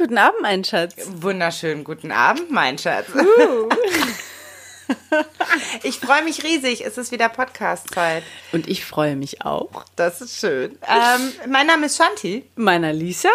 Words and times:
Guten 0.00 0.16
Abend, 0.16 0.40
mein 0.40 0.64
Schatz. 0.64 0.94
Wunderschönen 1.16 1.84
guten 1.84 2.10
Abend, 2.10 2.50
mein 2.50 2.78
Schatz. 2.78 3.06
Uh. 3.14 3.68
Ich 5.82 6.00
freue 6.00 6.24
mich 6.24 6.42
riesig. 6.42 6.84
Es 6.86 6.96
ist 6.96 7.12
wieder 7.12 7.28
Podcast-Zeit. 7.28 8.24
Und 8.50 8.66
ich 8.66 8.84
freue 8.84 9.14
mich 9.14 9.44
auch. 9.44 9.84
Das 9.96 10.22
ist 10.22 10.40
schön. 10.40 10.78
Ähm, 10.88 11.32
mein 11.50 11.66
Name 11.66 11.86
ist 11.86 11.98
Shanti 11.98 12.44
Meiner 12.56 12.94
Lisa. 12.94 13.28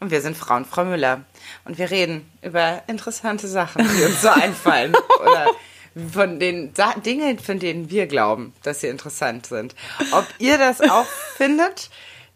und 0.00 0.10
wir 0.10 0.20
sind 0.20 0.36
Frau 0.36 0.56
und 0.56 0.66
Frau 0.66 0.84
Müller. 0.84 1.24
Und 1.64 1.78
wir 1.78 1.90
reden 1.90 2.30
über 2.42 2.82
interessante 2.88 3.48
Sachen, 3.48 3.82
die 3.96 4.04
uns 4.04 4.20
so 4.20 4.28
einfallen. 4.28 4.94
Oder 5.22 5.50
von 6.12 6.38
den 6.38 6.74
Sa 6.74 6.92
Dingen, 6.92 7.38
von 7.38 7.58
denen 7.58 7.90
wir 7.90 8.06
glauben, 8.06 8.52
dass 8.62 8.82
sie 8.82 8.88
interessant 8.88 9.46
sind. 9.46 9.74
Ob 10.12 10.26
ihr 10.38 10.58
das 10.58 10.82
auch 10.82 11.06
findet, 11.36 11.88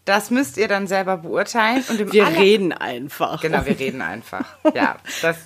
das 0.07 0.31
müsst 0.31 0.57
ihr 0.57 0.67
dann 0.67 0.87
selber 0.87 1.17
beurteilen. 1.17 1.83
Und 1.89 1.99
im 1.99 2.13
Wir 2.13 2.27
aller- 2.27 2.37
reden 2.39 2.71
einfach. 2.73 3.41
Genau, 3.41 3.65
wir 3.65 3.77
reden 3.77 4.01
einfach. 4.01 4.45
Ja, 4.73 4.95
das, 5.21 5.37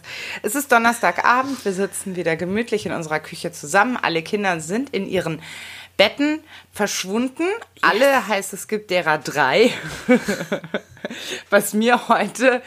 es 0.43 0.55
ist 0.55 0.71
Donnerstagabend. 0.71 1.63
Wir 1.65 1.73
sitzen 1.73 2.15
wieder 2.15 2.35
gemütlich 2.35 2.85
in 2.85 2.91
unserer 2.91 3.19
Küche 3.19 3.51
zusammen. 3.51 3.97
Alle 4.01 4.21
Kinder 4.21 4.59
sind 4.59 4.91
in 4.91 5.07
ihren 5.07 5.41
Betten 5.97 6.39
verschwunden. 6.71 7.43
Alle 7.81 8.27
heißt 8.27 8.53
es 8.53 8.67
gibt 8.67 8.91
derer 8.91 9.17
drei. 9.17 9.71
Was 11.49 11.73
mir 11.73 12.07
heute, 12.07 12.61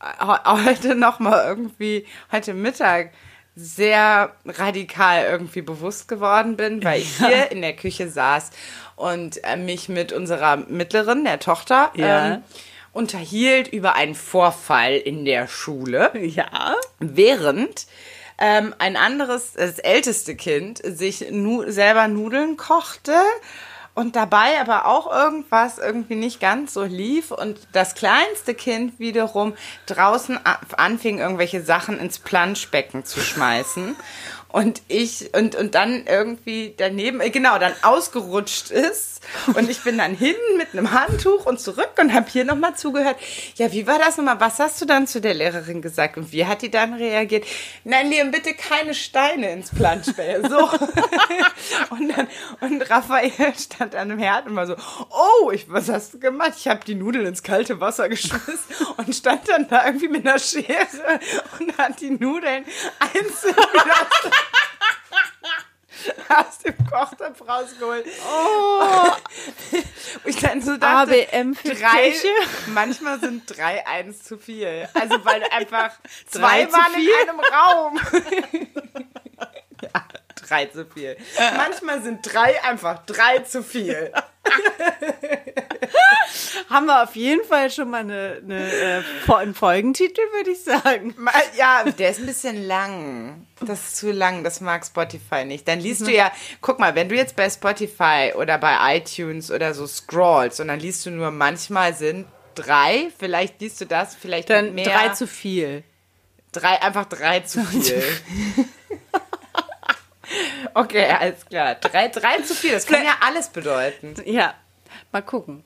he- 0.00 0.64
heute 0.66 0.94
nochmal 0.94 1.44
irgendwie, 1.46 2.06
heute 2.32 2.54
Mittag 2.54 3.10
sehr 3.56 4.34
radikal 4.46 5.24
irgendwie 5.24 5.62
bewusst 5.62 6.08
geworden 6.08 6.56
bin, 6.56 6.82
weil 6.84 7.00
ich 7.00 7.16
hier 7.18 7.50
in 7.52 7.62
der 7.62 7.74
Küche 7.74 8.08
saß 8.08 8.50
und 8.96 9.42
äh, 9.44 9.56
mich 9.56 9.88
mit 9.88 10.12
unserer 10.12 10.56
Mittleren, 10.56 11.24
der 11.24 11.38
Tochter, 11.38 11.90
Ja. 11.94 12.34
ähm, 12.34 12.44
unterhielt 12.92 13.68
über 13.68 13.94
einen 13.96 14.14
Vorfall 14.14 14.94
in 14.96 15.24
der 15.24 15.48
Schule, 15.48 16.10
Ja. 16.20 16.74
während 17.00 17.86
ähm, 18.38 18.74
ein 18.78 18.96
anderes, 18.96 19.52
das 19.52 19.78
älteste 19.78 20.34
Kind, 20.34 20.80
sich 20.84 21.30
nu 21.30 21.70
selber 21.70 22.08
Nudeln 22.08 22.56
kochte 22.56 23.14
und 23.94 24.16
dabei 24.16 24.60
aber 24.60 24.86
auch 24.86 25.10
irgendwas 25.10 25.78
irgendwie 25.78 26.16
nicht 26.16 26.40
ganz 26.40 26.74
so 26.74 26.82
lief 26.82 27.30
und 27.30 27.58
das 27.72 27.94
kleinste 27.94 28.54
Kind 28.54 28.98
wiederum 28.98 29.54
draußen 29.86 30.38
anfing, 30.76 31.18
irgendwelche 31.18 31.62
Sachen 31.62 31.98
ins 31.98 32.18
Planschbecken 32.18 33.04
zu 33.04 33.20
schmeißen. 33.20 33.96
Und 34.54 34.82
ich, 34.86 35.34
und, 35.34 35.56
und 35.56 35.74
dann 35.74 36.06
irgendwie 36.06 36.74
daneben, 36.76 37.20
äh, 37.20 37.30
genau, 37.30 37.58
dann 37.58 37.72
ausgerutscht 37.82 38.70
ist. 38.70 39.20
Und 39.54 39.68
ich 39.68 39.82
bin 39.82 39.98
dann 39.98 40.14
hin 40.14 40.36
mit 40.56 40.68
einem 40.74 40.92
Handtuch 40.92 41.44
und 41.46 41.58
zurück 41.58 41.90
und 42.00 42.14
habe 42.14 42.26
hier 42.30 42.44
nochmal 42.44 42.76
zugehört. 42.76 43.16
Ja, 43.56 43.72
wie 43.72 43.88
war 43.88 43.98
das 43.98 44.16
nochmal? 44.16 44.38
Was 44.38 44.60
hast 44.60 44.80
du 44.80 44.84
dann 44.84 45.08
zu 45.08 45.20
der 45.20 45.34
Lehrerin 45.34 45.82
gesagt? 45.82 46.16
Und 46.18 46.30
wie 46.30 46.46
hat 46.46 46.62
die 46.62 46.70
dann 46.70 46.94
reagiert? 46.94 47.44
Nein, 47.82 48.10
Liam, 48.10 48.30
bitte 48.30 48.54
keine 48.54 48.94
Steine 48.94 49.50
ins 49.50 49.70
Planschbecken. 49.74 50.48
So. 50.48 50.58
und 51.90 52.16
dann, 52.16 52.28
und 52.60 52.88
Raphael 52.88 53.32
stand 53.58 53.96
an 53.96 54.10
dem 54.10 54.20
Herd 54.20 54.46
und 54.46 54.54
war 54.54 54.68
so, 54.68 54.76
oh, 55.10 55.50
ich, 55.50 55.68
was 55.68 55.88
hast 55.88 56.14
du 56.14 56.20
gemacht? 56.20 56.52
Ich 56.58 56.68
habe 56.68 56.84
die 56.86 56.94
Nudeln 56.94 57.26
ins 57.26 57.42
kalte 57.42 57.80
Wasser 57.80 58.08
geschmissen 58.08 58.86
und 58.98 59.12
stand 59.12 59.48
dann 59.48 59.66
da 59.66 59.84
irgendwie 59.84 60.08
mit 60.08 60.24
einer 60.24 60.38
Schere 60.38 61.18
und 61.58 61.76
hat 61.76 62.00
die 62.00 62.10
Nudeln 62.10 62.64
einzeln 63.00 63.56
wieder 63.56 63.94
aus- 66.34 66.58
dem 66.58 66.74
Kochtopf 66.90 67.40
rausgeholt. 67.46 68.06
Oh. 68.28 69.12
Ich 70.24 70.36
dann 70.36 70.60
so 70.62 70.76
dachte, 70.76 71.26
ABM 71.32 71.54
für 71.54 71.74
drei, 71.74 72.10
Kirche? 72.10 72.28
manchmal 72.68 73.20
sind 73.20 73.42
drei 73.46 73.86
eins 73.86 74.22
zu 74.22 74.38
viel. 74.38 74.88
Also 74.94 75.24
weil 75.24 75.42
einfach 75.50 75.90
zwei 76.28 76.70
waren 76.72 76.94
in 76.94 77.28
einem 77.28 77.40
Raum. 77.40 78.00
ja, 79.82 80.04
drei 80.46 80.66
zu 80.66 80.86
viel. 80.86 81.16
Manchmal 81.56 82.02
sind 82.02 82.20
drei 82.22 82.62
einfach 82.64 83.04
drei 83.06 83.38
zu 83.40 83.62
viel. 83.62 84.12
Haben 86.70 86.86
wir 86.86 87.02
auf 87.02 87.16
jeden 87.16 87.44
Fall 87.44 87.70
schon 87.70 87.90
mal 87.90 88.00
eine, 88.00 88.40
eine, 88.42 88.72
äh, 88.72 89.02
einen 89.32 89.54
Folgentitel, 89.54 90.20
würde 90.32 90.50
ich 90.50 90.62
sagen. 90.62 91.14
Ja, 91.56 91.84
der 91.84 92.10
ist 92.10 92.20
ein 92.20 92.26
bisschen 92.26 92.66
lang. 92.66 93.46
Das 93.60 93.80
ist 93.80 93.96
zu 93.96 94.10
lang, 94.10 94.44
das 94.44 94.60
mag 94.60 94.84
Spotify 94.84 95.44
nicht. 95.44 95.66
Dann 95.68 95.80
liest 95.80 96.06
du 96.06 96.12
ja, 96.12 96.32
guck 96.60 96.78
mal, 96.78 96.94
wenn 96.94 97.08
du 97.08 97.14
jetzt 97.14 97.36
bei 97.36 97.48
Spotify 97.48 98.32
oder 98.36 98.58
bei 98.58 98.96
iTunes 98.96 99.50
oder 99.50 99.74
so 99.74 99.86
scrollst 99.86 100.60
und 100.60 100.68
dann 100.68 100.80
liest 100.80 101.06
du 101.06 101.10
nur, 101.10 101.30
manchmal 101.30 101.94
sind 101.94 102.26
drei, 102.54 103.10
vielleicht 103.18 103.60
liest 103.60 103.80
du 103.80 103.86
das, 103.86 104.14
vielleicht 104.14 104.50
Dann 104.50 104.74
mehr. 104.74 104.84
drei 104.84 105.08
zu 105.10 105.26
viel. 105.26 105.84
Drei, 106.52 106.80
einfach 106.82 107.06
drei 107.06 107.40
zu 107.40 107.64
viel. 107.64 108.02
okay, 110.74 111.06
alles 111.06 111.46
klar. 111.46 111.74
Drei, 111.76 112.08
drei 112.08 112.38
zu 112.42 112.54
viel, 112.54 112.72
das 112.72 112.86
kann 112.86 113.04
ja 113.04 113.16
alles 113.20 113.48
bedeuten. 113.48 114.14
Ja, 114.24 114.54
mal 115.14 115.22
gucken. 115.22 115.64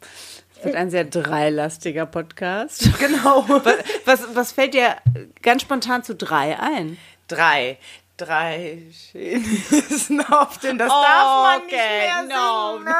Es 0.56 0.64
wird 0.64 0.76
ein 0.76 0.90
sehr 0.90 1.04
dreilastiger 1.04 2.06
Podcast. 2.06 2.88
Genau. 2.98 3.44
Was, 3.48 3.74
was, 4.04 4.34
was 4.36 4.52
fällt 4.52 4.74
dir 4.74 4.96
ganz 5.42 5.62
spontan 5.62 6.04
zu 6.04 6.14
drei 6.14 6.58
ein? 6.58 6.98
Drei. 7.26 7.78
Drei 8.16 8.82
Chinesen 9.12 10.20
auf 10.32 10.58
den, 10.58 10.76
das 10.78 10.88
darf 10.88 11.42
man 11.60 11.66
nicht 11.66 11.74
Okay, 11.74 11.98
mehr 11.98 12.22
no. 12.36 12.72
singen, 12.78 12.84
ne? 12.84 12.96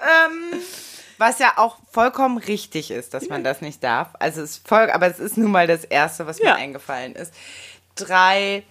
ähm, 0.00 0.60
was 1.18 1.38
ja 1.38 1.52
auch 1.56 1.76
vollkommen 1.92 2.38
richtig 2.38 2.90
ist, 2.90 3.14
dass 3.14 3.28
man 3.28 3.44
das 3.44 3.60
nicht 3.60 3.82
darf. 3.84 4.08
Also 4.18 4.42
es 4.42 4.50
ist 4.56 4.68
voll, 4.68 4.90
aber 4.90 5.06
es 5.06 5.18
ist 5.20 5.36
nun 5.36 5.50
mal 5.52 5.66
das 5.68 5.84
Erste, 5.84 6.26
was 6.26 6.38
Ja. 6.40 6.46
mir 6.46 6.56
eingefallen 6.56 7.14
ist. 7.14 7.32
Drei 7.94 8.64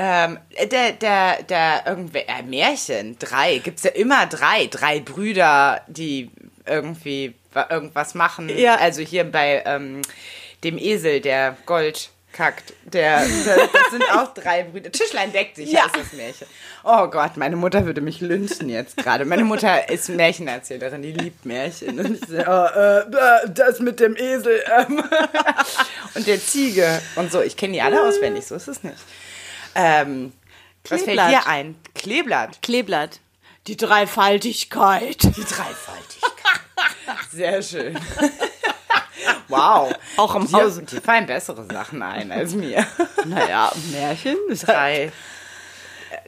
ähm, 0.00 0.38
der, 0.70 0.92
der, 0.92 1.42
der 1.42 1.82
irgendwer, 1.86 2.28
äh, 2.28 2.42
Märchen, 2.42 3.18
drei, 3.18 3.58
gibt's 3.58 3.82
ja 3.82 3.90
immer 3.90 4.26
drei, 4.26 4.66
drei 4.70 5.00
Brüder, 5.00 5.80
die 5.88 6.30
irgendwie 6.64 7.34
wa- 7.52 7.66
irgendwas 7.68 8.14
machen. 8.14 8.48
Ja. 8.56 8.76
Also 8.76 9.02
hier 9.02 9.24
bei 9.24 9.62
ähm, 9.66 10.02
dem 10.62 10.78
Esel, 10.78 11.20
der 11.20 11.56
Gold 11.66 12.10
kackt, 12.32 12.72
der, 12.84 13.24
der, 13.26 13.56
das 13.72 13.90
sind 13.90 14.04
auch 14.12 14.32
drei 14.34 14.62
Brüder. 14.62 14.92
Tischlein 14.92 15.32
deckt 15.32 15.56
sich, 15.56 15.72
Ja. 15.72 15.80
ja. 15.80 15.86
ist 15.86 15.96
das 15.96 16.12
Märchen. 16.12 16.46
Oh 16.84 17.08
Gott, 17.08 17.36
meine 17.36 17.56
Mutter 17.56 17.84
würde 17.84 18.00
mich 18.00 18.20
lynchen 18.20 18.68
jetzt 18.68 18.96
gerade. 18.98 19.24
Meine 19.24 19.42
Mutter 19.44 19.88
ist 19.88 20.08
Märchenerzählerin, 20.10 21.02
die 21.02 21.10
liebt 21.12 21.44
Märchen. 21.44 21.98
Und 21.98 22.14
ich 22.22 22.28
so, 22.28 22.36
oh, 22.36 22.66
äh, 22.66 23.50
das 23.52 23.80
mit 23.80 23.98
dem 23.98 24.14
Esel 24.16 24.62
ähm. 24.78 25.02
und 26.14 26.26
der 26.28 26.38
Ziege 26.40 27.02
und 27.16 27.32
so. 27.32 27.42
Ich 27.42 27.56
kenne 27.56 27.72
die 27.72 27.82
alle 27.82 28.00
auswendig, 28.06 28.46
so 28.46 28.54
ist 28.54 28.68
es 28.68 28.84
nicht. 28.84 28.96
Ähm, 29.74 30.32
was 30.88 31.02
fällt 31.02 31.18
dir 31.18 31.46
ein? 31.46 31.76
Kleeblatt. 31.94 32.60
Kleeblatt. 32.62 33.20
Die 33.66 33.76
Dreifaltigkeit. 33.76 35.22
Die 35.22 35.44
Dreifaltigkeit. 35.44 36.60
Sehr 37.30 37.62
schön. 37.62 37.98
Wow. 39.48 39.92
Auch 40.16 40.34
im 40.36 40.46
Dir- 40.46 40.52
Hause. 40.58 40.82
Die 40.82 41.00
fallen 41.00 41.26
bessere 41.26 41.64
Sachen 41.64 42.02
ein 42.02 42.30
als 42.30 42.52
mir. 42.54 42.86
Naja, 43.24 43.72
Märchen. 43.90 44.36
Ist 44.48 44.62
Drei. 44.68 45.04
äh, 45.04 45.10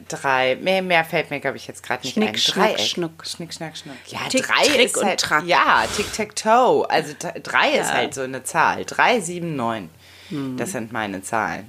Drei. 0.09 0.57
Mehr, 0.57 0.81
mehr 0.83 1.05
fällt 1.05 1.31
mir, 1.31 1.39
glaube 1.39 1.59
ich, 1.59 1.67
jetzt 1.67 1.83
gerade 1.83 2.03
nicht 2.03 2.15
Schnick, 2.15 2.29
ein. 2.31 2.39
schnack, 2.39 2.81
schnuck. 2.81 3.27
Schnick, 3.27 3.53
schnack, 3.53 3.77
schnuck. 3.77 3.97
Ja, 4.07 4.21
Tick, 4.31 4.47
drei 4.47 4.65
Trick 4.65 4.87
ist 4.87 4.97
und 4.97 5.07
halt, 5.07 5.21
Track. 5.21 5.45
Ja, 5.45 5.85
Tic-Tac-Toe. 5.97 6.89
Also 6.91 7.15
drei 7.43 7.73
ist 7.73 7.89
Ja. 7.91 7.95
halt 7.95 8.15
so 8.15 8.23
eine 8.23 8.43
Zahl. 8.43 8.85
Drei, 8.87 9.21
sieben, 9.21 9.55
neun. 9.55 9.91
Hm. 10.31 10.57
Das 10.57 10.73
sind 10.73 10.91
meine 10.93 11.23
Zahlen. 11.23 11.69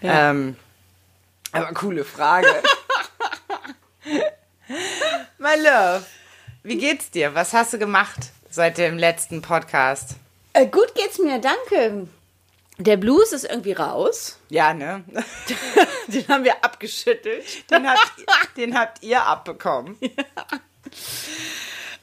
Ähm, 0.00 0.56
aber 1.54 1.72
coole 1.72 2.04
Frage. 2.04 2.48
My 5.38 5.56
love, 5.56 6.04
wie 6.62 6.76
geht's 6.76 7.10
dir? 7.10 7.34
Was 7.34 7.52
hast 7.52 7.72
du 7.72 7.78
gemacht 7.78 8.32
seit 8.50 8.78
dem 8.78 8.98
letzten 8.98 9.40
Podcast? 9.42 10.16
Äh, 10.52 10.66
gut 10.66 10.94
geht's 10.94 11.18
mir, 11.18 11.40
danke. 11.40 12.08
Der 12.78 12.96
Blues 12.96 13.32
ist 13.32 13.44
irgendwie 13.44 13.72
raus. 13.72 14.38
Ja, 14.48 14.74
ne? 14.74 15.04
Den 16.08 16.26
haben 16.28 16.44
wir 16.44 16.64
abgeschüttelt. 16.64 17.70
Den 17.70 17.88
habt, 17.88 18.12
den 18.56 18.76
habt 18.76 19.02
ihr 19.02 19.22
abbekommen. 19.22 19.96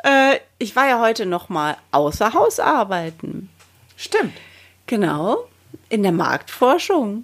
Äh, 0.04 0.40
ich 0.58 0.76
war 0.76 0.88
ja 0.88 1.00
heute 1.00 1.28
noch 1.28 1.50
mal 1.50 1.78
außer 1.92 2.34
Haus 2.34 2.60
arbeiten. 2.60 3.52
Stimmt. 3.96 4.34
Genau. 4.88 5.48
In 5.90 6.02
der 6.02 6.12
Marktforschung. 6.12 7.24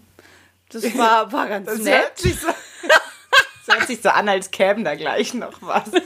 Das 0.69 0.83
war, 0.97 1.31
war 1.31 1.47
ganz 1.47 1.67
Das 1.67 1.79
nett. 1.79 1.95
hört, 1.95 2.19
sich 2.19 2.39
so, 2.39 2.47
das 3.67 3.75
hört 3.77 3.87
sich 3.87 4.01
so 4.01 4.09
an, 4.09 4.27
als 4.29 4.51
käme 4.51 4.83
da 4.83 4.95
gleich 4.95 5.33
noch 5.33 5.53
was. 5.61 5.83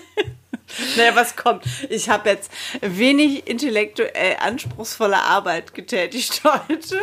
Naja, 0.96 1.14
was 1.18 1.36
kommt? 1.36 1.66
Ich 1.90 2.08
habe 2.08 2.30
jetzt 2.30 2.50
wenig 2.80 3.46
intellektuell 3.46 4.38
anspruchsvolle 4.40 5.18
Arbeit 5.22 5.74
getätigt 5.74 6.42
heute, 6.70 6.98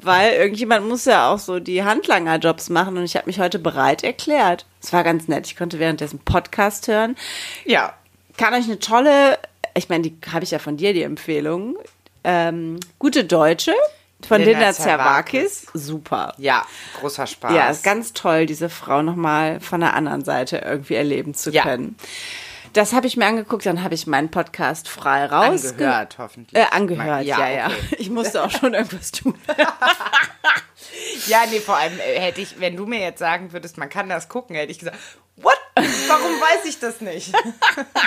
weil 0.00 0.32
irgendjemand 0.32 0.88
muss 0.88 1.04
ja 1.04 1.30
auch 1.32 1.38
so 1.38 1.60
die 1.60 1.84
Handlangerjobs 1.84 2.70
machen 2.70 2.96
und 2.96 3.04
ich 3.04 3.14
habe 3.14 3.26
mich 3.26 3.38
heute 3.38 3.60
bereit 3.60 4.02
erklärt. 4.02 4.66
Es 4.82 4.92
war 4.92 5.04
ganz 5.04 5.28
nett. 5.28 5.46
Ich 5.46 5.54
konnte 5.54 5.78
währenddessen 5.78 6.18
Podcast 6.18 6.88
hören. 6.88 7.14
Ja. 7.64 7.94
Kann 8.36 8.52
euch 8.52 8.64
eine 8.64 8.80
tolle, 8.80 9.38
ich 9.74 9.88
meine, 9.88 10.02
die 10.10 10.16
habe 10.32 10.42
ich 10.42 10.50
ja 10.50 10.58
von 10.58 10.76
dir, 10.76 10.92
die 10.92 11.04
Empfehlung. 11.04 11.76
ähm, 12.24 12.80
Gute 12.98 13.22
Deutsche 13.24 13.74
von 14.26 14.40
Linda 14.40 14.72
Zerwakis. 14.72 15.66
Super. 15.74 16.34
Ja, 16.38 16.64
großer 17.00 17.26
Spaß. 17.26 17.54
Ja, 17.54 17.70
ist 17.70 17.84
ganz 17.84 18.12
toll, 18.12 18.46
diese 18.46 18.68
Frau 18.68 19.02
nochmal 19.02 19.60
von 19.60 19.80
der 19.80 19.94
anderen 19.94 20.24
Seite 20.24 20.58
irgendwie 20.58 20.94
erleben 20.94 21.34
zu 21.34 21.50
Ja. 21.50 21.62
können. 21.62 21.96
Das 22.72 22.94
habe 22.94 23.06
ich 23.06 23.18
mir 23.18 23.26
angeguckt, 23.26 23.66
dann 23.66 23.82
habe 23.84 23.94
ich 23.94 24.06
meinen 24.06 24.30
Podcast 24.30 24.88
frei 24.88 25.26
raus. 25.26 25.72
Angehört, 25.72 26.16
hoffentlich. 26.18 26.58
Äh, 26.62 26.66
angehört, 26.70 27.24
ja, 27.24 27.46
ja. 27.50 27.66
okay. 27.66 27.76
Ich 27.98 28.08
musste 28.08 28.42
auch 28.42 28.50
schon 28.50 28.72
irgendwas 28.74 29.10
tun. 29.12 29.34
Ja, 31.26 31.44
nee, 31.50 31.60
vor 31.60 31.76
allem 31.76 31.98
äh, 31.98 32.18
hätte 32.20 32.40
ich, 32.40 32.58
wenn 32.60 32.76
du 32.76 32.86
mir 32.86 33.00
jetzt 33.00 33.18
sagen 33.18 33.52
würdest, 33.52 33.78
man 33.78 33.88
kann 33.88 34.08
das 34.08 34.28
gucken, 34.28 34.56
hätte 34.56 34.72
ich 34.72 34.78
gesagt? 34.78 34.96
Warum 36.08 36.40
weiß 36.40 36.64
ich 36.66 36.78
das 36.78 37.00
nicht? 37.00 37.32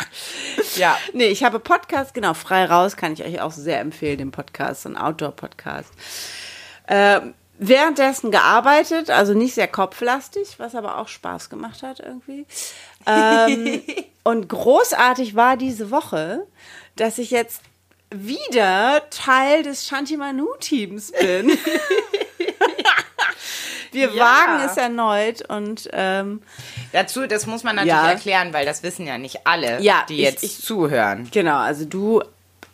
ja. 0.75 0.97
Nee, 1.13 1.27
ich 1.27 1.43
habe 1.43 1.59
Podcast, 1.59 2.13
genau, 2.13 2.33
frei 2.33 2.65
raus, 2.65 2.97
kann 2.97 3.13
ich 3.13 3.23
euch 3.23 3.41
auch 3.41 3.51
sehr 3.51 3.79
empfehlen, 3.79 4.17
den 4.17 4.31
Podcast, 4.31 4.85
ein 4.85 4.97
Outdoor-Podcast. 4.97 5.91
Ähm, 6.87 7.33
währenddessen 7.57 8.31
gearbeitet, 8.31 9.09
also 9.09 9.33
nicht 9.33 9.55
sehr 9.55 9.67
kopflastig, 9.67 10.59
was 10.59 10.75
aber 10.75 10.97
auch 10.97 11.07
Spaß 11.07 11.49
gemacht 11.49 11.83
hat 11.83 11.99
irgendwie. 11.99 12.45
Ähm, 13.05 13.81
und 14.23 14.49
großartig 14.49 15.35
war 15.35 15.57
diese 15.57 15.91
Woche, 15.91 16.45
dass 16.95 17.17
ich 17.17 17.31
jetzt 17.31 17.61
wieder 18.11 19.09
Teil 19.09 19.63
des 19.63 19.87
Shantimanu-Teams 19.87 21.11
bin. 21.11 21.57
Wir 23.95 24.11
Ja. 24.13 24.23
wagen 24.25 24.63
es 24.69 24.77
erneut 24.77 25.49
und 25.49 25.89
ähm, 25.93 26.41
Dazu, 26.91 27.25
das 27.27 27.45
muss 27.47 27.63
man 27.63 27.75
natürlich 27.77 27.93
Ja. 27.95 28.09
erklären, 28.09 28.53
weil 28.53 28.65
das 28.65 28.83
wissen 28.83 29.07
ja 29.07 29.17
nicht 29.17 29.47
alle, 29.47 29.81
Ja, 29.81 30.05
die 30.07 30.15
ich- 30.15 30.21
jetzt 30.21 30.43
ich- 30.43 30.61
zuhören. 30.63 31.27
Genau, 31.31 31.57
also 31.57 31.85
du 31.85 32.21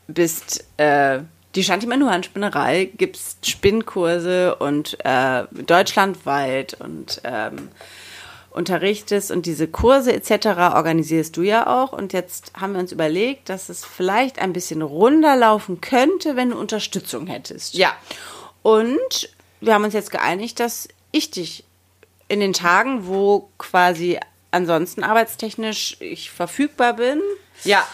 bist 0.07 0.65
äh, 0.77 1.19
die 1.55 1.63
Shantimanu 1.63 2.09
Handspinnerei, 2.09 2.89
gibst 2.97 3.45
Spinnkurse 3.49 4.55
und 4.55 4.97
äh, 5.05 5.43
deutschlandweit 5.65 6.75
und 6.79 7.21
ähm, 7.23 7.69
unterrichtest 8.51 9.31
und 9.31 9.45
diese 9.45 9.67
Kurse 9.67 10.11
etc. 10.13 10.47
organisierst 10.75 11.37
du 11.37 11.41
ja 11.41 11.67
auch. 11.67 11.93
Und 11.93 12.11
jetzt 12.13 12.51
haben 12.59 12.73
wir 12.73 12.79
uns 12.79 12.91
überlegt, 12.91 13.47
dass 13.49 13.69
es 13.69 13.85
vielleicht 13.85 14.39
ein 14.39 14.51
bisschen 14.53 14.81
runder 14.81 15.35
laufen 15.37 15.79
könnte, 15.81 16.35
wenn 16.35 16.49
du 16.49 16.57
Unterstützung 16.57 17.27
hättest. 17.27 17.75
Ja. 17.75 17.93
Und 18.61 19.29
wir 19.61 19.73
haben 19.73 19.83
uns 19.85 19.93
jetzt 19.93 20.11
geeinigt, 20.11 20.59
dass 20.59 20.89
ich 21.11 21.31
dich 21.31 21.63
in 22.27 22.39
den 22.39 22.53
Tagen, 22.53 23.07
wo 23.07 23.49
quasi 23.57 24.19
ansonsten 24.51 25.03
arbeitstechnisch 25.03 25.97
ich 25.99 26.31
verfügbar 26.31 26.93
bin, 26.93 27.21
Ja. 27.63 27.85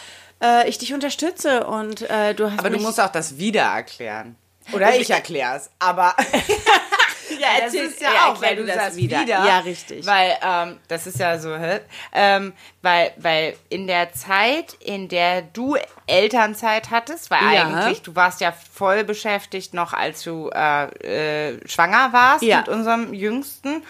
äh, 0.42 0.68
ich 0.68 0.78
dich 0.78 0.92
unterstütze 0.94 1.66
und 1.66 2.02
äh, 2.02 2.34
du 2.34 2.50
hast 2.50 2.58
Aber 2.60 2.70
du 2.70 2.78
musst 2.80 3.00
auch 3.00 3.10
das 3.12 3.38
wieder 3.38 3.62
erklären. 3.62 4.36
Oder 4.72 4.96
ich 4.96 5.10
erkläre 5.10 5.56
es, 5.56 5.70
aber 5.78 6.14
ja, 7.38 7.48
das 7.56 7.74
erzähl- 7.74 7.86
ist 7.86 8.00
ja, 8.00 8.12
ja, 8.12 8.26
auch, 8.32 8.42
weil 8.42 8.56
du 8.56 8.64
das 8.66 8.76
sagst 8.76 8.96
wieder. 8.96 9.20
wieder. 9.22 9.44
Ja, 9.46 9.58
richtig. 9.60 10.06
Weil 10.06 10.36
ähm, 10.42 10.78
das 10.88 11.06
ist 11.06 11.18
ja 11.18 11.38
so, 11.38 11.56
hä? 11.56 11.80
ähm, 12.12 12.52
weil, 12.82 13.12
weil 13.16 13.56
in 13.68 13.86
der 13.86 14.12
Zeit, 14.12 14.74
in 14.80 15.08
der 15.08 15.42
du 15.42 15.76
Elternzeit 16.06 16.90
hattest, 16.90 17.30
weil 17.30 17.42
Ja. 17.54 17.64
eigentlich, 17.66 18.02
du 18.02 18.14
warst 18.16 18.40
ja 18.40 18.52
voll 18.52 19.04
beschäftigt 19.04 19.74
noch, 19.74 19.92
als 19.92 20.22
du 20.22 20.50
äh, 20.54 21.52
äh, 21.52 21.68
schwanger 21.68 22.12
warst 22.12 22.42
Ja. 22.42 22.58
mit 22.58 22.68
unserem 22.68 23.12
Jüngsten 23.14 23.82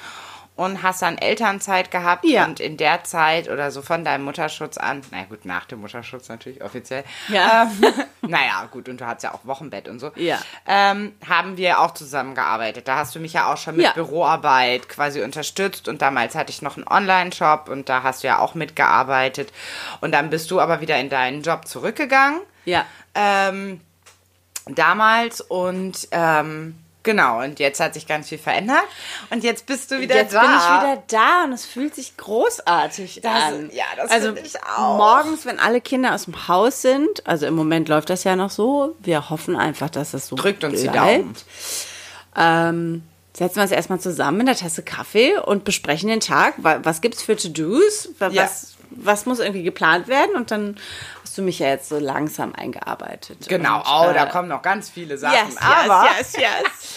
und 0.58 0.82
hast 0.82 1.02
dann 1.02 1.16
Elternzeit 1.18 1.90
gehabt 1.92 2.24
Ja. 2.24 2.44
und 2.44 2.58
in 2.58 2.76
der 2.76 3.04
Zeit 3.04 3.48
oder 3.48 3.70
so 3.70 3.80
von 3.80 4.04
deinem 4.04 4.24
Mutterschutz 4.24 4.76
an, 4.76 5.02
na 5.12 5.22
gut, 5.24 5.44
nach 5.44 5.66
dem 5.66 5.80
Mutterschutz 5.80 6.28
natürlich 6.28 6.62
offiziell, 6.64 7.04
Ja. 7.28 7.70
ähm, 7.82 7.94
naja, 8.28 8.66
gut, 8.70 8.88
und 8.88 9.00
du 9.00 9.06
hattest 9.06 9.22
ja 9.24 9.34
auch 9.34 9.44
Wochenbett 9.44 9.86
und 9.88 10.00
so. 10.00 10.10
Ja. 10.16 10.38
Ähm, 10.66 11.14
haben 11.28 11.56
wir 11.56 11.78
auch 11.80 11.92
zusammengearbeitet. 11.94 12.88
Da 12.88 12.96
hast 12.96 13.14
du 13.14 13.20
mich 13.20 13.34
ja 13.34 13.52
auch 13.52 13.56
schon 13.56 13.76
mit 13.76 13.84
Ja. 13.84 13.92
Büroarbeit 13.92 14.88
quasi 14.88 15.22
unterstützt. 15.22 15.86
Und 15.86 16.02
damals 16.02 16.34
hatte 16.34 16.50
ich 16.50 16.60
noch 16.60 16.76
einen 16.76 16.88
Online-Shop 16.88 17.68
und 17.68 17.88
da 17.88 18.02
hast 18.02 18.24
du 18.24 18.26
ja 18.26 18.40
auch 18.40 18.54
mitgearbeitet. 18.54 19.52
Und 20.00 20.10
dann 20.10 20.28
bist 20.28 20.50
du 20.50 20.60
aber 20.60 20.80
wieder 20.80 20.98
in 20.98 21.08
deinen 21.08 21.42
Job 21.42 21.66
zurückgegangen. 21.68 22.40
ja. 22.64 22.84
Ähm, 23.14 23.80
damals 24.66 25.40
und 25.40 26.08
ähm, 26.10 26.76
genau, 27.02 27.42
und 27.42 27.58
jetzt 27.58 27.80
hat 27.80 27.94
sich 27.94 28.06
ganz 28.06 28.28
viel 28.28 28.38
verändert. 28.38 28.82
Und 29.30 29.44
jetzt 29.44 29.66
bist 29.66 29.90
du 29.90 30.00
wieder 30.00 30.16
Jetzt 30.16 30.34
da. 30.34 30.40
bin 30.42 30.50
ich 30.50 30.64
wieder 30.82 31.02
da 31.08 31.44
und 31.44 31.52
es 31.52 31.64
fühlt 31.64 31.94
sich 31.94 32.16
großartig 32.16 33.20
Das- 33.22 33.32
an. 33.32 33.70
ja, 33.72 33.84
das 33.96 34.10
also 34.10 34.26
finde 34.34 34.42
ich 34.46 34.62
auch. 34.64 34.96
morgens, 34.96 35.46
wenn 35.46 35.58
alle 35.58 35.80
Kinder 35.80 36.14
aus 36.14 36.24
dem 36.26 36.48
Haus 36.48 36.82
sind, 36.82 37.26
also 37.26 37.46
im 37.46 37.54
Moment 37.54 37.88
läuft 37.88 38.10
das 38.10 38.24
ja 38.24 38.36
noch 38.36 38.50
so, 38.50 38.94
wir 39.00 39.30
hoffen 39.30 39.56
einfach, 39.56 39.90
dass 39.90 40.10
das 40.10 40.26
so 40.28 40.36
Drückt 40.36 40.64
uns 40.64 40.80
die 40.82 40.88
bleibt. 40.88 41.24
Daumen. 41.24 41.34
Ähm, 42.36 43.02
setzen 43.36 43.56
wir 43.56 43.62
uns 43.62 43.72
erstmal 43.72 44.00
zusammen 44.00 44.38
mit 44.38 44.48
einer 44.48 44.56
Tasse 44.56 44.82
Kaffee 44.82 45.36
und 45.38 45.64
besprechen 45.64 46.08
den 46.08 46.20
Tag. 46.20 46.54
Wa- 46.58 46.80
Was 46.82 47.00
gibt's 47.00 47.22
für 47.22 47.36
To-Dos? 47.36 48.10
Wa- 48.18 48.28
Ja. 48.28 48.44
Was, 48.44 48.74
was 48.90 49.26
muss 49.26 49.38
irgendwie 49.38 49.62
geplant 49.62 50.08
werden? 50.08 50.34
Und 50.34 50.50
dann 50.50 50.76
du 51.38 51.42
mich 51.42 51.58
ja 51.60 51.68
jetzt 51.68 51.88
so 51.88 51.98
langsam 51.98 52.54
eingearbeitet. 52.54 53.48
Genau, 53.48 53.78
und, 53.78 53.86
oh, 53.86 54.12
da 54.12 54.26
äh, 54.26 54.28
kommen 54.28 54.48
noch 54.48 54.62
ganz 54.62 54.90
viele 54.90 55.16
Sachen. 55.18 55.48
Yes, 55.48 55.56
aber, 55.58 56.08
yes, 56.18 56.32
yes, 56.34 56.42
yes. 56.42 56.96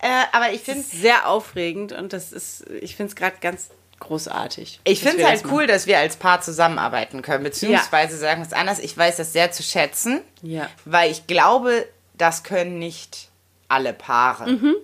Äh, 0.00 0.24
aber 0.32 0.52
ich 0.52 0.62
finde 0.62 0.82
Sehr 0.82 1.28
aufregend 1.28 1.92
und 1.92 2.12
das 2.12 2.32
ist, 2.32 2.68
ich 2.80 2.96
finde 2.96 3.10
es 3.10 3.16
gerade 3.16 3.36
ganz 3.40 3.70
großartig. 4.00 4.80
Ich 4.82 5.00
finde 5.00 5.18
es 5.18 5.22
das 5.22 5.30
halt 5.42 5.52
cool, 5.52 5.66
dass 5.68 5.86
wir 5.86 5.98
als 5.98 6.16
Paar 6.16 6.40
zusammenarbeiten 6.40 7.22
können, 7.22 7.44
beziehungsweise 7.44 8.14
Ja. 8.14 8.18
sagen 8.18 8.40
wir 8.42 8.46
es 8.46 8.52
anders, 8.52 8.80
ich 8.80 8.96
weiß 8.96 9.16
das 9.16 9.32
sehr 9.32 9.52
zu 9.52 9.62
schätzen, 9.62 10.20
Ja. 10.42 10.68
weil 10.84 11.10
ich 11.12 11.28
glaube, 11.28 11.86
das 12.14 12.42
können 12.42 12.80
nicht 12.80 13.28
alle 13.68 13.92
Paare. 13.92 14.50
Mhm. 14.50 14.74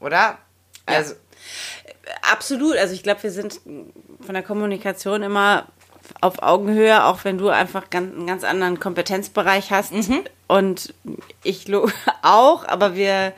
Oder? 0.00 0.38
Also, 0.84 1.14
Absolut. 2.30 2.76
Also 2.76 2.94
ich 2.94 3.02
glaube, 3.02 3.22
wir 3.22 3.30
sind 3.30 3.60
von 3.64 4.34
der 4.34 4.42
Kommunikation 4.42 5.22
immer 5.22 5.66
auf 6.20 6.42
Augenhöhe, 6.42 7.04
auch 7.04 7.24
wenn 7.24 7.38
du 7.38 7.48
einfach 7.48 7.90
ganz, 7.90 8.14
einen 8.14 8.26
ganz 8.26 8.44
anderen 8.44 8.80
Kompetenzbereich 8.80 9.70
hast. 9.70 9.92
Und 10.46 10.94
ich 11.42 11.66
auch, 12.22 12.66
aber 12.66 12.94
wir 12.94 13.32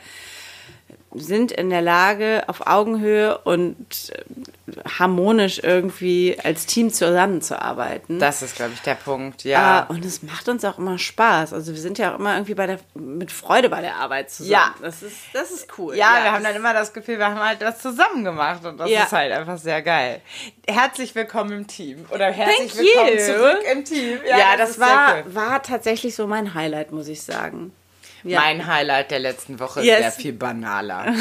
sind 1.13 1.51
in 1.51 1.69
der 1.69 1.81
Lage, 1.81 2.43
auf 2.47 2.67
Augenhöhe 2.67 3.37
und 3.39 4.11
äh, 4.15 4.71
harmonisch 4.97 5.59
irgendwie 5.61 6.37
als 6.41 6.65
Team 6.65 6.91
zusammenzuarbeiten. 6.91 8.19
das 8.19 8.41
ist, 8.41 8.55
glaube 8.55 8.71
ich, 8.73 8.81
der 8.81 8.95
Punkt, 8.95 9.43
ja. 9.43 9.87
Äh, 9.89 9.93
und 9.93 10.05
es 10.05 10.23
macht 10.23 10.47
uns 10.47 10.63
auch 10.63 10.77
immer 10.77 10.97
Spaß. 10.97 11.53
Also 11.53 11.73
wir 11.73 11.81
sind 11.81 11.97
ja 11.97 12.13
auch 12.13 12.19
immer 12.19 12.35
irgendwie 12.35 12.53
bei 12.53 12.67
der, 12.67 12.79
mit 12.93 13.31
Freude 13.31 13.69
bei 13.69 13.81
der 13.81 13.95
Arbeit 13.97 14.31
zusammen. 14.31 14.51
Ja. 14.51 14.75
Das 14.81 15.03
ist, 15.03 15.17
das 15.33 15.51
ist 15.51 15.67
cool. 15.77 15.95
ja, 15.95 16.23
wir 16.23 16.31
haben 16.31 16.43
dann 16.43 16.55
immer 16.55 16.73
das 16.73 16.93
Gefühl, 16.93 17.17
wir 17.17 17.27
haben 17.27 17.39
halt 17.39 17.59
was 17.61 17.79
zusammen 17.79 18.23
gemacht 18.23 18.63
und 18.65 18.77
das 18.77 18.89
Ja. 18.89 19.03
ist 19.03 19.11
halt 19.11 19.31
einfach 19.33 19.57
sehr 19.57 19.81
geil. 19.81 20.21
Herzlich 20.67 21.13
willkommen 21.15 21.51
im 21.51 21.67
Team 21.67 22.05
oder 22.09 22.31
herzlich 22.31 22.73
Thank 22.73 22.85
willkommen 22.85 23.17
you. 23.17 23.33
zurück 23.33 23.59
im 23.71 23.83
Team. 23.85 24.19
Ja, 24.27 24.55
das, 24.57 24.71
ist 24.71 24.75
sehr 24.77 24.87
war, 24.87 25.35
war 25.35 25.61
tatsächlich 25.63 26.15
so 26.15 26.27
mein 26.27 26.53
Highlight, 26.53 26.91
muss 26.91 27.07
ich 27.07 27.21
sagen. 27.21 27.73
Ja. 28.23 28.39
Mein 28.39 28.67
Highlight 28.67 29.11
der 29.11 29.19
letzten 29.19 29.59
Woche 29.59 29.79
ist 29.81 29.85
Yes. 29.85 29.99
sehr 29.99 30.11
viel 30.11 30.33
banaler. 30.33 31.13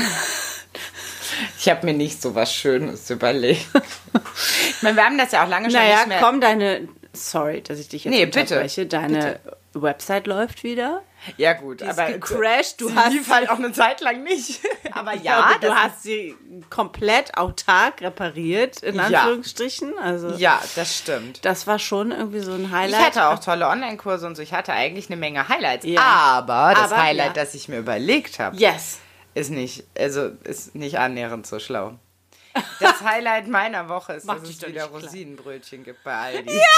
Ich 1.59 1.69
habe 1.69 1.87
mir 1.87 1.95
nicht 1.95 2.21
so 2.21 2.35
was 2.35 2.53
Schönes 2.55 3.09
überlegt. 3.11 3.67
Ich 4.77 4.83
meine, 4.83 4.97
wir 4.97 5.05
haben 5.05 5.19
das 5.19 5.33
ja 5.33 5.45
auch 5.45 5.49
lange 5.49 5.71
schon 5.71 5.79
naja, 5.79 5.97
nicht 5.99 6.09
mehr. 6.09 6.21
komm, 6.21 6.41
deine. 6.41 6.89
Sorry, 7.13 7.61
dass 7.61 7.79
ich 7.79 7.89
dich 7.89 8.05
jetzt 8.05 8.13
Nee, 8.13 8.25
bitte. 8.25 8.67
Deine 8.87 9.39
Website 9.75 10.27
läuft 10.27 10.65
wieder. 10.65 11.03
Ja 11.37 11.53
gut, 11.53 11.83
ist 11.83 11.99
aber 11.99 12.13
gecrashed, 12.13 12.81
du 12.81 12.89
sie 12.89 12.95
hast- 12.97 13.13
lief 13.13 13.29
halt 13.31 13.51
auch 13.51 13.59
eine 13.59 13.73
Zeit 13.73 14.01
lang 14.01 14.23
nicht. 14.23 14.61
Aber 14.93 15.15
ja, 15.17 15.51
Ja, 15.53 15.59
du 15.61 15.75
hast 15.75 16.03
sie 16.03 16.35
komplett 16.71 17.37
autark 17.37 18.01
repariert, 18.01 18.83
in 18.83 18.95
Ja. 18.97 19.03
Anführungsstrichen. 19.05 19.99
Also, 19.99 20.31
ja, 20.31 20.61
das 20.77 20.97
stimmt. 20.97 21.45
das 21.45 21.67
war 21.67 21.79
schon 21.79 22.11
irgendwie 22.11 22.41
so 22.41 22.53
ein 22.53 22.65
Ich 22.65 22.71
Highlight. 22.71 23.01
hatte 23.03 23.27
auch 23.29 23.39
tolle 23.39 23.69
Online-Kurse 23.69 24.27
und 24.27 24.35
so. 24.37 24.41
Ich 24.43 24.53
hatte 24.55 24.73
eigentlich 24.73 25.09
eine 25.11 25.17
Menge 25.17 25.49
Highlights. 25.49 25.85
Ja. 25.85 26.01
Aber 26.01 26.73
das 26.75 26.93
Aber, 26.93 27.03
Highlight, 27.03 27.37
ja. 27.37 27.45
das 27.45 27.55
ich 27.55 27.69
mir 27.69 27.79
überlegt 27.79 28.39
habe, 28.39 28.57
Yes. 28.57 28.99
ist 29.35 29.51
nicht, 29.51 29.85
also 29.99 30.31
ist 30.45 30.75
nicht 30.75 30.99
annähernd 30.99 31.47
so 31.47 31.59
schlau. 31.59 31.99
Das 32.81 33.01
Highlight 33.05 33.47
meiner 33.47 33.89
Woche 33.91 34.15
ist, 34.15 34.25
Mach 34.25 34.41
dass 34.41 34.49
es 34.49 34.67
wieder. 34.67 34.87
Rosinenbrötchen 34.87 35.85
gibt 35.85 36.03
bei 36.03 36.15
Aldi. 36.15 36.61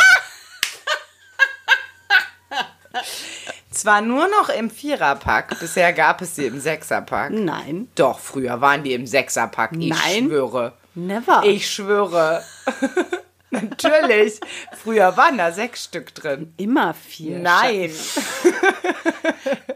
Zwar 3.82 4.00
nur 4.00 4.28
noch 4.28 4.48
im 4.48 4.70
Viererpack, 4.70 5.58
bisher 5.58 5.92
gab 5.92 6.22
es 6.22 6.36
sie 6.36 6.46
im 6.46 6.60
Sechserpack. 6.60 7.32
Nein. 7.32 7.88
Doch, 7.96 8.20
früher 8.20 8.60
waren 8.60 8.84
die 8.84 8.92
im 8.92 9.08
Sechserpack. 9.08 9.72
Ich 9.76 9.88
Nein. 9.88 10.26
schwöre. 10.28 10.74
Never. 10.94 11.42
Ich 11.44 11.68
schwöre. 11.68 12.44
Natürlich. 13.50 14.38
Früher 14.84 15.16
waren 15.16 15.36
da 15.36 15.50
sechs 15.50 15.82
Stück 15.82 16.14
drin. 16.14 16.54
Immer 16.58 16.94
vier. 16.94 17.40
Nein. 17.40 17.90
Schatz, 17.90 18.24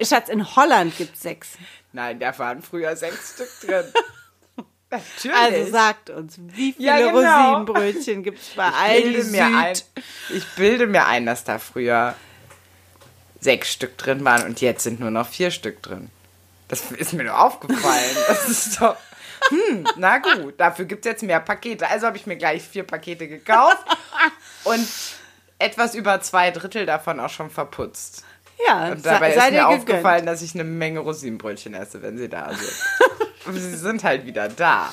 Schatz 0.08 0.28
in 0.28 0.54
Holland 0.54 0.96
gibt 0.96 1.16
es 1.16 1.22
sechs. 1.22 1.48
Nein, 1.92 2.20
da 2.20 2.38
waren 2.38 2.62
früher 2.62 2.94
sechs 2.94 3.34
Stück 3.34 3.50
drin. 3.68 3.84
Natürlich. 4.90 5.36
Also 5.36 5.72
sagt 5.72 6.10
uns, 6.10 6.36
wie 6.38 6.74
viele 6.74 6.86
Ja, 6.88 6.98
genau. 6.98 7.54
Rosinenbrötchen 7.54 8.22
gibt 8.22 8.38
es 8.38 8.50
bei 8.50 8.68
Aldi 8.68 9.24
mir 9.32 9.46
ein, 9.46 9.74
Süd? 9.74 9.84
ich 10.32 10.46
bilde 10.54 10.86
mir 10.86 11.06
ein, 11.06 11.26
dass 11.26 11.42
da 11.42 11.58
früher 11.58 12.14
sechs 13.46 13.72
Stück 13.72 13.96
drin 13.96 14.24
waren 14.24 14.44
und 14.44 14.60
jetzt 14.60 14.82
sind 14.82 14.98
nur 14.98 15.12
noch 15.12 15.28
vier 15.28 15.52
Stück 15.52 15.80
drin. 15.80 16.10
Das 16.66 16.90
ist 16.90 17.12
mir 17.12 17.22
nur 17.22 17.38
aufgefallen. 17.38 18.16
Das 18.26 18.48
ist 18.48 18.80
doch. 18.80 18.96
Hm, 19.48 19.86
na 19.96 20.18
gut, 20.18 20.58
dafür 20.58 20.86
gibt 20.86 21.06
es 21.06 21.12
jetzt 21.12 21.22
mehr 21.22 21.38
Pakete. 21.38 21.88
Also 21.88 22.08
habe 22.08 22.16
ich 22.16 22.26
mir 22.26 22.36
gleich 22.36 22.62
vier 22.64 22.82
Pakete 22.82 23.28
gekauft 23.28 23.84
und 24.64 24.84
etwas 25.60 25.94
über 25.94 26.20
zwei 26.22 26.50
Drittel 26.50 26.86
davon 26.86 27.20
auch 27.20 27.30
schon 27.30 27.50
verputzt. 27.50 28.24
Ja, 28.66 28.88
Und 28.88 29.06
dabei 29.06 29.32
sei 29.34 29.46
ist 29.46 29.52
mir 29.52 29.68
aufgefallen, 29.68 30.26
dass 30.26 30.42
ich 30.42 30.54
eine 30.54 30.64
Menge 30.64 30.98
Rosinenbrötchen 31.00 31.74
esse, 31.74 32.02
wenn 32.02 32.18
sie 32.18 32.28
da 32.28 32.52
sind. 32.52 32.72
Aber 33.46 33.58
sie 33.58 33.76
sind 33.76 34.02
halt 34.04 34.26
wieder 34.26 34.48
da. 34.48 34.92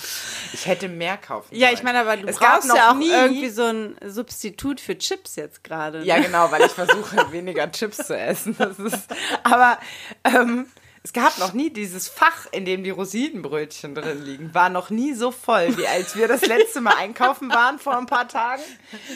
Ich 0.53 0.65
hätte 0.67 0.87
mehr 0.87 1.17
kaufen 1.17 1.55
Ja, 1.55 1.67
sollen. 1.67 1.77
ich 1.77 1.83
meine, 1.83 1.99
aber 2.01 2.17
du 2.17 2.27
es 2.27 2.39
gab 2.39 2.53
brauchst 2.55 2.67
noch 2.69 2.75
ja 2.75 2.91
auch 2.91 2.95
nie, 2.95 3.09
irgendwie 3.09 3.49
so 3.49 3.63
ein 3.63 3.95
Substitut 4.05 4.79
für 4.79 4.97
Chips 4.97 5.35
jetzt 5.35 5.63
gerade. 5.63 5.99
ne? 5.99 6.05
Ja, 6.05 6.19
genau, 6.19 6.51
weil 6.51 6.61
ich 6.63 6.71
versuche, 6.71 7.25
weniger 7.31 7.71
Chips 7.71 7.97
zu 7.97 8.17
essen. 8.17 8.55
Das 8.57 8.77
ist, 8.79 9.07
aber 9.43 9.79
ähm, 10.23 10.67
es 11.03 11.11
gab 11.11 11.37
noch 11.37 11.51
nie 11.53 11.69
dieses 11.69 12.07
Fach, 12.07 12.45
in 12.51 12.63
dem 12.63 12.83
die 12.83 12.89
Rosinenbrötchen 12.89 13.93
drin 13.93 14.23
liegen. 14.23 14.53
War 14.53 14.69
noch 14.69 14.89
nie 14.89 15.13
so 15.13 15.31
voll, 15.31 15.75
wie 15.77 15.85
als 15.85 16.15
wir 16.15 16.29
das 16.29 16.45
letzte 16.45 16.79
Mal 16.79 16.95
einkaufen 16.95 17.49
waren 17.49 17.77
vor 17.77 17.97
ein 17.97 18.05
paar 18.05 18.27
Tagen. 18.27 18.61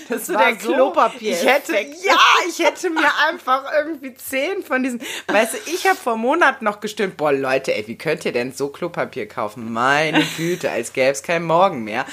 Das 0.10 0.28
So 0.28 0.34
der 0.34 0.58
Klopapier- 0.58 1.32
Ich 1.32 1.46
hätte, 1.46 1.74
ja, 2.04 2.18
ich 2.50 2.60
hätte 2.60 2.90
mir 2.90 3.10
einfach 3.30 3.64
irgendwie 3.78 4.14
zehn 4.16 4.64
von 4.64 4.84
diesen. 4.84 5.02
Weißt 5.28 5.54
du, 5.54 5.58
ich 5.72 5.88
habe 5.88 5.96
vor 5.98 6.18
Monaten 6.18 6.66
noch 6.66 6.82
gestimmt, 6.82 7.16
boah, 7.16 7.32
Leute, 7.32 7.74
ey, 7.74 7.88
wie 7.88 7.98
könnt 7.98 8.26
ihr 8.26 8.34
denn 8.34 8.52
so 8.52 8.68
Klopapier 8.68 9.28
kaufen? 9.28 9.72
Meine 9.72 10.24
Güte, 10.36 10.70
als 10.70 10.92
gäbe 10.92 11.12
es 11.12 11.24
keinen 11.24 11.46
Morgen 11.46 11.86
mehr. 11.86 12.06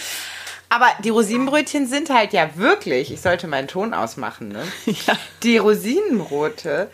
Aber 0.70 0.88
die 1.04 1.10
Rosinenbrötchen 1.10 1.86
sind 1.86 2.10
halt 2.10 2.32
ja 2.32 2.56
wirklich, 2.56 3.12
ich 3.12 3.20
sollte 3.20 3.46
meinen 3.48 3.68
Ton 3.68 3.92
ausmachen, 3.94 4.48
ne? 4.48 4.62
Ja. 4.86 5.16
Die 5.42 5.58
Rosinenbrote 5.58 6.90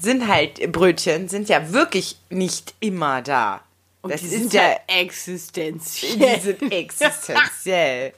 sind 0.00 0.28
halt, 0.28 0.72
Brötchen 0.72 1.28
sind 1.28 1.48
ja 1.48 1.72
wirklich 1.72 2.16
nicht 2.30 2.74
immer 2.80 3.22
da. 3.22 3.60
Und 4.02 4.12
das 4.12 4.20
die 4.20 4.26
ist 4.26 4.32
sind 4.32 4.52
ja, 4.52 4.62
ja 4.70 4.76
existenziell. 4.86 6.36
die 6.36 6.40
sind 6.40 6.72
existenziell. 6.72 8.12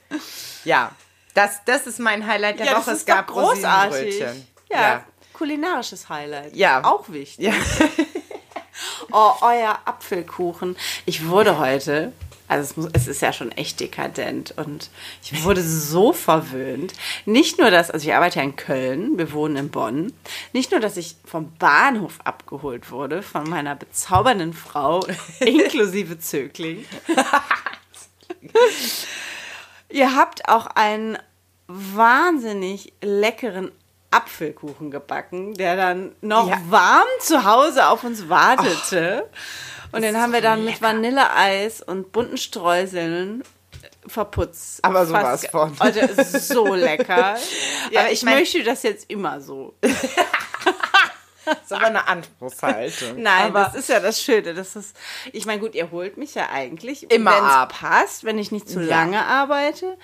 ja, 0.65 0.91
das, 1.33 1.63
das 1.65 1.87
ist 1.87 1.99
mein 1.99 2.25
Highlight 2.27 2.59
der 2.59 2.65
Ja, 2.67 2.73
das 2.73 2.83
Woche. 2.85 2.91
ist 2.91 2.99
Es 2.99 3.05
gab 3.05 3.27
großartig. 3.27 4.05
Rosinenbrötchen. 4.15 4.47
Ja, 4.71 5.03
kulinarisches 5.33 6.09
Highlight. 6.09 6.55
Ja. 6.55 6.83
Auch 6.83 7.09
wichtig. 7.09 7.45
Ja. 7.45 7.53
Oh, 9.11 9.33
euer 9.41 9.77
Apfelkuchen. 9.85 10.77
Ich 11.05 11.27
wurde 11.27 11.57
heute, 11.57 12.13
also 12.49 12.63
es, 12.63 12.77
muss, 12.77 12.89
es 12.93 13.07
ist 13.07 13.21
ja 13.21 13.31
schon 13.31 13.51
echt 13.51 13.79
dekadent 13.79 14.53
und 14.57 14.89
ich 15.23 15.43
wurde 15.43 15.61
so 15.61 16.13
verwöhnt. 16.13 16.93
Nicht 17.25 17.59
nur, 17.59 17.69
dass, 17.71 17.91
also 17.91 18.07
ich 18.07 18.13
arbeite 18.13 18.39
ja 18.39 18.43
in 18.43 18.55
Köln, 18.55 19.17
wir 19.17 19.31
wohnen 19.31 19.55
in 19.55 19.69
Bonn. 19.69 20.11
Nicht 20.51 20.71
nur, 20.71 20.79
dass 20.79 20.97
ich 20.97 21.15
vom 21.23 21.53
Bahnhof 21.57 22.19
abgeholt 22.23 22.91
wurde 22.91 23.21
von 23.21 23.47
meiner 23.47 23.75
bezaubernden 23.75 24.53
Frau 24.53 25.05
inklusive 25.39 26.19
Zögling. 26.19 26.85
Ihr 29.89 30.15
habt 30.15 30.49
auch 30.49 30.65
einen 30.65 31.17
wahnsinnig 31.67 32.93
leckeren 33.01 33.71
Apfelkuchen 34.11 34.91
gebacken, 34.91 35.53
der 35.53 35.75
dann 35.75 36.15
noch 36.21 36.49
Ja. 36.49 36.57
warm 36.69 37.07
zu 37.21 37.43
Hause 37.43 37.87
auf 37.89 38.03
uns 38.03 38.27
wartete. 38.29 39.29
und 39.91 40.01
den 40.01 40.17
haben 40.17 40.33
wir 40.33 40.41
dann 40.41 40.65
mit 40.65 40.81
Vanilleeis 40.81 41.81
und 41.81 42.11
bunten 42.11 42.37
Streuseln 42.37 43.43
verputzt. 44.07 44.83
Aber 44.83 45.05
sowas 45.05 45.21
Fast 45.23 45.41
ge- 45.43 45.51
von. 45.51 45.75
Also, 45.79 45.99
es 45.99 46.33
ist 46.33 46.47
so 46.47 46.73
lecker. 46.75 47.37
Ja, 47.91 48.01
Aber 48.01 48.07
ich 48.11 48.19
ich 48.19 48.23
mein- 48.23 48.39
möchte 48.39 48.63
das 48.63 48.83
jetzt 48.83 49.09
immer 49.09 49.39
so. 49.41 49.75
Das 51.45 51.57
ist 51.63 51.73
aber 51.73 51.87
eine 51.87 52.07
Anspruchshaltung. 52.07 53.13
Nein, 53.23 53.45
aber 53.47 53.63
das 53.65 53.73
ist 53.75 53.89
ja 53.89 53.99
das 53.99 54.21
Schöne. 54.21 54.53
Das 54.53 54.75
ist, 54.75 54.95
ich 55.33 55.47
meine, 55.47 55.59
gut, 55.59 55.73
ihr 55.73 55.89
holt 55.89 56.15
mich 56.15 56.35
ja 56.35 56.47
eigentlich 56.51 57.09
Immer 57.11 57.31
wenn's 57.31 57.41
ab. 57.51 57.73
passt, 57.79 58.23
wenn 58.23 58.37
ich 58.37 58.51
nicht 58.51 58.69
zu 58.69 58.79
Ja. 58.81 58.85
Lange 58.87 59.25
arbeite, 59.25 59.97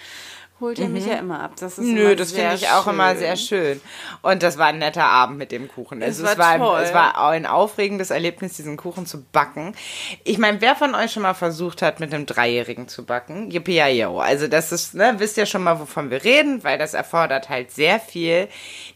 holt 0.61 0.79
ihr 0.79 0.87
mich 0.87 1.05
ja 1.05 1.15
immer 1.15 1.41
ab. 1.41 1.51
Das 1.59 1.77
ist 1.77 1.85
Nö, 1.85 2.15
das 2.15 2.31
finde 2.31 2.55
ich 2.55 2.69
auch 2.69 2.87
immer 2.87 3.15
sehr 3.15 3.35
schön. 3.35 3.81
Und 4.21 4.41
das 4.41 4.57
war 4.57 4.67
ein 4.67 4.77
netter 4.77 5.03
Abend 5.03 5.37
mit 5.37 5.51
dem 5.51 5.67
Kuchen. 5.67 6.01
Also 6.01 6.23
Es 6.23 6.31
es, 6.31 6.37
war 6.37 6.59
war, 6.59 6.67
toll. 6.67 6.81
es 6.81 6.93
war 6.93 7.29
ein 7.29 7.45
aufregendes 7.45 8.09
Erlebnis, 8.09 8.53
diesen 8.53 8.77
Kuchen 8.77 9.05
zu 9.05 9.23
backen. 9.23 9.75
Ich 10.23 10.37
meine, 10.37 10.61
wer 10.61 10.75
von 10.75 10.95
euch 10.95 11.11
schon 11.11 11.23
mal 11.23 11.33
versucht 11.33 11.81
hat, 11.81 11.99
mit 11.99 12.13
einem 12.13 12.25
Dreijährigen 12.25 12.87
zu 12.87 13.05
backen? 13.05 13.51
Yippie 13.51 13.81
Also 13.81 14.47
das 14.47 14.71
ist, 14.71 14.93
ne, 14.95 15.15
wisst 15.17 15.37
ihr 15.37 15.45
schon 15.45 15.63
mal, 15.63 15.79
wovon 15.79 16.09
wir 16.09 16.23
reden, 16.23 16.63
weil 16.63 16.77
das 16.77 16.93
erfordert 16.93 17.49
halt 17.49 17.71
sehr 17.71 17.99
viel. 17.99 18.47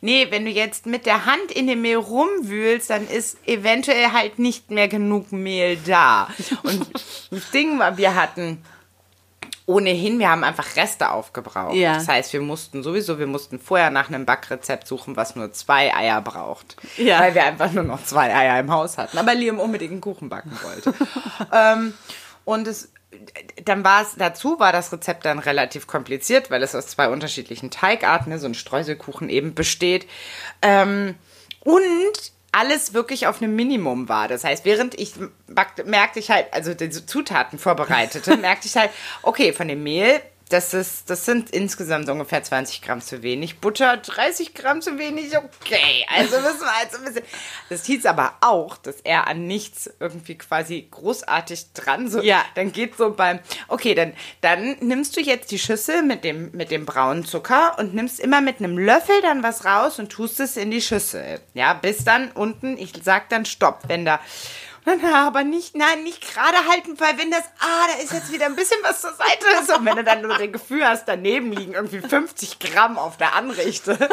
Nee, 0.02 0.28
wenn 0.30 0.46
du 0.46 0.52
jetzt 0.52 0.86
mit 0.86 1.06
der 1.06 1.26
Hand 1.26 1.52
in 1.54 1.68
dem 1.68 1.82
Mehl 1.82 1.98
rumwühlst, 1.98 2.90
dann 2.90 3.06
ist 3.08 3.38
eventuell 3.46 4.14
halt 4.14 4.40
nicht 4.40 4.72
mehr 4.72 4.88
genug 4.88 5.32
Mehl 5.34 5.78
da. 5.86 6.30
Und 6.64 6.88
das 7.32 7.52
Ding 7.52 7.80
war, 7.80 7.98
wir 7.98 8.16
hatten 8.16 8.64
ohnehin, 9.70 10.18
wir 10.18 10.32
haben 10.32 10.44
einfach 10.44 10.76
Reste 10.78 11.12
aufgebraucht. 11.12 11.76
Ja. 11.76 11.94
Das 11.94 12.08
heißt, 12.08 12.34
wir 12.34 12.42
mussten 12.42 12.82
sowieso, 12.82 13.20
wir 13.20 13.28
mussten 13.28 13.60
vorher 13.60 13.92
nach 13.92 14.10
einem 14.10 14.26
Backrezept 14.26 14.88
suchen, 14.88 15.16
was 15.16 15.36
nur 15.36 15.54
zwei 15.54 15.94
Eier 15.94 16.22
braucht. 16.22 16.76
Ja. 16.98 17.20
Weil 17.20 17.36
wir 17.36 17.46
einfach 17.46 17.72
nur 17.72 17.84
noch 17.84 18.04
zwei 18.04 18.34
Eier 18.34 18.60
im 18.60 18.72
Haus 18.72 18.98
hatten. 18.98 19.16
Aber 19.16 19.36
Liam 19.36 19.60
unbedingt 19.60 19.92
einen 19.92 20.02
Kuchen 20.02 20.28
backen 20.28 20.58
wollte. 20.64 20.92
ähm, 21.54 21.94
und 22.46 22.68
es, 22.68 22.92
dann 23.64 23.84
war 23.84 24.02
es, 24.02 24.16
dazu 24.18 24.60
war 24.60 24.72
das 24.72 24.92
Rezept 24.92 25.26
dann 25.26 25.38
relativ 25.38 25.86
kompliziert, 25.86 26.50
weil 26.50 26.64
es 26.64 26.74
aus 26.74 26.88
zwei 26.88 27.08
unterschiedlichen 27.08 27.70
Teigarten, 27.70 28.36
so 28.40 28.48
ein 28.48 28.56
Streuselkuchen 28.56 29.30
eben 29.30 29.54
besteht. 29.54 30.08
Ähm, 30.64 31.14
und 31.60 32.32
alles 32.52 32.94
wirklich 32.94 33.28
auf 33.28 33.42
einem 33.42 33.56
Minimum 33.56 34.10
war. 34.10 34.28
Das 34.28 34.44
heißt, 34.44 34.66
während 34.66 35.00
ich 35.00 35.14
merkte 35.86 36.20
ich 36.20 36.32
halt, 36.32 36.48
also 36.52 36.74
die 36.74 36.90
Zutaten 36.90 37.60
vorbereitete, 37.60 38.38
merkte 38.38 38.68
ich 38.68 38.76
halt, 38.76 38.92
okay, 39.22 39.54
von 39.54 39.68
dem 39.68 39.84
Mehl, 39.84 40.22
das, 40.50 40.74
ist, 40.74 41.10
das 41.10 41.26
sind 41.26 41.52
insgesamt 41.52 42.10
ungefähr 42.10 42.44
20 42.44 42.82
Gramm 42.82 43.02
zu 43.02 43.22
wenig. 43.22 43.60
Butter 43.60 43.98
30 43.98 44.56
Gramm 44.56 44.82
zu 44.82 44.98
wenig, 44.98 45.38
okay. 45.38 46.06
Also 46.10 46.40
müssen 46.40 46.62
wir 46.62 46.76
halt 46.76 46.92
so 46.92 46.98
ein 46.98 47.06
bisschen. 47.06 47.24
Das 47.70 47.86
hieß 47.86 48.08
aber 48.08 48.34
auch, 48.42 48.78
dass 48.78 48.96
er 49.02 49.28
an 49.28 49.46
nichts 49.46 49.92
irgendwie 50.00 50.38
quasi 50.38 50.88
großartig 50.90 51.74
dran 51.74 52.10
so. 52.10 52.22
Ja. 52.22 52.44
Dann 52.56 52.72
geht 52.72 52.98
so 52.98 53.12
beim, 53.12 53.40
okay, 53.68 53.94
dann, 53.94 54.14
dann 54.42 54.78
nimmst 54.80 55.16
du 55.16 55.22
jetzt 55.22 55.52
die 55.52 55.60
Schüssel 55.60 56.02
mit 56.02 56.24
dem, 56.24 56.50
mit 56.52 56.72
dem 56.72 56.86
braunen 56.86 57.26
Zucker 57.26 57.78
und 57.78 57.94
nimmst 57.94 58.20
immer 58.20 58.42
mit 58.42 58.58
einem 58.58 58.78
Löffel 58.78 59.22
dann 59.22 59.44
was 59.44 59.66
raus 59.66 60.00
und 60.00 60.12
tust 60.12 60.40
es 60.40 60.58
in 60.58 60.72
die 60.72 60.82
Schüssel. 60.82 61.40
Ja, 61.54 61.76
bis 61.76 62.04
dann 62.04 62.32
unten, 62.32 62.76
ich 62.78 62.94
sag 63.04 63.30
dann 63.30 63.46
Stopp, 63.46 63.82
wenn 63.88 64.04
da, 64.04 64.20
na, 64.86 65.28
aber 65.28 65.44
nicht, 65.44 65.76
nein, 65.76 66.04
nicht 66.04 66.22
gerade 66.34 66.58
halten, 66.68 67.00
weil 67.00 67.18
wenn 67.18 67.32
das, 67.32 67.44
ah, 67.60 67.88
da 67.88 68.02
ist 68.02 68.14
jetzt 68.14 68.32
wieder 68.32 68.46
ein 68.46 68.56
bisschen 68.56 68.78
was 68.84 69.02
zur 69.02 69.14
Seite 69.14 69.46
ist 69.62 69.76
und 69.76 69.86
wenn 69.86 69.96
du 69.98 70.04
dann 70.04 70.22
nur 70.22 70.38
das 70.38 70.52
Gefühl 70.52 70.86
hast, 70.88 71.08
daneben 71.08 71.52
liegen 71.52 71.74
irgendwie 71.74 72.00
50 72.00 72.60
Gramm 72.60 72.98
auf 72.98 73.18
der 73.18 73.36
Anrichte. 73.36 73.98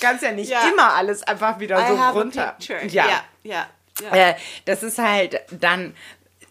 Kannst 0.00 0.22
ja 0.22 0.32
nicht 0.32 0.50
Ja. 0.50 0.68
immer 0.68 0.94
alles 0.94 1.22
einfach 1.22 1.58
wieder 1.60 1.76
so 1.86 1.94
I 1.94 1.98
have 1.98 2.18
runter. 2.18 2.56
Ja. 2.60 2.78
ja, 2.86 3.24
ja. 3.42 3.66
ja. 4.02 4.10
Äh, 4.30 4.34
das 4.64 4.82
ist 4.82 4.98
halt 4.98 5.40
dann 5.50 5.94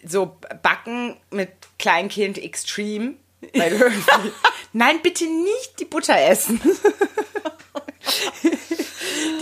so 0.03 0.37
Backen 0.61 1.17
mit 1.31 1.49
Kleinkind 1.77 2.37
extreme. 2.37 3.15
Nein, 4.73 5.01
bitte 5.01 5.25
nicht 5.25 5.79
die 5.79 5.85
Butter 5.85 6.19
essen. 6.19 6.61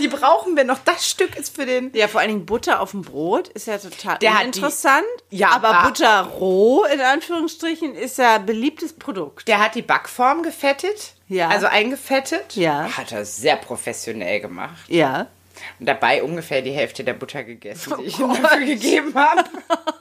die 0.00 0.08
brauchen 0.08 0.56
wir 0.56 0.64
noch. 0.64 0.78
Das 0.84 1.08
Stück 1.08 1.36
ist 1.36 1.54
für 1.54 1.66
den. 1.66 1.90
Ja, 1.94 2.08
vor 2.08 2.20
allen 2.20 2.30
Dingen 2.30 2.46
Butter 2.46 2.80
auf 2.80 2.92
dem 2.92 3.02
Brot 3.02 3.48
ist 3.48 3.66
ja 3.66 3.78
total 3.78 4.18
Der 4.18 4.42
interessant. 4.42 5.04
Ja, 5.30 5.50
aber. 5.50 5.82
Butter 5.88 6.22
roh, 6.22 6.84
in 6.84 7.00
Anführungsstrichen, 7.00 7.94
ist 7.94 8.18
ja 8.18 8.36
ein 8.36 8.46
beliebtes 8.46 8.92
Produkt. 8.92 9.48
Der 9.48 9.60
hat 9.60 9.74
die 9.74 9.82
Backform 9.82 10.42
gefettet. 10.42 11.14
Ja. 11.28 11.48
Also 11.48 11.66
eingefettet. 11.66 12.56
Ja. 12.56 12.96
Hat 12.96 13.12
er 13.12 13.24
sehr 13.24 13.56
professionell 13.56 14.40
gemacht. 14.40 14.88
Ja. 14.88 15.26
Und 15.78 15.86
dabei 15.86 16.22
ungefähr 16.22 16.62
die 16.62 16.70
Hälfte 16.70 17.04
der 17.04 17.14
Butter 17.14 17.44
gegessen, 17.44 17.94
die 17.98 18.04
ich 18.04 18.18
ihm 18.18 18.28
dafür 18.40 18.64
gegeben 18.64 19.14
habe. 19.14 19.44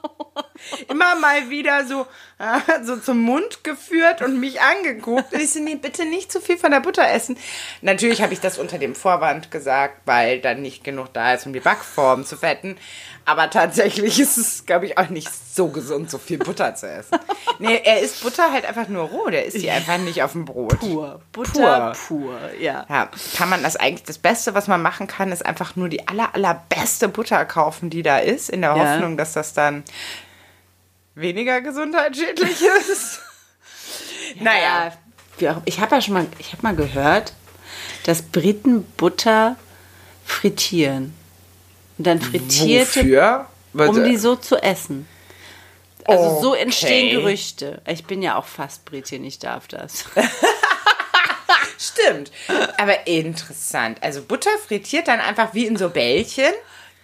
Immer 0.89 1.15
mal 1.15 1.49
wieder 1.49 1.85
so, 1.85 2.07
äh, 2.39 2.83
so 2.83 2.97
zum 2.97 3.21
Mund 3.21 3.63
geführt 3.63 4.21
und 4.21 4.39
mich 4.39 4.61
angeguckt. 4.61 5.33
Und 5.33 5.41
ich 5.41 5.51
so, 5.51 5.59
nee, 5.59 5.75
bitte 5.75 6.05
nicht 6.05 6.31
zu 6.31 6.39
viel 6.39 6.57
von 6.57 6.71
der 6.71 6.79
Butter 6.79 7.09
essen. 7.09 7.37
Natürlich 7.81 8.21
habe 8.21 8.33
ich 8.33 8.39
das 8.39 8.57
unter 8.57 8.77
dem 8.77 8.95
Vorwand 8.95 9.51
gesagt, 9.51 10.01
weil 10.05 10.39
dann 10.39 10.61
nicht 10.61 10.83
genug 10.83 11.13
da 11.13 11.33
ist, 11.33 11.45
um 11.45 11.53
die 11.53 11.59
Backform 11.59 12.25
zu 12.25 12.37
fetten. 12.37 12.77
Aber 13.25 13.49
tatsächlich 13.49 14.19
ist 14.19 14.37
es, 14.37 14.65
glaube 14.65 14.85
ich, 14.85 14.97
auch 14.97 15.09
nicht 15.09 15.29
so 15.53 15.67
gesund, 15.67 16.09
so 16.09 16.17
viel 16.17 16.37
Butter 16.37 16.75
zu 16.75 16.87
essen. 16.89 17.17
Nee, 17.59 17.81
er 17.83 17.99
isst 18.01 18.23
Butter 18.23 18.51
halt 18.51 18.65
einfach 18.65 18.87
nur 18.87 19.03
roh. 19.05 19.29
Der 19.29 19.45
isst 19.45 19.57
die 19.57 19.69
einfach 19.71 19.97
nicht 19.97 20.21
auf 20.23 20.31
dem 20.33 20.45
Brot. 20.45 20.79
Pur. 20.79 21.21
Butter 21.31 21.93
Pur. 22.07 22.19
pur, 22.19 22.39
ja. 22.59 22.85
Ja, 22.87 23.09
kann 23.35 23.49
man 23.49 23.63
das 23.63 23.75
eigentlich, 23.75 24.03
das 24.03 24.19
Beste, 24.19 24.53
was 24.53 24.67
man 24.67 24.81
machen 24.81 25.07
kann, 25.07 25.31
ist 25.31 25.45
einfach 25.45 25.75
nur 25.75 25.89
die 25.89 26.07
aller, 26.07 26.33
allerbeste 26.35 27.09
Butter 27.09 27.43
kaufen, 27.45 27.89
die 27.89 28.03
da 28.03 28.19
ist, 28.19 28.49
in 28.49 28.61
der 28.61 28.75
Ja. 28.75 28.93
Hoffnung, 28.93 29.17
dass 29.17 29.33
das 29.33 29.53
dann 29.53 29.83
weniger 31.19 31.61
gesundheitsschädlich 31.61 32.61
ist. 32.91 33.19
naja, 34.39 34.93
Wie 35.37 35.49
auch- 35.49 35.61
Ich 35.65 35.79
habe 35.79 35.95
ja 35.95 36.01
schon 36.01 36.13
mal, 36.15 36.25
ich 36.39 36.51
habe 36.53 36.63
mal 36.63 36.75
gehört, 36.75 37.33
dass 38.05 38.21
Briten 38.21 38.83
Butter 38.97 39.55
frittieren. 40.25 41.13
Und 41.97 42.07
dann 42.07 42.21
frittierte, 42.21 43.01
Wofür? 43.01 43.47
um 43.73 44.03
die 44.03 44.17
so 44.17 44.35
zu 44.35 44.57
essen. 44.57 45.07
Also 46.05 46.41
so 46.41 46.51
Okay. 46.53 46.61
entstehen 46.61 47.19
Gerüchte. 47.19 47.81
Ich 47.87 48.05
bin 48.05 48.21
ja 48.21 48.35
auch 48.37 48.45
fast 48.45 48.85
Britin, 48.85 49.23
ich 49.25 49.39
darf 49.39 49.67
das. 49.67 50.05
Stimmt. 51.79 52.31
Aber 52.77 53.05
interessant. 53.07 54.01
Also 54.01 54.21
Butter 54.23 54.51
frittiert 54.65 55.07
dann 55.07 55.19
einfach 55.19 55.53
wie 55.53 55.65
in 55.65 55.77
so 55.77 55.89
Bällchen. 55.89 56.53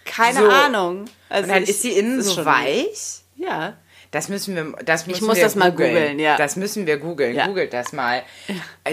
Keine 0.04 0.40
So. 0.40 0.48
Ahnung. 0.48 1.04
Also 1.28 1.44
Und 1.48 1.54
dann 1.54 1.62
ist 1.64 1.82
sie 1.82 1.92
innen 1.92 2.22
so 2.22 2.44
weich. 2.44 3.20
Ja. 3.36 3.74
Das 4.14 4.28
müssen 4.28 4.54
wir, 4.54 4.84
das 4.84 5.08
müssen 5.08 5.26
muss 5.26 5.38
wir 5.38 5.42
das 5.42 5.56
mal 5.56 5.72
googeln, 5.72 6.20
ja. 6.20 6.36
Das 6.36 6.54
müssen 6.54 6.86
wir 6.86 6.98
googeln. 6.98 7.34
Ja. 7.34 7.46
Googelt 7.48 7.72
das 7.72 7.92
mal. 7.92 8.22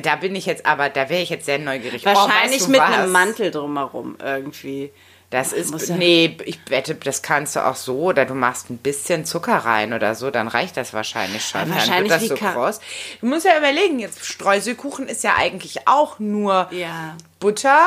Da 0.02 0.16
bin 0.16 0.36
ich 0.36 0.48
jetzt, 0.48 0.66
aber 0.66 0.90
da 0.90 1.10
wäre 1.10 1.22
ich 1.22 1.30
jetzt 1.30 1.46
sehr 1.46 1.60
neugierig. 1.60 2.04
Wahrscheinlich 2.06 2.34
oh, 2.34 2.54
weißt 2.56 2.68
du 2.68 2.72
mit 2.72 2.80
was? 2.82 2.90
einem 2.90 3.12
Mantel 3.12 3.52
drumherum 3.52 4.18
irgendwie. 4.20 4.92
Das 5.30 5.54
ist, 5.54 5.90
ja- 5.90 5.96
nee, 5.96 6.36
ich 6.46 6.60
wette, 6.70 6.96
das 6.96 7.22
kannst 7.22 7.56
du 7.56 7.64
auch 7.64 7.76
so, 7.76 8.00
oder 8.00 8.26
du 8.26 8.34
machst 8.34 8.72
ein 8.72 8.80
bisschen 8.80 9.24
Zucker 9.24 9.58
rein 9.58 9.94
oder 9.94 10.16
so, 10.16 10.32
dann 10.32 10.48
reicht 10.48 10.76
das 10.76 10.92
wahrscheinlich 10.92 11.46
schon. 11.46 11.62
Ja, 11.62 11.66
dann 11.68 11.76
wahrscheinlich 11.76 12.12
wird 12.12 12.32
das 12.32 12.40
so 12.40 12.46
kross. 12.54 12.80
Du 13.22 13.28
musst 13.28 13.46
ja 13.46 13.56
überlegen, 13.60 14.00
jetzt 14.00 14.26
Streuselkuchen 14.26 15.08
ist 15.08 15.24
ja 15.24 15.36
eigentlich 15.38 15.88
auch 15.88 16.18
nur 16.18 16.68
Ja. 16.72 17.16
Butter, 17.40 17.86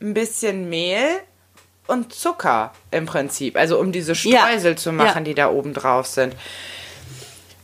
ein 0.00 0.12
bisschen 0.12 0.68
Mehl 0.68 1.20
und 1.92 2.12
Zucker 2.14 2.72
im 2.90 3.06
Prinzip. 3.06 3.56
Also 3.56 3.78
um 3.78 3.92
diese 3.92 4.12
Ja. 4.28 4.46
Streusel 4.48 4.76
zu 4.76 4.92
machen, 4.92 5.18
Ja. 5.18 5.20
die 5.24 5.34
da 5.34 5.50
oben 5.50 5.74
drauf 5.74 6.06
sind. 6.06 6.34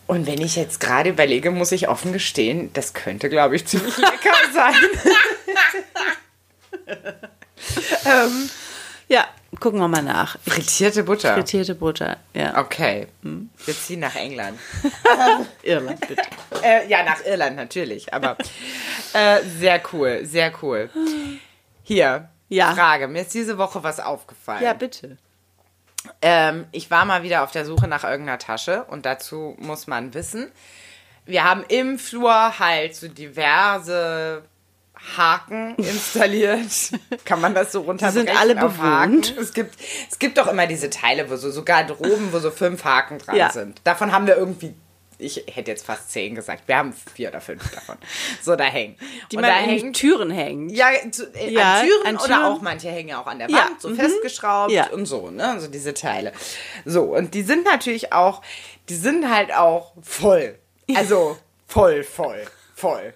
Und 0.07 0.27
wenn 0.27 0.41
ich 0.41 0.57
jetzt 0.57 0.81
gerade 0.81 1.11
überlege, 1.11 1.51
muss 1.51 1.71
ich 1.73 1.89
offen 1.89 2.13
gestehen, 2.13 2.71
das 2.73 2.95
könnte, 2.95 3.29
glaube 3.29 3.57
ich, 3.57 3.67
ziemlich 3.67 3.97
lecker 3.99 4.35
sein. 4.55 4.75
ähm, 8.07 8.51
Ja, 9.09 9.27
gucken 9.61 9.81
wir 9.81 9.89
mal 9.89 10.03
nach. 10.03 10.39
frittierte 10.47 11.03
Butter. 11.05 11.35
Frittierte 11.35 11.75
Butter, 11.75 12.17
ja. 12.35 12.59
Okay. 12.59 13.07
Hm. 13.23 13.49
Wir 13.65 13.75
ziehen 13.75 14.01
nach 14.01 14.15
England. 14.17 14.59
Irland, 15.63 16.01
bitte. 16.07 16.23
Äh, 16.63 16.87
ja, 16.89 17.03
nach 17.05 17.25
Irland 17.25 17.57
natürlich, 17.57 18.13
aber 18.13 18.37
äh, 19.15 19.41
sehr 19.59 19.81
cool, 19.93 20.21
sehr 20.25 20.53
cool. 20.63 20.91
Hier, 21.83 22.29
Ja. 22.49 22.75
Frage. 22.75 23.09
Mir 23.09 23.23
ist 23.23 23.35
diese 23.35 23.59
Woche 23.59 23.83
was 23.83 24.01
aufgefallen. 24.01 24.63
Ja, 24.63 24.73
bitte. 24.73 25.19
Ähm, 26.23 26.67
ich 26.73 26.91
war 26.91 27.05
mal 27.05 27.23
wieder 27.23 27.43
auf 27.43 27.51
der 27.51 27.65
Suche 27.67 27.89
nach 27.89 28.05
irgendeiner 28.05 28.39
Tasche 28.39 28.85
und 28.85 29.05
dazu 29.05 29.57
muss 29.59 29.87
man 29.87 30.15
wissen, 30.15 30.51
wir 31.27 31.45
haben 31.45 31.65
im 31.69 31.99
Flur 31.99 32.59
halt 32.59 32.97
so 32.97 33.09
diverse 33.09 34.43
Haken 35.17 35.75
installiert. 35.77 36.71
Kann 37.25 37.41
man 37.41 37.55
das 37.55 37.73
so 37.73 37.83
runterbrechen? 37.83 38.37
alle 38.37 38.55
auf 38.63 38.73
bewohnt. 38.77 38.83
Haken? 39.31 39.39
Es 39.39 39.53
gibt, 39.53 39.77
es 40.11 40.19
gibt 40.19 40.39
doch 40.39 40.47
immer 40.47 40.67
diese 40.67 40.89
Teile, 40.89 41.29
wo 41.31 41.37
so 41.37 41.51
sogar 41.51 41.85
droben, 41.85 42.33
wo 42.33 42.39
so 42.39 42.51
fünf 42.51 42.85
Haken 42.85 43.19
dran 43.19 43.37
Ja. 43.37 43.51
sind. 43.51 43.81
Davon 43.85 44.13
haben 44.13 44.27
wir 44.27 44.37
irgendwie, 44.37 44.75
ich 45.19 45.45
hätte 45.53 45.71
jetzt 45.73 45.85
fast 45.85 46.11
zehn 46.13 46.35
gesagt, 46.35 46.63
wir 46.67 46.77
haben 46.77 46.93
vier 47.15 47.29
oder 47.31 47.41
fünf 47.41 47.69
davon. 47.75 47.97
So 48.41 48.55
da 48.57 48.65
hängen. 48.65 48.97
Die 49.33 49.37
und 49.37 49.43
man 49.43 49.51
da 49.51 49.57
hängt 49.57 49.97
Türen 49.97 50.31
hängt. 50.31 50.71
ja, 50.73 50.89
zu, 51.11 51.25
äh, 51.35 51.51
Ja, 51.51 51.81
an, 51.81 51.87
Türen 51.87 52.07
an 52.07 52.17
oder 52.17 52.27
Türen. 52.27 52.43
auch 52.45 52.61
manche 52.61 52.89
hängen 52.89 53.09
ja 53.09 53.21
auch 53.21 53.27
an 53.27 53.39
der 53.39 53.49
Wand, 53.49 53.59
Ja, 53.59 53.69
so 53.79 53.89
mhm. 53.89 53.97
festgeschraubt 53.97 54.71
Ja. 54.73 54.89
und 54.91 55.07
so, 55.07 55.31
ne? 55.31 55.49
Also 55.49 55.67
diese 55.69 55.93
Teile. 55.95 56.33
So, 56.85 57.03
und 57.17 57.35
die 57.35 57.43
sind 57.43 57.65
natürlich 57.65 58.13
auch, 58.13 58.43
die 58.89 58.95
sind 58.95 59.29
halt 59.29 59.53
auch 59.53 59.93
voll. 60.03 60.59
Also 60.95 61.37
voll, 61.67 62.05
voll, 62.05 62.45
voll. 62.77 63.13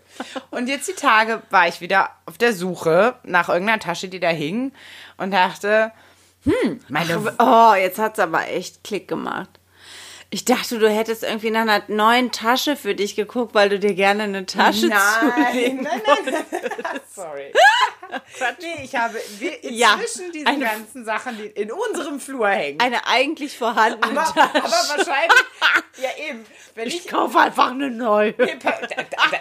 Und 0.50 0.68
jetzt 0.68 0.88
die 0.88 0.94
Tage 0.94 1.42
war 1.50 1.68
ich 1.68 1.80
wieder 1.80 2.10
auf 2.26 2.36
der 2.36 2.52
Suche 2.52 3.14
nach 3.22 3.48
irgendeiner 3.48 3.78
Tasche, 3.80 4.08
die 4.08 4.18
da 4.20 4.28
hing 4.28 4.72
und 5.18 5.30
dachte, 5.30 5.92
hm, 6.44 6.80
meine 6.88 7.34
Oh, 7.38 7.74
jetzt 7.74 7.98
hat's 8.00 8.18
aber 8.18 8.48
echt 8.48 8.82
Klick 8.82 9.06
gemacht. 9.06 9.48
Ich 10.34 10.46
dachte, 10.46 10.78
du 10.78 10.88
hättest 10.88 11.24
irgendwie 11.24 11.50
nach 11.50 11.60
einer 11.60 11.82
neuen 11.88 12.32
Tasche 12.32 12.74
für 12.74 12.94
dich 12.94 13.16
geguckt, 13.16 13.54
weil 13.54 13.68
du 13.68 13.78
dir 13.78 13.92
gerne 13.92 14.22
eine 14.22 14.46
Tasche 14.46 14.86
Nein, 14.86 14.98
zulegen 15.52 15.82
nein, 15.82 16.00
nein, 16.06 16.24
nein. 16.50 17.00
Sorry. 17.14 17.52
Nee, 18.62 18.82
ich 18.84 18.94
habe 18.96 19.18
wir- 19.38 19.58
Ja, 19.70 19.94
inzwischen 19.94 20.32
diese 20.32 20.46
eine- 20.46 20.64
ganzen 20.64 21.04
Sachen, 21.04 21.36
die 21.36 21.44
in 21.46 21.70
unserem 21.70 22.18
Flur 22.18 22.48
hängen. 22.48 22.80
Eine 22.80 23.06
eigentlich 23.06 23.56
vorhandene 23.58 24.18
aber, 24.20 24.24
Tasche. 24.32 24.54
aber 24.56 24.98
wahrscheinlich, 24.98 25.44
ja 25.98 26.08
eben, 26.28 26.46
wenn 26.74 26.88
ich, 26.88 27.04
ich 27.04 27.08
kaufe 27.08 27.38
einfach 27.38 27.70
eine 27.70 27.90
neue. 27.90 28.34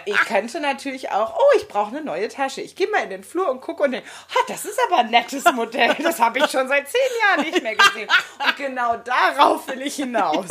ich 0.04 0.16
könnte 0.26 0.60
natürlich 0.60 1.10
auch, 1.10 1.34
oh, 1.34 1.56
ich 1.56 1.68
brauche 1.68 1.96
eine 1.96 2.04
neue 2.04 2.28
Tasche. 2.28 2.60
Ich 2.60 2.76
gehe 2.76 2.88
mal 2.90 3.02
in 3.04 3.10
den 3.10 3.24
Flur 3.24 3.50
und 3.50 3.60
gucke 3.62 3.82
und 3.82 3.92
denke, 3.92 4.06
ah, 4.34 4.42
das 4.48 4.64
ist 4.66 4.78
aber 4.88 4.98
ein 5.00 5.10
nettes 5.10 5.44
Modell. 5.52 5.94
Das 6.02 6.20
habe 6.20 6.38
ich 6.40 6.50
schon 6.50 6.68
seit 6.68 6.86
zehn 6.88 7.00
Jahren 7.26 7.46
nicht 7.50 7.62
mehr 7.62 7.76
gesehen. 7.76 8.08
Und 8.46 8.56
genau 8.56 8.96
darauf 8.96 9.66
will 9.68 9.80
ich 9.82 9.96
hinaus. 9.96 10.46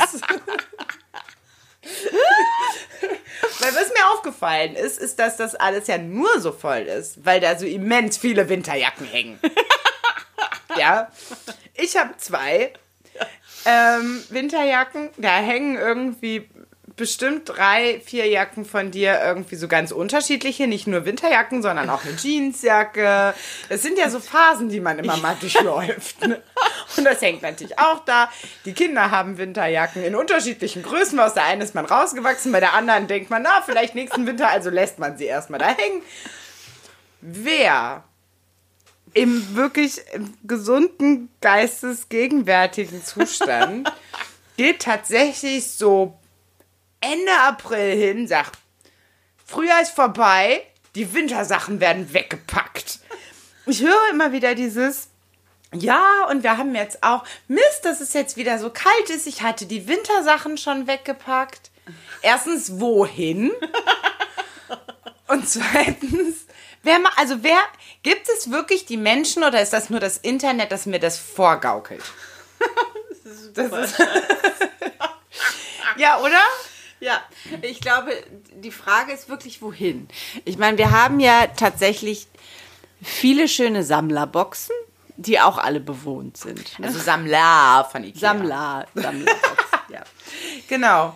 Weil 3.60 3.74
was 3.74 3.88
mir 3.88 4.08
aufgefallen 4.12 4.74
ist, 4.76 4.98
ist, 4.98 5.18
dass 5.18 5.36
das 5.36 5.54
alles 5.54 5.86
ja 5.86 5.98
nur 5.98 6.40
so 6.40 6.52
voll 6.52 6.82
ist, 6.82 7.24
weil 7.24 7.40
da 7.40 7.58
so 7.58 7.66
immens 7.66 8.16
viele 8.18 8.48
Winterjacken 8.48 9.06
hängen. 9.06 9.38
ja, 10.76 11.10
ich 11.74 11.96
habe 11.96 12.16
zwei 12.18 12.72
ähm, 13.64 14.22
Winterjacken. 14.30 15.10
Da 15.16 15.38
hängen 15.38 15.76
irgendwie 15.76 16.48
bestimmt 16.96 17.48
drei, 17.48 18.00
vier 18.04 18.26
Jacken 18.26 18.64
von 18.64 18.90
dir 18.90 19.20
irgendwie 19.22 19.56
so 19.56 19.68
ganz 19.68 19.92
unterschiedliche. 19.92 20.66
Nicht 20.66 20.86
nur 20.86 21.04
Winterjacken, 21.04 21.62
sondern 21.62 21.90
auch 21.90 22.04
eine 22.04 22.16
Jeansjacke. 22.16 23.34
Das 23.68 23.82
sind 23.82 23.98
ja 23.98 24.10
so 24.10 24.20
Phasen, 24.20 24.68
die 24.68 24.80
man 24.80 24.98
immer 24.98 25.16
mal 25.16 25.36
durchläuft. 25.40 26.26
Ne? 26.26 26.42
Und 26.96 27.04
das 27.04 27.20
hängt 27.22 27.42
natürlich 27.42 27.78
auch 27.78 28.04
da. 28.04 28.30
Die 28.64 28.72
Kinder 28.72 29.10
haben 29.10 29.38
Winterjacken 29.38 30.04
in 30.04 30.14
unterschiedlichen 30.14 30.82
Größen. 30.82 31.18
Aus 31.20 31.34
der 31.34 31.44
einen 31.44 31.62
ist 31.62 31.74
man 31.74 31.84
rausgewachsen, 31.84 32.52
bei 32.52 32.60
der 32.60 32.74
anderen 32.74 33.06
denkt 33.06 33.30
man, 33.30 33.42
na, 33.42 33.62
vielleicht 33.64 33.94
nächsten 33.94 34.26
Winter, 34.26 34.48
also 34.48 34.70
lässt 34.70 34.98
man 34.98 35.16
sie 35.16 35.24
erstmal 35.24 35.60
da 35.60 35.68
hängen. 35.68 36.02
Wer 37.20 38.04
im 39.14 39.54
wirklich 39.54 40.02
gesunden, 40.44 41.28
geistesgegenwärtigen 41.40 43.04
Zustand 43.04 43.92
geht 44.56 44.82
tatsächlich 44.82 45.70
so 45.72 46.18
Ende 47.00 47.32
April 47.42 47.96
hin, 47.96 48.26
sagt, 48.26 48.58
Frühjahr 49.44 49.82
ist 49.82 49.92
vorbei, 49.92 50.62
die 50.94 51.12
Wintersachen 51.12 51.80
werden 51.80 52.12
weggepackt. 52.12 53.00
Ich 53.66 53.82
höre 53.82 54.10
immer 54.10 54.32
wieder 54.32 54.54
dieses, 54.54 55.08
ja, 55.74 56.26
und 56.30 56.42
wir 56.42 56.58
haben 56.58 56.74
jetzt 56.74 57.02
auch, 57.02 57.24
Mist, 57.48 57.84
dass 57.84 58.00
es 58.00 58.12
jetzt 58.12 58.36
wieder 58.36 58.58
so 58.58 58.70
kalt 58.70 59.10
ist, 59.10 59.26
ich 59.26 59.42
hatte 59.42 59.66
die 59.66 59.88
Wintersachen 59.88 60.58
schon 60.58 60.86
weggepackt. 60.86 61.70
Erstens, 62.20 62.80
wohin? 62.80 63.52
Und 65.28 65.48
zweitens, 65.48 66.46
wer 66.82 66.98
ma 66.98 67.10
also 67.16 67.42
wer, 67.42 67.58
gibt 68.02 68.28
es 68.28 68.50
wirklich 68.50 68.84
die 68.84 68.98
Menschen 68.98 69.44
oder 69.44 69.62
ist 69.62 69.72
das 69.72 69.88
nur 69.88 69.98
das 69.98 70.18
Internet, 70.18 70.70
das 70.72 70.84
mir 70.84 71.00
das 71.00 71.18
vorgaukelt? 71.18 72.02
Das 73.54 73.66
ist 73.66 73.98
ja, 75.96 76.18
oder? 76.20 76.40
Ja, 77.00 77.22
ich 77.60 77.80
glaube, 77.80 78.12
die 78.54 78.70
Frage 78.70 79.12
ist 79.12 79.28
wirklich, 79.28 79.60
wohin? 79.60 80.08
Ich 80.44 80.56
meine, 80.56 80.78
wir 80.78 80.90
haben 80.90 81.20
ja 81.20 81.48
tatsächlich 81.48 82.28
viele 83.02 83.46
schöne 83.48 83.84
Sammlerboxen, 83.84 84.74
die 85.26 85.40
auch 85.40 85.58
alle 85.58 85.80
bewohnt 85.80 86.36
sind. 86.36 86.78
Ne? 86.78 86.86
Also 86.86 86.98
Sammler 86.98 87.88
von 87.90 88.04
Ikea. 88.04 88.20
Sammler, 88.20 88.86
Sammlerboxen, 88.94 89.80
ja. 89.88 90.02
Genau. 90.68 91.14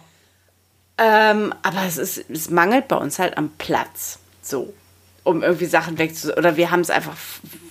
Ähm, 0.98 1.54
aber 1.62 1.84
es, 1.84 1.98
ist, 1.98 2.30
es 2.30 2.50
mangelt 2.50 2.88
bei 2.88 2.96
uns 2.96 3.18
halt 3.18 3.36
am 3.36 3.50
Platz. 3.58 4.18
So. 4.42 4.72
Um 5.24 5.42
irgendwie 5.42 5.66
Sachen 5.66 5.98
wegzu. 5.98 6.32
Oder 6.34 6.56
wir 6.56 6.70
haben 6.70 6.80
es 6.80 6.90
einfach, 6.90 7.16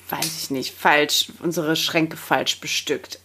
weiß 0.10 0.38
ich 0.38 0.52
nicht, 0.52 0.78
falsch, 0.78 1.32
unsere 1.40 1.76
Schränke 1.76 2.18
falsch 2.18 2.60
bestückt. 2.60 3.20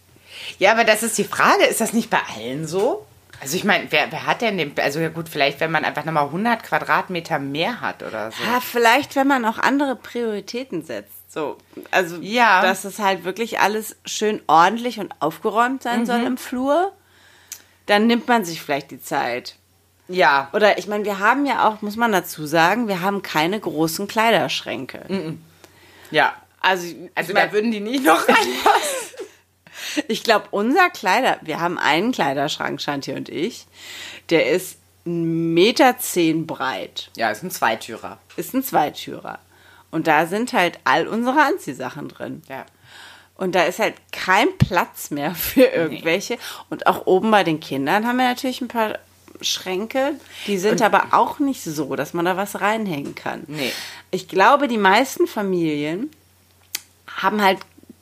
Ja, 0.57 0.71
aber 0.71 0.83
das 0.83 1.03
ist 1.03 1.17
die 1.17 1.23
Frage, 1.23 1.65
ist 1.65 1.81
das 1.81 1.93
nicht 1.93 2.09
bei 2.09 2.19
allen 2.35 2.67
so? 2.67 3.05
Also 3.41 3.57
ich 3.57 3.63
meine, 3.63 3.91
wer, 3.91 4.11
wer 4.11 4.27
hat 4.27 4.41
denn 4.41 4.57
den, 4.57 4.73
also 4.79 4.99
ja 4.99 5.09
gut, 5.09 5.27
vielleicht 5.27 5.59
wenn 5.59 5.71
man 5.71 5.83
einfach 5.83 6.05
nochmal 6.05 6.25
100 6.25 6.61
Quadratmeter 6.61 7.39
mehr 7.39 7.81
hat 7.81 8.03
oder 8.03 8.31
so. 8.31 8.43
Ja, 8.43 8.59
vielleicht, 8.61 9.15
wenn 9.15 9.27
man 9.27 9.45
auch 9.45 9.57
andere 9.57 9.95
Prioritäten 9.95 10.83
setzt. 10.83 11.20
So, 11.33 11.57
also, 11.91 12.17
Ja. 12.19 12.61
dass 12.61 12.83
es 12.83 12.99
halt 12.99 13.23
wirklich 13.23 13.59
alles 13.61 13.95
schön 14.05 14.41
ordentlich 14.47 14.99
und 14.99 15.13
aufgeräumt 15.21 15.81
sein 15.81 16.05
soll 16.05 16.23
im 16.23 16.37
Flur, 16.37 16.91
dann 17.85 18.05
nimmt 18.05 18.27
man 18.27 18.43
sich 18.43 18.61
vielleicht 18.61 18.91
die 18.91 19.01
Zeit. 19.01 19.55
Ja. 20.09 20.49
Oder 20.51 20.77
ich 20.77 20.87
meine, 20.87 21.05
wir 21.05 21.19
haben 21.19 21.45
ja 21.45 21.67
auch, 21.69 21.81
muss 21.81 21.95
man 21.95 22.11
dazu 22.11 22.45
sagen, 22.45 22.89
wir 22.89 22.99
haben 22.99 23.21
keine 23.21 23.57
großen 23.61 24.09
Kleiderschränke. 24.09 25.37
Ja. 26.11 26.33
Also, 26.59 26.87
Also 27.15 27.31
da 27.33 27.51
würden 27.53 27.71
die 27.71 27.79
nicht 27.79 28.03
noch 28.03 28.27
reinpassen. 28.27 29.25
ich 30.09 30.23
glaube, 30.23 30.47
unser 30.51 30.89
Kleider, 30.89 31.39
wir 31.43 31.61
haben 31.61 31.77
einen 31.79 32.11
Kleiderschrank, 32.11 32.81
Shanti 32.81 33.13
und 33.13 33.29
ich, 33.29 33.67
der 34.29 34.49
ist 34.49 34.77
1,10 35.07 35.11
Meter 35.53 35.97
zehn 35.97 36.45
breit. 36.45 37.09
ja, 37.15 37.31
ist 37.31 37.41
ein 37.41 37.51
Zweitürer. 37.51 38.17
Ist 38.35 38.53
ein 38.53 38.63
Zweitürer. 38.63 39.39
Und 39.91 40.07
da 40.07 40.25
sind 40.25 40.53
halt 40.53 40.79
all 40.85 41.07
unsere 41.07 41.41
Anziehsachen 41.41 42.07
drin. 42.07 42.41
Ja. 42.49 42.65
Und 43.35 43.55
da 43.55 43.63
ist 43.63 43.79
halt 43.79 43.95
kein 44.11 44.47
Platz 44.57 45.09
mehr 45.11 45.33
für 45.35 45.63
irgendwelche. 45.63 46.37
Und 46.69 46.87
auch 46.87 47.05
oben 47.07 47.31
bei 47.31 47.43
den 47.43 47.59
Kindern 47.59 48.07
haben 48.07 48.17
wir 48.17 48.25
natürlich 48.27 48.61
ein 48.61 48.67
paar 48.67 48.99
Schränke. 49.41 50.13
Die 50.47 50.57
sind 50.59 50.81
aber 50.81 51.07
auch 51.11 51.39
nicht 51.39 51.63
so, 51.63 51.95
dass 51.95 52.13
man 52.13 52.25
da 52.25 52.37
was 52.37 52.61
reinhängen 52.61 53.15
kann. 53.15 53.43
Nee. 53.47 53.71
Ich 54.11 54.27
glaube, 54.27 54.67
die 54.67 54.77
meisten 54.77 55.25
Familien 55.27 56.11
haben 57.17 57.41
halt, 57.41 57.57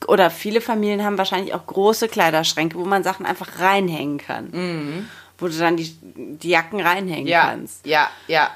oder 0.07 0.29
viele 0.29 0.59
Familien 0.61 1.03
haben 1.03 1.17
wahrscheinlich 1.17 1.53
auch 1.53 1.65
große 1.65 2.09
Kleiderschränke, 2.09 2.77
wo 2.77 2.85
man 2.85 3.03
Sachen 3.03 3.25
einfach 3.25 3.59
reinhängen 3.59 4.17
kann. 4.17 5.07
Wo 5.37 5.47
du 5.47 5.57
dann 5.57 5.77
die, 5.77 5.95
die 6.01 6.49
Jacken 6.49 6.81
reinhängen 6.81 7.27
Ja, 7.27 7.47
kannst. 7.47 7.85
ja, 7.85 8.09
ja. 8.27 8.49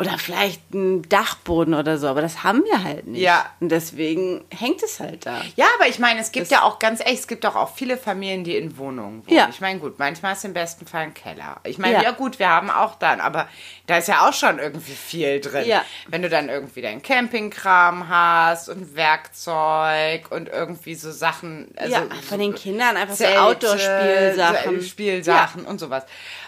Oder 0.00 0.16
vielleicht 0.16 0.72
ein 0.72 1.02
Dachboden 1.08 1.74
oder 1.74 1.98
so, 1.98 2.06
aber 2.06 2.20
das 2.22 2.44
haben 2.44 2.62
wir 2.64 2.84
halt 2.84 3.08
nicht. 3.08 3.20
Ja. 3.20 3.46
Und 3.58 3.70
deswegen 3.70 4.44
hängt 4.56 4.80
es 4.84 5.00
halt 5.00 5.26
da. 5.26 5.42
Ja, 5.56 5.66
aber 5.76 5.88
ich 5.88 5.98
meine, 5.98 6.20
es 6.20 6.30
gibt 6.30 6.44
Das- 6.46 6.50
ja 6.50 6.62
auch 6.62 6.78
ganz 6.78 7.00
ehrlich, 7.00 7.18
es 7.18 7.26
gibt 7.26 7.42
doch 7.42 7.56
auch 7.56 7.74
viele 7.74 7.96
Familien, 7.98 8.44
die 8.44 8.56
in 8.56 8.78
Wohnungen 8.78 9.26
wohnen. 9.26 9.36
Ja. 9.36 9.48
Ich 9.50 9.60
meine, 9.60 9.80
gut, 9.80 9.98
manchmal 9.98 10.34
ist 10.34 10.44
im 10.44 10.52
besten 10.52 10.86
Fall 10.86 11.02
ein 11.02 11.14
Keller. 11.14 11.56
Ich 11.64 11.78
meine, 11.78 11.94
Ja. 11.94 12.02
ja. 12.02 12.10
gut, 12.12 12.38
wir 12.38 12.48
haben 12.48 12.70
auch 12.70 12.94
dann, 12.94 13.20
aber 13.20 13.48
da 13.88 13.96
ist 13.98 14.06
ja 14.06 14.28
auch 14.28 14.32
schon 14.32 14.60
irgendwie 14.60 14.92
viel 14.92 15.40
drin. 15.40 15.66
Ja. 15.66 15.84
Wenn 16.06 16.22
du 16.22 16.28
dann 16.28 16.48
irgendwie 16.48 16.80
deinen 16.80 17.02
Campingkram 17.02 18.08
hast 18.08 18.68
und 18.68 18.94
Werkzeug 18.94 20.30
und 20.30 20.48
irgendwie 20.48 20.94
so 20.94 21.10
Sachen. 21.10 21.72
Also 21.76 21.92
ja, 21.94 22.02
von 22.28 22.38
den 22.38 22.54
Kindern 22.54 22.96
einfach 22.96 23.16
so 23.16 23.24
Zelte, 23.24 23.42
Outdoor-Spielsachen. 23.42 24.82
Spielsachen 24.82 25.64
und 25.64 25.80
sowas. 25.80 26.04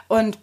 Und 0.09 0.39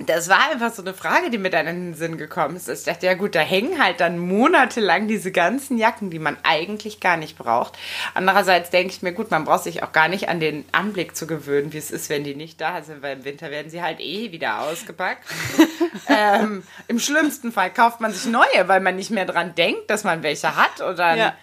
das 0.00 0.28
war 0.28 0.50
einfach 0.50 0.72
so 0.74 0.82
eine 0.82 0.92
Frage, 0.92 1.30
die 1.30 1.38
mir 1.38 1.50
dann 1.50 1.68
in 1.68 1.92
den 1.92 1.94
Sinn 1.94 2.18
gekommen 2.18 2.56
ist. 2.56 2.68
Ich 2.68 2.82
dachte, 2.82 3.06
ja 3.06 3.14
gut, 3.14 3.36
da 3.36 3.40
hängen 3.40 3.80
halt 3.80 4.00
dann 4.00 4.18
monatelang 4.18 5.06
diese 5.06 5.30
ganzen 5.30 5.78
Jacken, 5.78 6.10
die 6.10 6.18
man 6.18 6.36
eigentlich 6.42 6.98
gar 6.98 7.16
nicht 7.16 7.38
braucht. 7.38 7.78
Andererseits 8.12 8.70
denke 8.70 8.92
ich 8.92 9.02
mir, 9.02 9.12
gut, 9.12 9.30
man 9.30 9.44
braucht 9.44 9.62
sich 9.62 9.84
auch 9.84 9.92
gar 9.92 10.08
nicht 10.08 10.28
an 10.28 10.40
den 10.40 10.64
Anblick 10.72 11.14
zu 11.14 11.28
gewöhnen, 11.28 11.72
wie 11.72 11.78
es 11.78 11.92
ist, 11.92 12.10
wenn 12.10 12.24
die 12.24 12.34
nicht 12.34 12.60
da 12.60 12.82
sind, 12.82 13.02
weil 13.02 13.18
im 13.18 13.24
Winter 13.24 13.52
werden 13.52 13.70
sie 13.70 13.82
halt 13.82 14.00
eh 14.00 14.32
wieder 14.32 14.62
ausgepackt. 14.62 15.24
ähm, 16.08 16.64
Im 16.88 16.98
schlimmsten 16.98 17.52
Fall 17.52 17.72
kauft 17.72 18.00
man 18.00 18.12
sich 18.12 18.26
neue, 18.26 18.66
weil 18.66 18.80
man 18.80 18.96
nicht 18.96 19.12
mehr 19.12 19.26
dran 19.26 19.54
denkt, 19.54 19.90
dass 19.90 20.02
man 20.02 20.24
welche 20.24 20.56
hat. 20.56 20.80
Oder 20.80 21.14
Ja. 21.14 21.36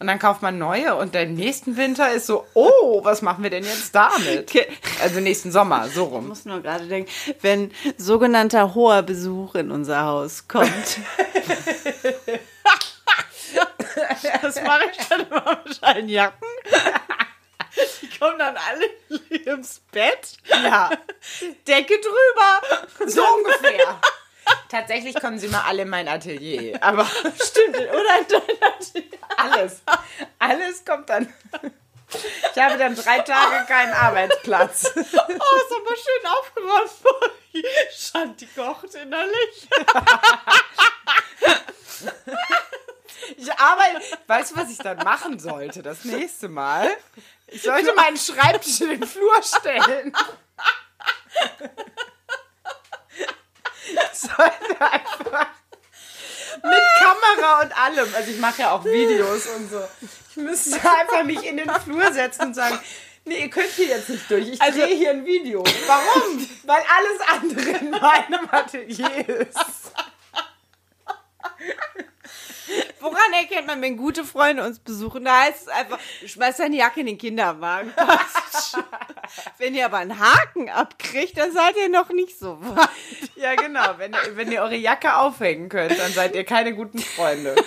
Und 0.00 0.06
dann 0.06 0.18
kauft 0.18 0.42
man 0.42 0.58
neue 0.58 0.94
und 0.94 1.14
der 1.14 1.26
nächsten 1.26 1.76
Winter 1.76 2.12
ist 2.12 2.26
so, 2.26 2.46
oh, 2.54 3.00
was 3.04 3.20
machen 3.22 3.42
wir 3.42 3.50
denn 3.50 3.64
jetzt 3.64 3.94
damit? 3.94 4.52
Also 5.02 5.20
nächsten 5.20 5.50
Sommer, 5.52 5.88
so 5.88 6.06
Ich 6.06 6.12
rum. 6.12 6.28
muss 6.28 6.44
nur 6.44 6.60
gerade 6.60 6.86
denken, 6.86 7.10
wenn 7.40 7.72
sogenannter 7.96 8.74
hoher 8.74 9.02
Besuch 9.02 9.54
in 9.56 9.70
unser 9.70 10.02
Haus 10.04 10.46
kommt. 10.48 10.68
das 14.42 14.62
mache 14.62 14.82
ich 14.92 15.06
dann 15.08 15.26
immer 15.26 15.60
mit 15.64 15.82
allen 15.82 16.08
Jacken. 16.08 16.46
Die 18.02 18.18
kommen 18.18 18.38
dann 18.38 18.56
alle 18.56 18.86
ins 19.52 19.80
Bett. 19.92 20.36
Ja, 20.48 20.90
Decke 21.66 21.94
drüber. 22.00 23.06
so 23.06 23.22
ungefähr. 23.22 24.00
Tatsächlich 24.68 25.14
kommen 25.20 25.38
sie 25.38 25.48
mal 25.48 25.62
alle 25.66 25.82
in 25.82 25.88
mein 25.88 26.08
Atelier. 26.08 26.82
Aber 26.82 27.04
Stimmt, 27.42 27.76
oder? 27.76 28.18
in 28.18 28.26
dein 28.28 29.04
alles, 29.36 29.82
alles 30.38 30.84
kommt 30.84 31.08
dann. 31.08 31.32
Ich 32.54 32.62
habe 32.62 32.78
dann 32.78 32.94
drei 32.96 33.20
Tage 33.20 33.66
keinen 33.66 33.92
Arbeitsplatz. 33.92 34.90
Oh, 34.94 35.00
ist 35.00 35.12
aber 35.12 35.96
schön 35.96 36.26
aufgeräumt. 36.26 36.90
Shanti 37.92 38.46
kocht 38.46 38.94
innerlich. 38.94 39.68
Ich 43.36 43.52
arbeite. 43.52 44.00
Weißt 44.26 44.52
du, 44.52 44.56
was 44.56 44.70
ich 44.70 44.78
dann 44.78 44.98
machen 44.98 45.38
sollte 45.38 45.82
das 45.82 46.04
nächste 46.04 46.48
Mal? 46.48 46.96
Ich 47.46 47.62
sollte 47.62 47.92
meinen 47.94 48.16
Schreibtisch 48.16 48.80
in 48.80 48.88
den 49.00 49.06
Flur 49.06 49.42
stellen. 49.42 50.12
Sollte 54.12 54.80
einfach 54.80 55.46
mit 56.62 56.82
Kamera 56.98 57.60
und 57.62 57.78
allem. 57.78 58.14
Also 58.14 58.30
ich 58.30 58.38
mache 58.38 58.62
ja 58.62 58.72
auch 58.72 58.84
Videos 58.84 59.46
und 59.46 59.70
so. 59.70 59.82
Ich 60.30 60.36
müsste 60.36 60.76
einfach 60.90 61.22
mich 61.24 61.44
in 61.44 61.56
den 61.56 61.70
Flur 61.70 62.12
setzen 62.12 62.46
und 62.46 62.54
sagen, 62.54 62.78
nee, 63.24 63.42
ihr 63.42 63.50
könnt 63.50 63.70
hier 63.70 63.86
jetzt 63.86 64.08
nicht 64.08 64.30
durch. 64.30 64.48
Ich 64.48 64.60
Also- 64.60 64.80
drehe 64.80 64.94
hier 64.96 65.10
ein 65.10 65.24
Video. 65.24 65.62
Warum? 65.86 66.48
Weil 66.64 66.82
alles 66.96 67.20
andere 67.28 67.70
in 67.78 67.90
meinem 67.90 68.48
Atelier 68.50 69.28
ist. 69.28 69.92
Woran 73.00 73.32
erkennt 73.32 73.66
man, 73.66 73.80
wenn 73.82 73.96
gute 73.96 74.24
Freunde 74.24 74.64
uns 74.64 74.78
besuchen? 74.78 75.24
Da 75.24 75.40
heißt 75.42 75.62
es 75.62 75.68
einfach, 75.68 75.98
schmeiß 76.26 76.56
deine 76.58 76.76
Jacke 76.76 77.00
in 77.00 77.06
den 77.06 77.18
Kinderwagen. 77.18 77.92
Wenn 79.58 79.74
ihr 79.74 79.84
aber 79.84 79.98
einen 79.98 80.18
Haken 80.18 80.70
abkriegt, 80.70 81.36
dann 81.36 81.52
seid 81.52 81.76
ihr 81.76 81.88
noch 81.90 82.08
nicht 82.10 82.38
so 82.38 82.58
weit. 82.60 82.88
Ja, 83.36 83.54
genau. 83.54 83.94
Wenn, 83.98 84.12
ihr- 84.12 84.36
wenn 84.36 84.50
ihr 84.50 84.62
eure 84.62 84.76
Jacke 84.76 85.16
aufhängen 85.16 85.68
könnt, 85.68 85.98
dann 85.98 86.12
seid 86.12 86.34
ihr 86.34 86.44
keine 86.44 86.74
guten 86.74 86.98
Freunde. 86.98 87.54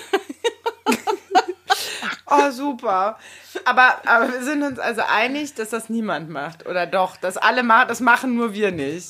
Oh, 2.33 2.49
super. 2.49 3.19
Aber, 3.65 3.99
aber 4.05 4.31
wir 4.31 4.41
sind 4.43 4.63
uns 4.63 4.79
also 4.79 5.01
einig, 5.01 5.53
dass 5.55 5.69
das 5.71 5.89
niemand 5.89 6.29
macht. 6.29 6.65
Oder 6.65 6.85
doch, 6.87 7.17
dass 7.17 7.35
alle 7.35 7.61
machen, 7.61 7.89
das 7.89 7.99
machen 7.99 8.35
nur 8.35 8.53
wir 8.53 8.71
nicht. 8.71 9.09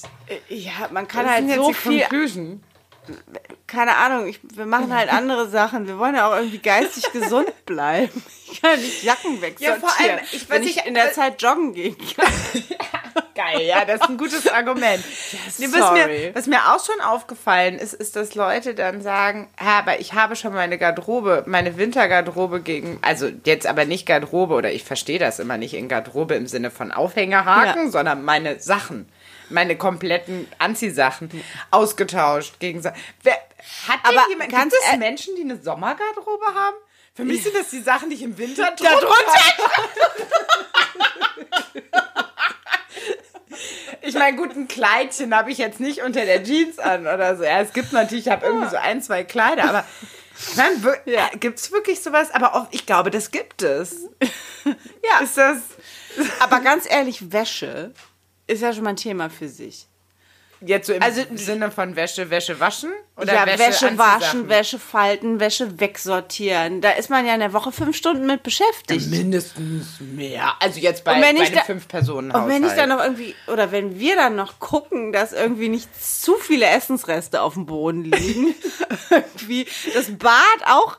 Ja, 0.49 0.71
man 0.91 1.07
kann 1.07 1.25
Das 1.25 1.33
halt 1.33 1.39
sind 1.41 1.49
jetzt 1.49 1.57
so 1.59 1.67
die 1.67 1.73
viel, 1.75 1.99
Conclusion. 2.01 2.63
Keine 3.67 3.95
Ahnung, 3.97 4.27
ich, 4.27 4.39
wir 4.55 4.65
machen 4.65 4.93
halt 4.95 5.11
andere 5.11 5.47
Sachen. 5.49 5.87
Wir 5.87 5.97
wollen 5.97 6.15
ja 6.15 6.27
auch 6.29 6.35
irgendwie 6.35 6.59
geistig 6.59 7.11
gesund 7.13 7.51
bleiben. 7.65 8.23
Ich 8.51 8.61
kann 8.61 8.79
nicht 8.79 9.03
Jacken 9.03 9.41
wegsortieren, 9.41 9.81
Ja, 9.81 9.87
vor 9.87 9.99
allem, 9.99 10.19
ich- 10.31 10.49
wenn 10.49 10.63
ich 10.63 10.77
ich- 10.77 10.85
in 10.85 10.93
der 10.93 11.11
Zeit 11.13 11.41
joggen 11.41 11.73
gehen 11.73 11.95
kann. 12.15 12.27
Geil, 13.33 13.61
ja, 13.61 13.85
das 13.85 14.01
ist 14.01 14.09
ein 14.09 14.17
gutes 14.17 14.47
Argument. 14.47 15.03
nee, 15.57 15.67
was, 15.71 15.79
sorry. 15.79 16.07
mir, 16.27 16.35
was 16.35 16.47
mir 16.47 16.59
auch 16.73 16.85
schon 16.85 16.99
aufgefallen 17.01 17.79
ist, 17.79 17.93
ist, 17.93 18.15
dass 18.17 18.35
Leute 18.35 18.75
dann 18.75 19.01
sagen, 19.01 19.49
ja, 19.59 19.79
aber 19.79 19.99
ich 20.01 20.13
habe 20.13 20.35
schon 20.35 20.53
meine 20.53 20.77
Garderobe, 20.77 21.43
meine 21.47 21.77
Wintergarderobe 21.77 22.61
gegen, 22.61 22.99
also 23.01 23.29
jetzt 23.45 23.67
aber 23.67 23.85
nicht 23.85 24.05
Garderobe 24.05 24.53
oder 24.53 24.71
ich 24.71 24.83
verstehe 24.83 25.17
das 25.17 25.39
immer 25.39 25.57
nicht 25.57 25.73
in 25.73 25.87
Garderobe 25.87 26.35
im 26.35 26.45
Sinne 26.45 26.71
von 26.71 26.91
Aufhängerhaken, 26.91 27.85
Ja. 27.85 27.89
sondern 27.91 28.23
meine 28.23 28.59
Sachen, 28.59 29.07
meine 29.51 29.77
kompletten 29.77 30.47
Anziehsachen 30.57 31.29
ausgetauscht 31.71 32.59
gegen 32.59 32.81
Sa- 32.81 32.93
Wer, 33.23 33.33
hat 33.87 33.99
Aber 34.03 34.27
jemand, 34.29 34.51
ganz 34.51 34.73
gibt 34.73 34.83
es 34.85 34.91
ehr- 34.91 34.97
Menschen, 34.97 35.35
die 35.35 35.41
eine 35.43 35.61
Sommergarderobe 35.61 36.45
haben? 36.55 36.75
Für 37.13 37.25
mich 37.25 37.43
sind 37.43 37.55
das 37.55 37.69
die 37.69 37.81
Sachen, 37.81 38.09
die 38.09 38.15
ich 38.15 38.23
im 38.23 38.37
Winter 38.37 38.63
Da 38.77 38.95
drunter 38.95 38.99
drunter. 39.07 39.89
Ich 44.03 44.15
meine, 44.15 44.35
gut, 44.35 44.55
ein 44.55 44.67
Kleidchen 44.67 45.35
habe 45.35 45.51
ich 45.51 45.57
jetzt 45.57 45.79
nicht 45.79 46.01
unter 46.01 46.25
der 46.25 46.43
Jeans 46.43 46.79
an 46.79 47.01
oder 47.01 47.37
so. 47.37 47.43
Ja, 47.43 47.61
es 47.61 47.71
gibt 47.73 47.93
natürlich, 47.93 48.25
ich 48.25 48.31
habe 48.31 48.45
irgendwie 48.45 48.69
so 48.69 48.77
ein, 48.77 49.01
zwei 49.01 49.23
Kleider, 49.23 49.65
aber 49.65 49.85
nein, 50.55 50.83
wir- 50.83 51.01
Ja. 51.13 51.29
gibt 51.39 51.59
es 51.59 51.71
wirklich 51.71 52.01
sowas? 52.01 52.31
Aber 52.33 52.55
auch, 52.55 52.67
ich 52.71 52.85
glaube, 52.85 53.11
das 53.11 53.29
gibt 53.31 53.61
es. 53.61 54.07
Ja, 54.65 55.19
Ist 55.23 55.37
das. 55.37 55.57
aber 56.39 56.59
ganz 56.61 56.89
ehrlich, 56.89 57.31
Wäsche 57.31 57.93
ist 58.51 58.61
ja 58.61 58.73
schon 58.73 58.83
mal 58.83 58.91
ein 58.91 58.95
Thema 58.97 59.29
für 59.29 59.47
sich. 59.47 59.87
Jetzt 60.63 60.87
so 60.87 60.93
im 60.93 61.01
Also- 61.01 61.21
Sinne 61.35 61.71
von 61.71 61.95
Wäsche, 61.95 62.29
Wäsche 62.29 62.59
waschen? 62.59 62.91
Oder 63.17 63.33
ja, 63.33 63.45
Wäsche, 63.45 63.63
Anziehsachen? 63.87 63.97
waschen, 63.97 64.49
Wäsche 64.49 64.79
falten, 64.79 65.39
Wäsche 65.39 65.79
wegsortieren. 65.79 66.81
Da 66.81 66.91
ist 66.91 67.09
man 67.09 67.25
ja 67.25 67.33
in 67.33 67.39
der 67.39 67.53
Woche 67.53 67.71
fünf 67.71 67.95
Stunden 67.95 68.25
mit 68.25 68.41
beschäftigt. 68.43 69.09
Mindestens 69.09 69.99
mehr. 69.99 70.53
Also 70.59 70.79
jetzt 70.79 71.03
bei, 71.03 71.19
bei 71.19 71.33
da- 71.33 71.61
fünf 71.63 71.87
Personen 71.87 72.31
Und 72.31 72.47
wenn 72.47 72.63
ich 72.65 72.71
dann 72.73 72.89
noch 72.89 72.99
irgendwie, 73.03 73.35
oder 73.47 73.71
wenn 73.71 73.99
wir 73.99 74.15
dann 74.15 74.35
noch 74.35 74.59
gucken, 74.59 75.11
dass 75.11 75.33
irgendwie 75.33 75.69
nicht 75.69 75.89
zu 76.03 76.35
viele 76.35 76.65
Essensreste 76.65 77.41
auf 77.41 77.53
dem 77.55 77.65
Boden 77.65 78.03
liegen, 78.05 78.55
irgendwie 79.09 79.65
das 79.93 80.11
Bad 80.17 80.35
auch 80.67 80.97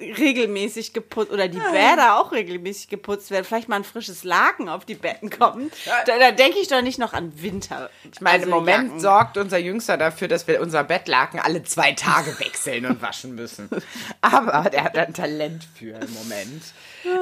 regelmäßig 0.00 0.92
geputzt 0.92 1.30
oder 1.32 1.48
die 1.48 1.58
Bäder 1.58 2.18
auch 2.20 2.32
regelmäßig 2.32 2.88
geputzt 2.88 3.30
werden, 3.30 3.44
vielleicht 3.44 3.68
mal 3.68 3.76
ein 3.76 3.84
frisches 3.84 4.24
Laken 4.24 4.68
auf 4.68 4.84
die 4.84 4.94
Betten 4.94 5.30
kommt, 5.30 5.72
da, 6.06 6.18
da 6.18 6.30
denke 6.32 6.58
ich 6.58 6.68
doch 6.68 6.82
nicht 6.82 6.98
noch 6.98 7.12
an 7.12 7.32
Winter. 7.42 7.90
Ich 8.12 8.20
meine, 8.20 8.34
Also 8.38 8.46
im 8.46 8.50
Moment 8.50 8.91
Sorgt 8.98 9.36
unser 9.36 9.58
Jüngster 9.58 9.96
dafür, 9.96 10.28
dass 10.28 10.46
wir 10.46 10.60
unser 10.60 10.84
Bettlaken 10.84 11.40
alle 11.40 11.62
zwei 11.64 11.92
Tage 11.92 12.38
wechseln 12.38 12.86
und 12.86 13.02
waschen 13.02 13.34
müssen. 13.34 13.68
Aber 14.20 14.68
der 14.70 14.84
hat 14.84 14.96
ein 14.96 15.14
Talent 15.14 15.66
für 15.74 15.94
im 15.94 16.12
Moment. 16.14 16.62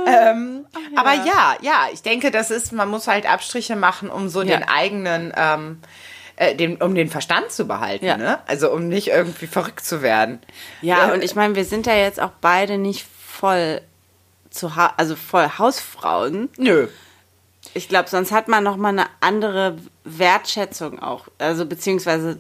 Ähm, 0.06 0.66
Aber 0.94 1.14
ja, 1.14 1.56
ja, 1.62 1.87
ich 1.90 2.02
denke, 2.02 2.30
das 2.30 2.50
ist, 2.50 2.70
man 2.70 2.90
muss 2.90 3.06
halt 3.09 3.24
Abstriche 3.26 3.76
machen, 3.76 4.11
um 4.11 4.28
so 4.28 4.42
Ja. 4.42 4.59
den 4.59 4.68
eigenen, 4.68 5.33
ähm, 5.35 5.80
äh, 6.37 6.54
den, 6.54 6.76
um 6.83 6.94
den 6.94 7.09
Verstand 7.09 7.50
zu 7.50 7.66
behalten, 7.66 8.04
Ja. 8.04 8.18
ne? 8.18 8.40
Also 8.46 8.70
um 8.70 8.88
nicht 8.88 9.09
irgendwie 9.09 9.46
verrückt 9.46 9.83
zu 9.83 10.02
werden. 10.02 10.38
Ja, 10.83 11.11
und 11.14 11.24
ich 11.24 11.35
meine, 11.35 11.54
wir 11.54 11.64
sind 11.64 11.87
ja 11.87 11.94
jetzt 11.94 12.20
auch 12.20 12.33
beide 12.42 12.76
nicht 12.76 13.06
voll 13.26 13.80
zu 14.50 14.76
ha 14.76 14.92
also 14.98 15.16
voll 15.16 15.48
Hausfrauen. 15.59 16.50
Nö. 16.59 16.88
Ich 17.72 17.88
glaube, 17.88 18.11
sonst 18.11 18.33
hat 18.33 18.48
man 18.48 18.62
noch 18.62 18.76
mal 18.76 18.88
eine 18.90 19.06
andere 19.20 19.76
Wertschätzung 20.18 20.98
auch, 21.00 21.28
also 21.38 21.66
beziehungsweise 21.66 22.38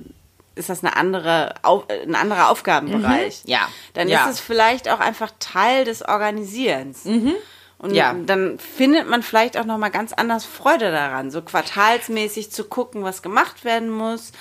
ist 0.54 0.68
das 0.68 0.82
eine 0.84 0.96
andere, 0.96 1.54
ein 1.88 2.14
anderer 2.14 2.50
Aufgabenbereich. 2.50 3.42
Mhm. 3.44 3.50
Ja. 3.50 3.68
Dann 3.94 4.08
Ja. 4.08 4.24
ist 4.26 4.32
es 4.34 4.40
vielleicht 4.40 4.88
auch 4.88 5.00
einfach 5.00 5.30
Teil 5.38 5.84
des 5.84 6.02
Organisierens. 6.06 7.06
Und 7.06 7.90
Mhm. 7.90 7.94
Ja. 7.94 8.12
dann 8.14 8.58
findet 8.58 9.08
man 9.08 9.22
vielleicht 9.22 9.56
auch 9.56 9.64
nochmal 9.64 9.90
ganz 9.90 10.12
anders 10.12 10.44
Freude 10.44 10.90
daran, 10.90 11.30
so 11.30 11.40
quartalsmäßig 11.40 12.50
zu 12.52 12.64
gucken, 12.64 13.04
was 13.04 13.22
gemacht 13.22 13.64
werden 13.64 13.88
muss. 13.90 14.32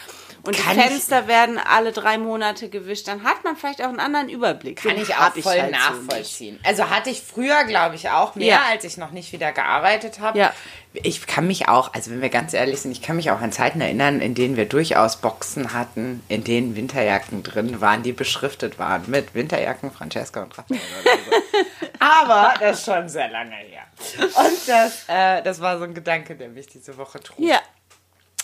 Und 0.44 0.56
Kann 0.58 0.76
die 0.76 0.82
ich- 0.84 0.88
Fenster 0.88 1.28
werden 1.28 1.58
alle 1.58 1.92
drei 1.92 2.18
Monate 2.18 2.70
gewischt. 2.70 3.08
Dann 3.08 3.24
hat 3.24 3.44
man 3.44 3.56
vielleicht 3.58 3.82
auch 3.82 3.90
einen 3.90 4.00
anderen 4.00 4.30
Überblick. 4.30 4.82
Kann 4.82 4.96
So 4.96 5.04
ich 5.04 5.16
auch 5.16 5.34
voll 5.36 5.60
halt 5.60 5.76
so 5.76 5.80
nachvollziehen. 5.80 6.60
also 6.64 6.90
hatte 6.90 7.10
ich 7.10 7.22
früher, 7.22 7.64
glaube 7.66 7.96
ich, 7.96 8.10
auch 8.10 8.36
mehr, 8.36 8.48
Ja. 8.48 8.62
als 8.72 8.84
ich 8.86 8.98
noch 8.98 9.12
nicht 9.12 9.32
wieder 9.34 9.52
gearbeitet 9.52 10.20
habe. 10.20 10.40
Ja. 10.40 10.54
Ich 10.94 11.28
kann 11.28 11.46
mich 11.46 11.68
auch, 11.68 11.94
also 11.94 12.10
wenn 12.10 12.22
wir 12.22 12.30
ganz 12.30 12.54
ehrlich 12.54 12.82
sind, 12.82 12.92
ich 12.92 13.02
kann 13.04 13.16
mich 13.18 13.30
auch 13.30 13.42
an 13.42 13.52
Zeiten 13.52 13.80
erinnern, 13.80 14.22
in 14.22 14.34
denen 14.34 14.56
wir 14.58 14.66
durchaus 14.66 15.18
Boxen 15.18 15.72
hatten, 15.74 16.24
in 16.30 16.44
denen 16.44 16.76
Winterjacken 16.76 17.44
drin 17.44 17.80
waren, 17.80 18.02
die 18.02 18.12
beschriftet 18.12 18.80
waren 18.80 19.04
mit 19.08 19.36
Winterjacken 19.36 19.92
Francesca 19.92 20.42
und 20.42 20.58
Raphael 20.58 20.80
oder 21.02 21.12
so. 21.12 21.88
Aber 22.00 22.54
das 22.60 22.80
ist 22.80 22.86
schon 22.86 23.08
sehr 23.08 23.30
lange 23.30 23.56
her. 23.56 23.84
Und 24.18 24.68
das, 24.68 25.04
äh, 25.08 25.44
das 25.44 25.60
war 25.62 25.78
so 25.78 25.84
ein 25.84 25.94
Gedanke, 25.94 26.36
der 26.36 26.48
mich 26.50 26.66
diese 26.68 26.98
Woche 26.98 27.20
trug. 27.20 27.38
Ja. 27.40 27.60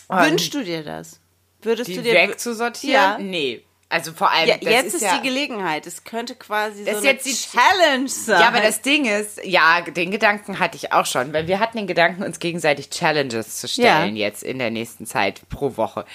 Und 0.08 0.20
Wünschst 0.24 0.54
du 0.54 0.64
dir 0.64 0.84
das? 0.84 1.20
Würdest 1.66 1.90
die 1.90 1.96
du 1.96 2.02
dir 2.04 2.14
wegzusortieren? 2.14 2.94
Ja. 2.94 3.18
Nee. 3.20 3.62
Also 3.88 4.14
vor 4.14 4.32
allem, 4.32 4.48
Ja, 4.50 4.56
jetzt 4.60 4.88
ist, 4.88 4.94
ist, 4.96 5.02
ja, 5.04 5.18
die 5.18 5.28
Gelegenheit. 5.28 5.86
Es 5.86 6.04
könnte 6.04 6.34
quasi 6.36 6.84
so 6.84 6.90
ist 6.90 6.98
eine 6.98 7.06
jetzt 7.06 7.26
die- 7.26 7.36
Challenge 7.36 8.08
sein. 8.10 8.42
Ja, 8.42 8.48
aber 8.48 8.60
das 8.60 8.82
Ding 8.82 9.06
ist, 9.06 9.44
ja, 9.46 9.82
den 9.82 10.10
Gedanken 10.10 10.58
hatte 10.60 10.76
ich 10.76 10.92
auch 10.92 11.06
schon, 11.06 11.32
weil 11.34 11.48
wir 11.48 11.60
hatten 11.60 11.78
den 11.78 11.86
Gedanken, 11.88 12.24
uns 12.24 12.40
gegenseitig 12.40 12.90
Challenges 12.90 13.58
zu 13.60 13.68
stellen 13.68 14.16
Ja. 14.16 14.26
jetzt 14.28 14.42
in 14.44 14.58
der 14.58 14.72
nächsten 14.72 15.06
Zeit 15.06 15.42
pro 15.50 15.78
Woche. 15.78 16.06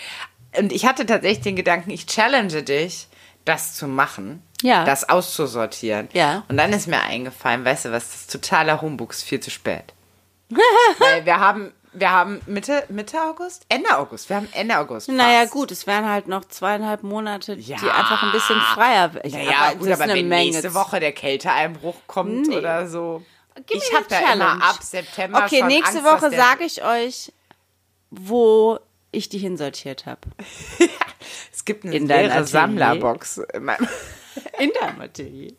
Und 0.58 0.72
ich 0.72 0.84
hatte 0.84 1.06
tatsächlich 1.06 1.42
den 1.44 1.54
Gedanken, 1.56 1.90
ich 1.90 2.06
challenge 2.06 2.62
dich, 2.64 3.06
das 3.44 3.74
zu 3.74 3.86
machen, 3.86 4.42
Ja. 4.62 4.84
das 4.84 5.08
auszusortieren. 5.08 6.08
Ja. 6.12 6.42
Und 6.48 6.56
dann 6.56 6.72
ist 6.72 6.88
mir 6.88 7.00
eingefallen, 7.00 7.64
weißt 7.64 7.84
du 7.86 7.92
was, 7.92 8.08
das 8.10 8.20
ist 8.22 8.32
totaler 8.32 8.82
Humbug, 8.82 9.12
ist 9.12 9.22
viel 9.22 9.40
zu 9.40 9.50
spät. 9.50 9.94
weil 10.98 11.24
wir 11.24 11.38
haben, 11.38 11.72
wir 11.92 12.10
haben 12.10 12.40
Mitte, 12.46 12.84
Mitte 12.88 13.20
August? 13.22 13.64
Ende 13.68 13.96
August, 13.96 14.28
wir 14.28 14.36
haben 14.36 14.48
Ende 14.52 14.78
August. 14.78 15.08
Naja, 15.08 15.40
fast. 15.40 15.52
gut, 15.52 15.70
es 15.72 15.86
wären 15.86 16.08
halt 16.08 16.28
noch 16.28 16.44
zweieinhalb 16.44 17.02
Monate, 17.02 17.54
Ja. 17.54 17.76
die 17.78 17.90
einfach 17.90 18.22
ein 18.22 18.32
bisschen 18.32 18.60
freier 18.60 19.12
wären. 19.14 19.30
Naja, 19.30 19.72
gut, 19.72 19.82
das 19.82 19.98
ist 19.98 20.00
aber 20.04 20.12
wenn 20.14 20.28
Menge 20.28 20.50
nächste 20.50 20.74
Woche 20.74 21.00
der 21.00 21.12
Kälteeinbruch 21.12 21.96
kommt 22.06 22.48
Nee. 22.48 22.56
oder 22.58 22.86
so. 22.88 23.22
Gib 23.66 23.76
ich 23.76 23.92
habe 23.94 24.06
ja 24.10 24.32
immer 24.32 24.62
ab 24.62 24.78
September 24.82 25.44
Okay, 25.44 25.58
schon 25.58 25.68
nächste 25.68 25.98
Angst, 25.98 26.22
Woche 26.22 26.30
sage 26.30 26.64
ich 26.64 26.82
euch, 26.84 27.32
wo 28.10 28.78
ich 29.12 29.28
die 29.28 29.38
hinsortiert 29.38 30.06
habe. 30.06 30.20
Es 31.52 31.64
gibt 31.66 31.84
eine 31.84 31.94
In 31.94 32.06
leere. 32.06 32.44
Sammlerbox. 32.46 33.38
In 33.52 33.68
In 34.58 34.70
deinem 34.80 35.00
Atelier. 35.02 35.52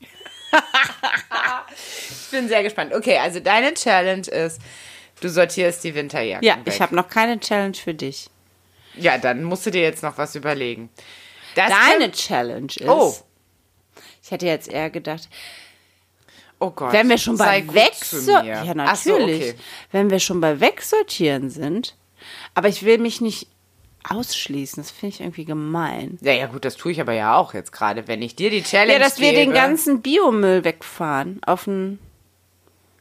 ich 1.70 2.32
bin 2.32 2.48
sehr 2.48 2.63
gespannt. 2.63 2.94
Okay, 2.94 3.17
also 3.20 3.39
deine 3.39 3.74
Challenge 3.74 4.28
ist, 4.28 4.60
du 5.22 5.30
sortierst 5.30 5.84
die 5.84 5.96
Winterjacken 5.96 6.46
Ja, 6.46 6.58
weg. 6.58 6.64
ich 6.68 6.82
habe 6.82 6.96
noch 6.96 7.08
keine 7.08 7.40
Challenge 7.40 7.74
für 7.76 7.94
dich. 7.94 8.30
Ja, 8.96 9.18
dann 9.18 9.44
musst 9.44 9.66
du 9.66 9.72
dir 9.72 9.82
jetzt 9.82 10.04
noch 10.04 10.18
was 10.18 10.36
überlegen. 10.36 10.90
Das 11.56 11.70
Deine 11.72 12.12
Challenge 12.12 12.68
ist. 12.76 12.88
Oh. 12.88 13.16
Ich 14.24 14.32
hätte 14.32 14.46
jetzt 14.46 14.70
eher 14.70 14.90
gedacht, 14.90 15.30
Oh 16.60 16.70
Gott. 16.72 16.94
wenn 16.94 17.10
wir 17.10 17.18
schon 17.18 17.38
bei 17.38 17.64
Wegsortieren. 17.74 18.46
Ja, 18.46 18.74
Ach 18.86 18.96
so, 18.96 19.18
natürlich. 19.18 19.42
okay. 19.52 19.56
Wenn 19.92 20.10
wir 20.10 20.20
schon 20.20 20.42
bei 20.42 20.60
Wegsortieren 20.60 21.50
sind. 21.50 21.96
Aber 22.54 22.68
ich 22.68 22.84
will 22.84 23.00
mich 23.00 23.20
nicht 23.22 23.48
ausschließen. 24.08 24.82
Das 24.84 24.92
finde 24.92 25.16
ich 25.16 25.22
irgendwie 25.22 25.46
gemein. 25.46 26.18
Ja, 26.22 26.34
ja, 26.34 26.46
gut, 26.48 26.66
das 26.66 26.76
tue 26.78 26.92
ich 26.92 27.02
aber 27.02 27.14
ja 27.14 27.36
auch 27.36 27.54
jetzt 27.54 27.72
gerade. 27.72 28.08
Wenn 28.08 28.22
ich 28.22 28.36
dir 28.36 28.50
die 28.52 28.62
Challenge 28.64 28.94
Ja, 28.94 29.00
dass 29.00 29.20
wir 29.20 29.32
den 29.34 29.50
gebe- 29.50 29.54
ganzen 29.54 30.02
Biomüll 30.02 30.64
wegfahren. 30.64 31.42
Auf 31.46 31.66
ein. 31.68 31.98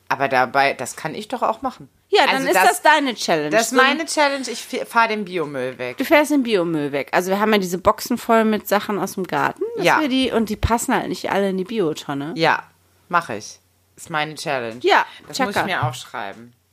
Aber 0.09 0.29
dabei, 0.29 0.73
das 0.73 0.97
kann 0.97 1.15
ich 1.15 1.29
doch 1.29 1.43
auch 1.43 1.63
machen. 1.63 1.89
Ja, 2.13 2.27
dann 2.27 2.37
Also 2.37 2.49
ist 2.49 2.55
das, 2.57 2.83
deine 2.83 3.15
Challenge. 3.15 3.51
Das 3.51 3.63
ist 3.63 3.71
So- 3.71 3.77
meine 3.77 4.05
Challenge. 4.05 4.45
Ich 4.51 4.63
fahre 4.89 5.09
den 5.09 5.25
Biomüll 5.25 5.79
weg. 5.79 5.97
Du 5.97 6.05
fährst 6.05 6.33
den 6.33 6.43
Biomüll 6.43 6.91
weg. 6.93 7.09
Also 7.13 7.31
wir 7.31 7.39
haben 7.41 7.53
ja 7.53 7.59
diese 7.59 7.79
Boxen 7.79 8.19
voll 8.19 8.45
mit 8.45 8.67
Sachen 8.69 8.99
aus 8.99 9.15
dem 9.15 9.25
Garten. 9.29 9.63
Ja. 9.79 10.01
Die, 10.07 10.33
und 10.33 10.49
die 10.49 10.57
passen 10.57 10.93
halt 10.95 11.09
nicht 11.09 11.31
alle 11.31 11.51
in 11.51 11.57
die 11.57 11.65
Biotonne. 11.65 12.33
Ja, 12.37 12.65
mache 13.09 13.37
ich. 13.37 13.61
Ist 13.97 14.11
meine 14.11 14.35
Challenge. 14.35 14.81
Ja, 14.83 15.07
das 15.29 15.39
muss 15.39 15.55
tschakka. 15.55 15.61
ich 15.61 15.67
mir 15.67 15.85
aufschreiben. 15.87 16.53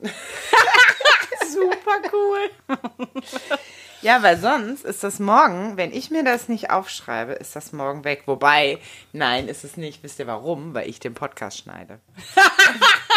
Super 1.48 2.00
cool. 2.12 2.50
Ja, 4.00 4.22
weil 4.22 4.38
sonst 4.38 4.84
ist 4.84 5.02
das 5.02 5.18
morgen, 5.18 5.76
wenn 5.76 5.92
ich 5.92 6.12
mir 6.12 6.22
das 6.22 6.48
nicht 6.48 6.70
aufschreibe, 6.70 7.32
ist 7.32 7.56
das 7.56 7.72
morgen 7.72 8.04
weg. 8.04 8.22
Wobei, 8.26 8.78
nein, 9.12 9.48
ist 9.48 9.64
es 9.64 9.76
nicht. 9.76 10.04
Wisst 10.04 10.20
ihr 10.20 10.28
warum? 10.28 10.72
Weil 10.72 10.88
ich 10.88 11.00
den 11.00 11.14
Podcast 11.14 11.58
schneide. 11.58 11.98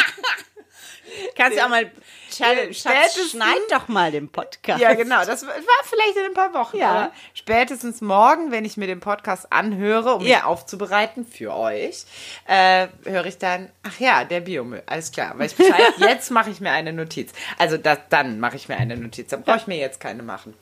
Kannst 1.36 1.58
du 1.58 1.64
auch 1.64 1.70
mal 1.70 1.92
Challenge. 2.30 2.74
Schneid 2.74 3.58
doch 3.70 3.88
mal 3.88 4.12
den 4.12 4.30
Podcast. 4.30 4.80
Ja, 4.82 4.94
genau. 4.94 5.26
Das 5.26 5.46
war 5.46 5.54
vielleicht 5.84 6.16
in 6.18 6.26
ein 6.26 6.34
paar 6.34 6.54
Wochen. 6.54 6.78
Ja. 6.78 6.90
Aber 6.92 7.12
spätestens 7.34 8.02
morgen, 8.02 8.52
wenn 8.52 8.64
ich 8.66 8.78
mir 8.78 8.88
den 8.88 9.00
Podcast 9.00 9.52
anhöre, 9.52 10.16
um 10.16 10.22
ihn 10.22 10.28
Ja. 10.28 10.46
aufzubereiten 10.46 11.26
für 11.26 11.54
euch, 11.54 12.06
äh, 12.48 12.88
höre 13.06 13.26
ich 13.26 13.38
dann, 13.38 13.70
ach 13.84 14.00
ja, 14.00 14.24
der 14.24 14.42
Biomüll. 14.42 14.84
Alles 14.86 15.12
klar. 15.12 15.38
Weiß 15.38 15.54
Bescheid. 15.54 15.82
jetzt 15.98 16.32
mache 16.32 16.50
ich 16.50 16.62
mir 16.62 16.72
eine 16.72 16.94
Notiz. 16.94 17.32
Also 17.58 17.78
das, 17.78 18.00
dann 18.10 18.40
mache 18.40 18.56
ich 18.56 18.70
mir 18.70 18.78
eine 18.78 18.96
Notiz. 18.98 19.30
Dann 19.30 19.44
brauche 19.44 19.58
ich 19.58 19.68
mir 19.68 19.78
jetzt 19.78 20.00
keine 20.00 20.24
machen. 20.24 20.54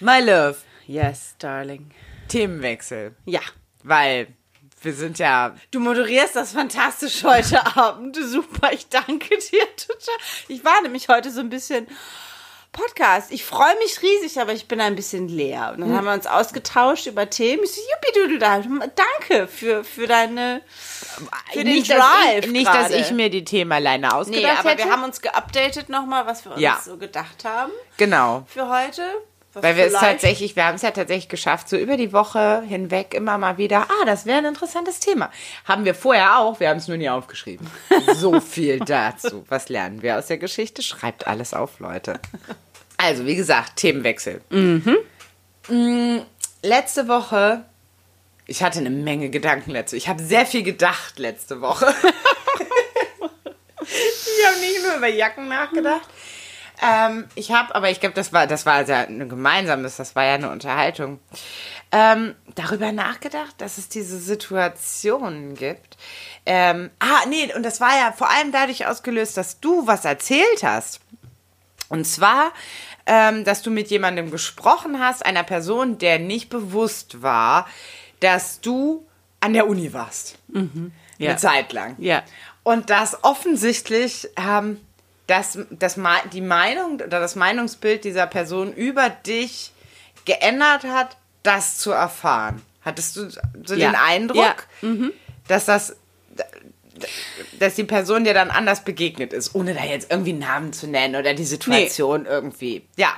My 0.00 0.20
love. 0.20 0.56
Yes, 0.86 1.34
darling. 1.38 1.90
Themenwechsel. 2.28 3.14
Ja. 3.24 3.40
Weil 3.82 4.28
wir 4.86 4.94
sind 4.94 5.18
ja 5.18 5.54
Du 5.72 5.80
moderierst 5.80 6.36
das 6.36 6.52
fantastisch 6.52 7.24
heute 7.24 7.60
Abend. 7.76 8.16
Super, 8.16 8.72
ich 8.72 8.88
danke 8.88 9.36
dir 9.36 9.66
total. 9.76 10.14
Ich 10.48 10.64
war 10.64 10.80
nämlich 10.80 11.08
heute 11.08 11.30
so 11.30 11.40
ein 11.40 11.50
bisschen 11.50 11.86
Podcast. 12.72 13.32
Ich 13.32 13.44
freue 13.44 13.74
mich 13.78 14.00
riesig, 14.02 14.38
aber 14.40 14.52
ich 14.52 14.68
bin 14.68 14.80
ein 14.80 14.94
bisschen 14.94 15.28
leer. 15.28 15.72
Und 15.74 15.80
dann 15.80 15.96
haben 15.96 16.04
wir 16.04 16.12
uns 16.12 16.26
ausgetauscht 16.26 17.06
über 17.06 17.28
Themen. 17.28 17.64
Ich 17.64 17.72
so, 17.74 17.80
juppie 17.80 18.38
da. 18.38 18.60
Danke 18.60 19.48
für, 19.48 19.82
für 19.82 20.06
deine, 20.06 20.60
für 21.52 21.64
den 21.64 21.74
nicht, 21.74 21.90
dass 21.90 21.98
Drive 21.98 22.44
ich, 22.46 22.52
nicht, 22.52 22.66
dass 22.66 22.90
ich 22.90 23.10
mir 23.12 23.30
die 23.30 23.44
Themen 23.44 23.72
alleine 23.72 24.08
Nee, 24.08 24.14
ausgedacht 24.14 24.58
aber 24.60 24.70
hätte. 24.70 24.84
wir 24.84 24.92
haben 24.92 25.04
uns 25.04 25.20
geupdatet 25.20 25.88
nochmal, 25.88 26.26
was 26.26 26.44
wir 26.44 26.52
uns 26.52 26.60
Ja. 26.60 26.80
so 26.84 26.96
gedacht 26.98 27.44
haben 27.44 27.72
genau. 27.96 28.44
für 28.46 28.68
heute. 28.68 29.02
Was 29.56 29.62
Weil 29.62 29.76
wir 29.78 29.86
es 29.86 29.94
tatsächlich, 29.94 30.54
wir 30.54 30.66
haben 30.66 30.74
es 30.74 30.82
ja 30.82 30.90
tatsächlich 30.90 31.30
geschafft, 31.30 31.70
so 31.70 31.78
über 31.78 31.96
die 31.96 32.12
Woche 32.12 32.62
hinweg 32.68 33.14
immer 33.14 33.38
mal 33.38 33.56
wieder, 33.56 33.86
ah, 33.88 34.04
das 34.04 34.26
wäre 34.26 34.36
ein 34.36 34.44
interessantes 34.44 35.00
Thema. 35.00 35.30
Haben 35.64 35.86
wir 35.86 35.94
vorher 35.94 36.40
auch, 36.40 36.60
wir 36.60 36.68
haben 36.68 36.76
es 36.76 36.88
nur 36.88 36.98
nie 36.98 37.08
aufgeschrieben. 37.08 37.66
So 38.16 38.38
viel 38.40 38.80
dazu. 38.80 39.46
Was 39.48 39.70
lernen 39.70 40.02
wir 40.02 40.18
aus 40.18 40.26
der 40.26 40.36
Geschichte? 40.36 40.82
Schreibt 40.82 41.26
alles 41.26 41.54
auf, 41.54 41.80
Leute. 41.80 42.20
Also, 42.98 43.24
wie 43.24 43.34
gesagt, 43.34 43.76
Themenwechsel. 43.76 44.42
Mm, 44.50 46.18
Letzte 46.62 47.08
Woche, 47.08 47.64
ich 48.46 48.62
hatte 48.62 48.80
eine 48.80 48.90
Menge 48.90 49.30
Gedanken 49.30 49.70
letzte 49.70 49.96
Ich 49.96 50.06
habe 50.08 50.22
sehr 50.22 50.44
viel 50.44 50.64
gedacht 50.64 51.18
letzte 51.18 51.62
Woche. 51.62 51.86
ich 53.80 54.46
habe 54.46 54.60
nicht 54.60 54.82
nur 54.82 54.96
über 54.96 55.08
Jacken 55.08 55.48
nachgedacht. 55.48 56.06
Ähm, 56.82 57.26
ich 57.34 57.52
habe, 57.52 57.74
aber 57.74 57.90
ich 57.90 58.00
glaube, 58.00 58.14
das 58.14 58.32
war, 58.32 58.46
das 58.46 58.66
war 58.66 58.86
ja 58.86 59.00
ein 59.00 59.28
gemeinsames, 59.28 59.96
das 59.96 60.14
war 60.14 60.24
ja 60.24 60.34
eine 60.34 60.50
Unterhaltung. 60.50 61.20
Ähm, 61.92 62.34
darüber 62.54 62.92
nachgedacht, 62.92 63.54
dass 63.58 63.78
es 63.78 63.88
diese 63.88 64.18
Situationen 64.18 65.54
gibt. 65.54 65.96
Ähm, 66.44 66.90
ah, 66.98 67.26
nee, 67.28 67.52
und 67.54 67.62
das 67.62 67.80
war 67.80 67.96
ja 67.96 68.12
vor 68.12 68.30
allem 68.30 68.52
dadurch 68.52 68.86
ausgelöst, 68.86 69.36
dass 69.36 69.60
du 69.60 69.86
was 69.86 70.04
erzählt 70.04 70.62
hast. 70.62 71.00
Und 71.88 72.04
zwar, 72.06 72.52
ähm, 73.06 73.44
dass 73.44 73.62
du 73.62 73.70
mit 73.70 73.88
jemandem 73.90 74.30
gesprochen 74.30 74.98
hast, 74.98 75.24
einer 75.24 75.44
Person, 75.44 75.98
der 75.98 76.18
nicht 76.18 76.50
bewusst 76.50 77.22
war, 77.22 77.66
dass 78.20 78.60
du 78.60 79.06
an 79.40 79.52
der 79.52 79.68
Uni 79.68 79.92
warst. 79.92 80.38
Ja. 81.18 81.30
Eine 81.30 81.38
Zeit 81.38 81.72
lang. 81.72 81.94
Ja. 81.98 82.22
Und 82.62 82.90
dass 82.90 83.22
offensichtlich 83.22 84.28
ähm, 84.36 84.80
dass, 85.26 85.58
dass 85.70 85.98
die 86.32 86.40
Meinung 86.40 86.94
oder 86.94 87.20
das 87.20 87.34
Meinungsbild 87.36 88.04
dieser 88.04 88.26
Person 88.26 88.72
über 88.72 89.08
dich 89.10 89.72
geändert 90.24 90.84
hat, 90.84 91.16
das 91.42 91.78
zu 91.78 91.90
erfahren. 91.92 92.62
Hattest 92.82 93.16
du 93.16 93.28
so 93.30 93.74
Ja. 93.74 93.90
den 93.90 93.94
Eindruck, 93.96 94.66
dass 95.48 95.64
das 95.66 95.96
dass 97.58 97.74
die 97.74 97.84
Person 97.84 98.24
dir 98.24 98.32
dann 98.32 98.50
anders 98.50 98.82
begegnet 98.82 99.34
ist, 99.34 99.54
ohne 99.54 99.74
da 99.74 99.84
jetzt 99.84 100.10
irgendwie 100.10 100.30
einen 100.30 100.38
Namen 100.38 100.72
zu 100.72 100.86
nennen 100.86 101.16
oder 101.16 101.34
die 101.34 101.44
Situation 101.44 102.24
irgendwie. 102.24 102.86
Ja. 102.96 103.10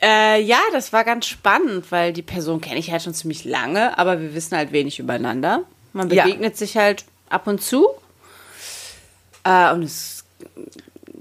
Äh, 0.00 0.40
ja, 0.42 0.58
das 0.72 0.92
war 0.92 1.02
ganz 1.04 1.26
spannend, 1.26 1.90
weil 1.90 2.12
die 2.12 2.22
Person 2.22 2.60
kenne 2.60 2.78
ich 2.78 2.90
halt 2.92 3.02
schon 3.02 3.14
ziemlich 3.14 3.44
lange, 3.44 3.98
aber 3.98 4.20
wir 4.20 4.34
wissen 4.34 4.56
halt 4.56 4.70
wenig 4.72 4.98
übereinander. 4.98 5.62
Man 5.92 6.08
Ja. 6.10 6.24
begegnet 6.24 6.56
sich 6.56 6.76
halt 6.76 7.04
ab 7.30 7.46
und 7.46 7.62
zu. 7.62 7.88
Äh, 9.44 9.72
und 9.72 9.82
es, 9.82 10.23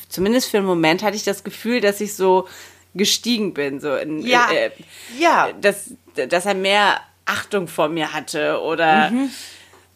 zumindest 0.09 0.49
für 0.49 0.59
einen 0.59 0.67
Moment, 0.67 1.03
hatte 1.03 1.17
ich 1.17 1.25
das 1.25 1.43
Gefühl, 1.43 1.81
dass 1.81 2.01
ich 2.01 2.15
so 2.15 2.47
gestiegen 2.95 3.53
bin. 3.53 3.81
So 3.81 3.97
in, 3.97 4.21
Ja. 4.21 4.49
äh, 4.53 4.71
Ja. 5.19 5.49
dass, 5.61 5.91
dass 6.15 6.47
er 6.47 6.55
mehr 6.55 7.01
Achtung 7.27 7.67
vor 7.69 7.89
mir 7.89 8.13
hatte 8.13 8.61
oder. 8.63 9.13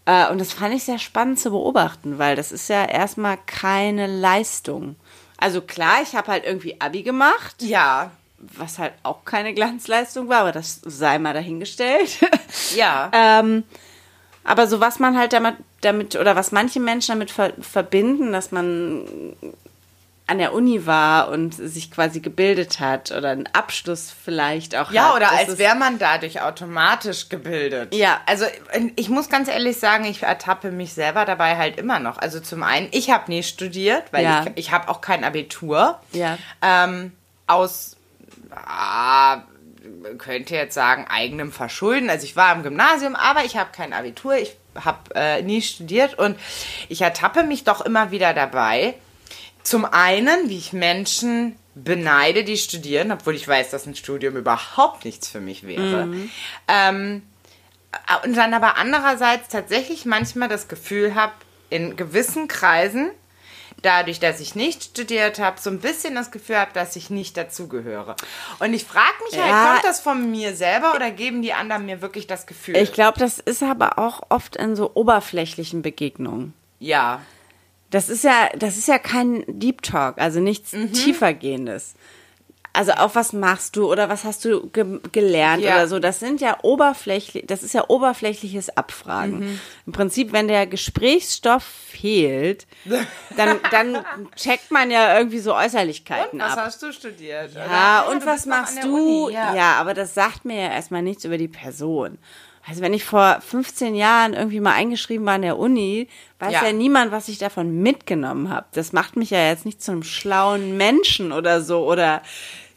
Äh, 0.07 0.29
und 0.31 0.39
das 0.41 0.53
fand 0.53 0.75
ich 0.75 0.85
sehr 0.85 0.99
spannend 0.99 1.39
zu 1.39 1.51
beobachten, 1.51 2.19
weil 2.19 2.35
das 2.37 2.51
ist 2.53 2.69
ja 2.69 2.85
erstmal 2.85 3.39
keine 3.47 4.07
Leistung. 4.09 4.97
Also 5.39 5.61
klar, 5.61 6.03
ich 6.03 6.15
habe 6.17 6.31
halt 6.33 6.45
irgendwie 6.45 6.81
Abi 6.81 7.03
gemacht, 7.05 7.57
Ja. 7.61 8.11
Was 8.57 8.79
halt 8.79 8.93
auch 9.03 9.25
keine 9.25 9.55
Glanzleistung 9.55 10.29
war, 10.29 10.41
aber 10.41 10.53
das 10.53 10.81
sei 10.85 11.19
mal 11.19 11.33
dahingestellt. 11.35 12.19
Ja. 12.77 13.11
ähm, 13.13 13.65
aber 14.45 14.67
so 14.67 14.81
was 14.81 14.99
man 14.99 15.17
halt 15.19 15.33
damit, 15.33 15.57
damit 15.81 16.17
oder 16.17 16.37
was 16.37 16.53
manche 16.53 16.79
Menschen 16.81 17.13
damit 17.13 17.31
ver 17.31 17.53
verbinden, 17.61 18.33
dass 18.33 18.53
man 18.53 19.35
an 20.27 20.39
der 20.39 20.55
Uni 20.55 20.87
war 20.87 21.29
und 21.29 21.53
sich 21.55 21.91
quasi 21.91 22.21
gebildet 22.21 22.81
hat 22.81 23.11
oder 23.11 23.29
einen 23.31 23.47
Abschluss 23.53 24.11
vielleicht 24.25 24.75
auch 24.75 24.91
Ja, 24.91 25.09
hat. 25.09 25.17
oder 25.17 25.27
Das 25.31 25.49
als 25.51 25.59
wäre 25.59 25.75
man 25.75 25.99
dadurch 25.99 26.41
automatisch 26.41 27.29
gebildet. 27.29 27.95
Ja. 27.95 28.21
Also 28.25 28.47
ich 28.97 29.11
muss 29.11 29.29
ganz 29.29 29.49
ehrlich 29.49 29.79
sagen, 29.79 30.05
ich 30.07 30.23
ertappe 30.23 30.71
mich 30.71 30.95
selber 30.95 31.27
dabei 31.27 31.57
halt 31.59 31.79
immer 31.79 31.99
noch. 31.99 32.17
Also 32.17 32.41
zum 32.41 32.63
einen, 32.63 32.89
ich 32.93 33.11
habe 33.11 33.31
nie 33.31 33.43
studiert, 33.43 34.05
weil 34.13 34.25
Ja. 34.25 34.45
ich, 34.47 34.53
ich 34.67 34.73
habe 34.73 34.89
auch 34.89 35.03
kein 35.03 35.25
Abitur. 35.25 35.99
Ja. 36.13 36.39
Ähm, 36.63 37.13
aus, 37.47 37.97
ah, 38.51 39.43
könnte 40.19 40.55
jetzt 40.55 40.75
sagen, 40.75 41.07
eigenem 41.09 41.53
Verschulden. 41.53 42.11
Also 42.11 42.25
ich 42.25 42.37
war 42.37 42.55
im 42.55 42.63
Gymnasium, 42.63 43.17
aber 43.17 43.45
ich 43.45 43.57
habe 43.57 43.71
kein 43.73 43.93
Abitur, 43.93 44.35
ich 44.35 44.57
habe 44.75 45.15
äh, 45.15 45.43
nie 45.43 45.63
studiert 45.63 46.19
und 46.19 46.39
ich 46.89 47.03
ertappe 47.03 47.43
mich 47.43 47.65
doch 47.65 47.81
immer 47.81 48.11
wieder 48.11 48.35
dabei. 48.35 48.95
Zum 49.63 49.85
einen, 49.85 50.49
wie 50.49 50.59
ich 50.59 50.73
Menschen 50.73 51.57
beneide, 51.75 52.45
die 52.45 52.57
studieren, 52.57 53.11
obwohl 53.13 53.35
ich 53.35 53.49
weiß, 53.49 53.71
dass 53.71 53.87
ein 53.87 53.97
Studium 53.97 54.37
überhaupt 54.37 55.05
nichts 55.05 55.29
für 55.29 55.41
mich 55.41 55.67
wäre. 55.67 56.09
Ähm, 56.69 57.23
und 58.25 58.37
dann 58.37 58.55
aber 58.55 58.77
andererseits 58.77 59.49
tatsächlich 59.49 60.05
manchmal 60.05 60.49
das 60.49 60.69
Gefühl 60.69 61.15
habe, 61.15 61.33
in 61.71 61.97
gewissen 61.97 62.47
Kreisen, 62.47 63.11
dadurch, 63.85 64.21
dass 64.21 64.41
ich 64.41 64.55
nicht 64.55 64.83
studiert 64.85 65.39
habe, 65.39 65.61
so 65.61 65.71
ein 65.71 65.79
bisschen 65.81 66.15
das 66.15 66.31
Gefühl 66.31 66.57
habe, 66.59 66.73
dass 66.75 66.97
ich 66.97 67.11
nicht 67.11 67.37
dazugehöre. 67.37 68.17
Und 68.61 68.73
ich 68.75 68.85
frage 68.85 69.15
mich 69.25 69.35
Ja. 69.39 69.45
halt, 69.45 69.73
kommt 69.73 69.85
das 69.85 70.01
von 70.01 70.31
mir 70.31 70.55
selber 70.57 70.95
oder 70.95 71.11
geben 71.11 71.43
die 71.43 71.53
anderen 71.53 71.87
mir 71.87 72.01
wirklich 72.03 72.27
das 72.27 72.47
Gefühl? 72.47 72.77
Ich 72.77 72.93
glaube, 72.93 73.19
das 73.19 73.39
ist 73.39 73.63
aber 73.63 73.99
auch 73.99 74.23
oft 74.31 74.57
in 74.57 74.75
so 74.77 74.91
oberflächlichen 74.95 75.83
Begegnungen. 75.83 76.55
ja. 76.81 77.21
Das 77.91 78.09
ist 78.09 78.25
ja, 78.25 78.49
das 78.57 78.77
ist 78.77 78.89
ja 78.89 78.99
kein 78.99 79.45
Deep 79.47 79.83
Talk, 79.83 80.19
also 80.19 80.41
nichts 80.41 80.73
Mhm. 80.73 80.93
tiefergehendes. 80.93 81.95
Also 82.77 82.93
auch 82.93 83.15
was 83.15 83.33
machst 83.33 83.77
du 83.77 83.91
oder 83.91 84.09
was 84.09 84.25
hast 84.25 84.45
du 84.45 84.69
ge 84.71 84.99
gelernt 85.13 85.63
Ja. 85.63 85.75
oder 85.77 85.87
so. 85.89 86.01
Das 86.01 86.19
sind 86.19 86.41
ja 86.41 86.59
oberflächlich, 86.63 87.45
das 87.47 87.63
ist 87.63 87.73
ja 87.73 87.85
oberflächliches 87.89 88.77
Abfragen. 88.77 89.39
Mhm. 89.41 89.61
Im 89.87 89.93
Prinzip, 89.93 90.33
wenn 90.33 90.49
der 90.49 90.67
Gesprächsstoff 90.67 91.63
fehlt, 91.63 92.67
dann, 93.37 93.61
dann 93.71 94.05
checkt 94.37 94.71
man 94.71 94.91
ja 94.91 95.17
irgendwie 95.17 95.39
so 95.39 95.55
Äußerlichkeiten 95.55 96.41
Was 96.41 96.53
ab. 96.59 96.65
hast 96.67 96.83
du 96.83 96.93
studiert? 96.93 97.53
Ja, 97.55 98.05
Oder? 98.07 98.13
und 98.13 98.27
was 98.27 98.45
machst 98.47 98.83
du? 98.83 99.29
Ja. 99.31 99.55
Ja. 99.55 99.73
aber 99.77 99.95
das 99.95 100.15
sagt 100.15 100.45
mir 100.45 100.61
ja 100.61 100.69
erstmal 100.73 101.03
nichts 101.03 101.25
über 101.25 101.39
die 101.39 101.49
Person. 101.49 102.19
Also 102.67 102.81
wenn 102.81 102.95
ich 102.95 103.05
vor 103.05 103.41
15 103.47 103.95
Jahren 103.95 104.33
irgendwie 104.33 104.59
mal 104.61 104.73
eingeschrieben 104.73 105.27
war 105.27 105.35
an 105.35 105.43
der 105.43 105.59
Uni, 105.59 106.09
weiß 106.39 106.53
ja, 106.53 106.65
Ja. 106.67 106.73
niemand, 106.73 107.13
was 107.13 107.29
ich 107.29 107.37
davon 107.39 107.83
mitgenommen 107.83 108.49
habe. 108.49 108.67
Das 108.73 108.93
macht 108.95 109.17
mich 109.17 109.31
ja 109.31 109.49
jetzt 109.49 109.67
nicht 109.67 109.83
zu 109.83 109.93
einem 109.93 110.03
schlauen 110.03 110.77
Menschen 110.79 111.31
oder 111.31 111.61
so 111.61 111.85
oder 111.87 112.23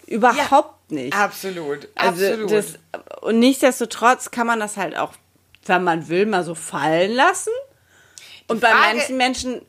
überhaupt 0.07 0.91
nicht. 0.91 1.15
Absolut. 1.15 1.87
Also 1.95 2.25
absolut. 2.25 2.51
das 2.51 2.73
und 3.21 3.39
nichtsdestotrotz 3.39 4.31
kann 4.31 4.47
man 4.47 4.59
das 4.59 4.77
halt 4.77 4.97
auch, 4.97 5.13
wenn 5.65 5.83
man 5.83 6.07
will, 6.07 6.25
mal 6.25 6.43
so 6.43 6.55
fallen 6.55 7.11
lassen. 7.11 7.51
Und 8.47 8.61
bei 8.61 8.69
Frage- 8.69 8.95
manchen 8.97 9.17
Menschen 9.17 9.61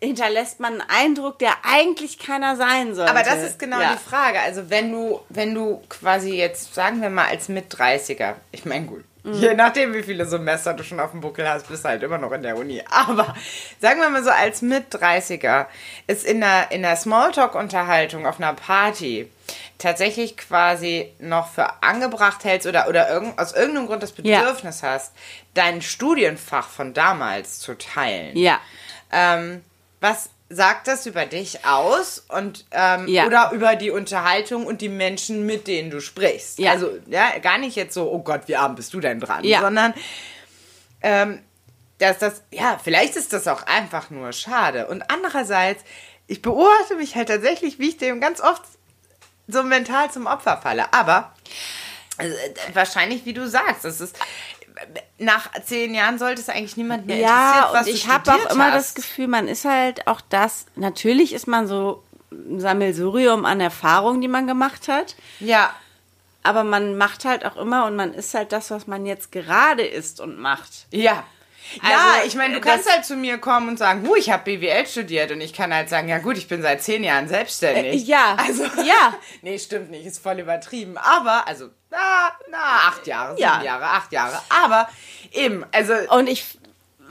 hinterlässt 0.00 0.60
man 0.60 0.80
einen 0.80 0.90
Eindruck, 0.90 1.38
der 1.40 1.52
eigentlich 1.64 2.18
keiner 2.18 2.56
sein 2.56 2.94
sollte. 2.94 3.10
Aber 3.10 3.22
das 3.22 3.42
ist 3.42 3.58
genau 3.58 3.80
Ja. 3.80 3.92
die 3.94 3.98
Frage. 4.08 4.40
Also 4.40 4.70
wenn 4.70 4.92
du, 4.92 5.20
wenn 5.28 5.54
du 5.54 5.82
quasi 5.88 6.34
jetzt, 6.36 6.74
sagen 6.74 7.00
wir 7.02 7.10
mal 7.10 7.26
als 7.26 7.48
Mit-30er, 7.48 8.34
ich 8.52 8.64
meine 8.64 8.86
gut, 8.86 9.04
je 9.24 9.54
nachdem 9.54 9.94
wie 9.94 10.02
viele 10.02 10.26
Semester 10.26 10.74
du 10.74 10.82
schon 10.84 11.00
auf 11.00 11.10
dem 11.10 11.20
Buckel 11.20 11.48
hast, 11.48 11.68
bist 11.68 11.84
du 11.84 11.88
halt 11.88 12.02
immer 12.02 12.18
noch 12.18 12.32
in 12.32 12.42
der 12.42 12.56
Uni. 12.56 12.82
Aber 12.90 13.34
sagen 13.80 14.00
wir 14.00 14.08
mal 14.10 14.22
so 14.24 14.30
als 14.30 14.62
Mit-30er 14.62 15.66
ist 16.06 16.24
in 16.24 16.40
der, 16.40 16.70
in 16.70 16.82
der 16.82 16.96
Smalltalk-Unterhaltung 16.96 18.26
auf 18.26 18.38
einer 18.40 18.54
Party 18.54 19.30
tatsächlich 19.78 20.36
quasi 20.36 21.12
noch 21.18 21.50
für 21.52 21.82
angebracht 21.82 22.44
hältst 22.44 22.66
oder, 22.66 22.88
oder 22.88 23.08
irgend, 23.10 23.38
aus 23.38 23.52
irgendeinem 23.52 23.86
Grund 23.86 24.02
das 24.02 24.12
Ja. 24.22 24.40
Bedürfnis 24.40 24.82
hast, 24.82 25.12
dein 25.54 25.82
Studienfach 25.82 26.68
von 26.68 26.94
damals 26.94 27.60
zu 27.60 27.76
teilen. 27.76 28.36
Ja. 28.36 28.60
Ähm, 29.12 29.64
was 30.00 30.30
sagt 30.50 30.88
das 30.88 31.04
über 31.06 31.26
dich 31.26 31.64
aus 31.66 32.24
und 32.28 32.64
ähm, 32.70 33.06
Ja. 33.06 33.26
oder 33.26 33.50
über 33.52 33.76
die 33.76 33.90
Unterhaltung 33.90 34.66
und 34.66 34.80
die 34.80 34.88
Menschen, 34.88 35.44
mit 35.44 35.66
denen 35.66 35.90
du 35.90 36.00
sprichst? 36.00 36.58
Ja. 36.58 36.72
Also 36.72 36.90
ja, 37.06 37.38
gar 37.38 37.58
nicht 37.58 37.76
jetzt 37.76 37.92
so, 37.94 38.10
oh 38.10 38.20
Gott, 38.20 38.42
wie 38.46 38.56
arm 38.56 38.74
bist 38.74 38.94
du 38.94 39.00
denn 39.00 39.20
dran, 39.20 39.44
Ja. 39.44 39.60
sondern 39.60 39.92
ähm, 41.02 41.42
dass 41.98 42.18
das, 42.18 42.42
ja, 42.50 42.80
vielleicht 42.82 43.16
ist 43.16 43.32
das 43.32 43.46
auch 43.48 43.62
einfach 43.64 44.10
nur 44.10 44.32
schade. 44.32 44.86
Und 44.86 45.10
andererseits, 45.10 45.82
ich 46.28 46.42
beobachte 46.42 46.94
mich 46.96 47.14
halt 47.16 47.28
tatsächlich, 47.28 47.78
wie 47.78 47.88
ich 47.90 47.96
dem 47.98 48.20
ganz 48.20 48.40
oft 48.40 48.62
so 49.48 49.62
mental 49.62 50.10
zum 50.10 50.26
Opfer 50.26 50.58
falle. 50.62 50.92
Aber 50.92 51.32
äh, 52.18 52.28
wahrscheinlich, 52.74 53.24
wie 53.24 53.32
du 53.32 53.48
sagst, 53.48 53.84
das 53.84 54.00
ist 54.00 54.16
nach 55.18 55.50
zehn 55.64 55.94
Jahren 55.94 56.18
sollte 56.18 56.40
es 56.40 56.48
eigentlich 56.48 56.76
niemand 56.76 57.06
mehr 57.06 57.16
Ja, 57.18 57.50
interessiert, 57.50 57.72
was 57.74 57.86
und 57.88 57.92
ich 57.94 58.06
habe 58.08 58.30
auch 58.30 58.34
studiert 58.34 58.52
immer 58.52 58.72
hast. 58.72 58.74
das 58.74 58.94
Gefühl, 58.94 59.28
man 59.28 59.48
ist 59.48 59.64
halt 59.64 60.06
auch 60.06 60.20
das, 60.28 60.66
natürlich 60.76 61.32
ist 61.32 61.46
man 61.48 61.66
so 61.66 62.02
ein 62.30 62.60
Sammelsurium 62.60 63.44
an 63.44 63.60
Erfahrungen, 63.60 64.20
die 64.20 64.28
man 64.28 64.46
gemacht 64.46 64.86
hat, 64.88 65.16
Ja, 65.40 65.70
aber 66.44 66.62
man 66.64 66.96
macht 66.96 67.24
halt 67.24 67.44
auch 67.44 67.56
immer 67.56 67.84
und 67.86 67.96
man 67.96 68.14
ist 68.14 68.32
halt 68.34 68.52
das, 68.52 68.70
was 68.70 68.86
man 68.86 69.04
jetzt 69.06 69.32
gerade 69.32 69.82
ist 69.82 70.20
und 70.20 70.38
macht. 70.38 70.86
Ja. 70.90 71.24
Also, 71.82 71.92
ja, 71.92 72.14
ich 72.26 72.34
meine, 72.34 72.54
du 72.54 72.58
äh, 72.60 72.62
kannst 72.62 72.90
halt 72.90 73.04
zu 73.04 73.16
mir 73.16 73.38
kommen 73.38 73.68
und 73.68 73.78
sagen, 73.78 74.06
hu, 74.06 74.14
ich 74.16 74.30
habe 74.30 74.44
BWL 74.44 74.86
studiert 74.86 75.30
und 75.32 75.40
ich 75.40 75.52
kann 75.52 75.72
halt 75.74 75.88
sagen, 75.88 76.08
ja 76.08 76.18
gut, 76.18 76.38
ich 76.38 76.48
bin 76.48 76.62
seit 76.62 76.82
zehn 76.82 77.04
Jahren 77.04 77.28
selbstständig. 77.28 78.02
Äh, 78.04 78.10
ja, 78.10 78.36
Also, 78.38 78.64
ja. 78.64 79.14
nee, 79.42 79.58
stimmt 79.58 79.90
nicht, 79.90 80.06
ist 80.06 80.22
voll 80.22 80.38
übertrieben. 80.40 80.96
Aber, 80.96 81.46
also, 81.46 81.68
na, 81.90 82.32
na, 82.50 82.58
acht 82.88 83.06
Jahre, 83.06 83.30
sieben 83.36 83.42
Ja. 83.42 83.62
Jahre, 83.62 83.84
acht 83.84 84.12
Jahre. 84.12 84.40
Aber 84.64 84.88
eben, 85.32 85.64
also, 85.72 85.94
Und 86.10 86.28
ich 86.28 86.44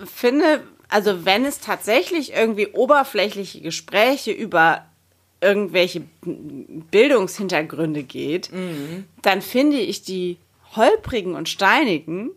finde, 0.06 0.64
also 0.90 1.26
wenn 1.26 1.44
es 1.46 1.60
tatsächlich 1.60 2.34
irgendwie 2.34 2.68
oberflächliche 2.68 3.62
Gespräche 3.62 4.32
über 4.32 4.86
irgendwelche 5.42 6.02
Bildungshintergründe 6.92 8.04
geht, 8.04 8.52
Mhm. 8.52 9.06
dann 9.22 9.42
finde 9.42 9.78
ich 9.78 10.04
die 10.04 10.38
holprigen 10.76 11.36
und 11.36 11.50
steinigen 11.50 12.32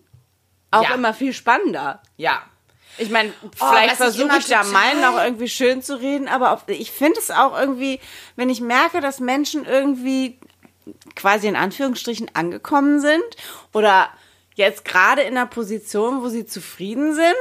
auch 0.70 0.82
Ja. 0.84 0.94
immer 0.94 1.14
viel 1.14 1.32
spannender. 1.32 2.00
ja. 2.16 2.42
Ich 2.98 3.08
meine, 3.08 3.32
was 3.56 3.70
vielleicht 3.70 3.92
ich 3.92 3.96
versuche 3.98 4.22
immer 4.24 4.38
ich 4.38 4.46
da 4.48 4.62
meinen 4.64 5.02
auch 5.04 5.16
irgendwie 5.22 5.48
schön 5.48 5.80
zu 5.80 5.98
reden, 5.98 6.28
aber 6.28 6.50
auf, 6.52 6.64
ich 6.66 6.90
finde 6.90 7.18
es 7.18 7.30
auch 7.30 7.58
irgendwie, 7.58 7.98
wenn 8.36 8.50
ich 8.50 8.60
merke, 8.60 9.00
dass 9.00 9.20
Menschen 9.20 9.64
irgendwie 9.64 10.38
quasi 11.14 11.46
in 11.46 11.56
Anführungsstrichen 11.56 12.34
angekommen 12.34 13.00
sind 13.00 13.22
oder 13.72 14.10
jetzt 14.54 14.84
gerade 14.84 15.22
in 15.22 15.36
einer 15.36 15.46
Position, 15.46 16.20
wo 16.22 16.28
sie 16.28 16.44
zufrieden 16.44 17.14
sind 17.14 17.34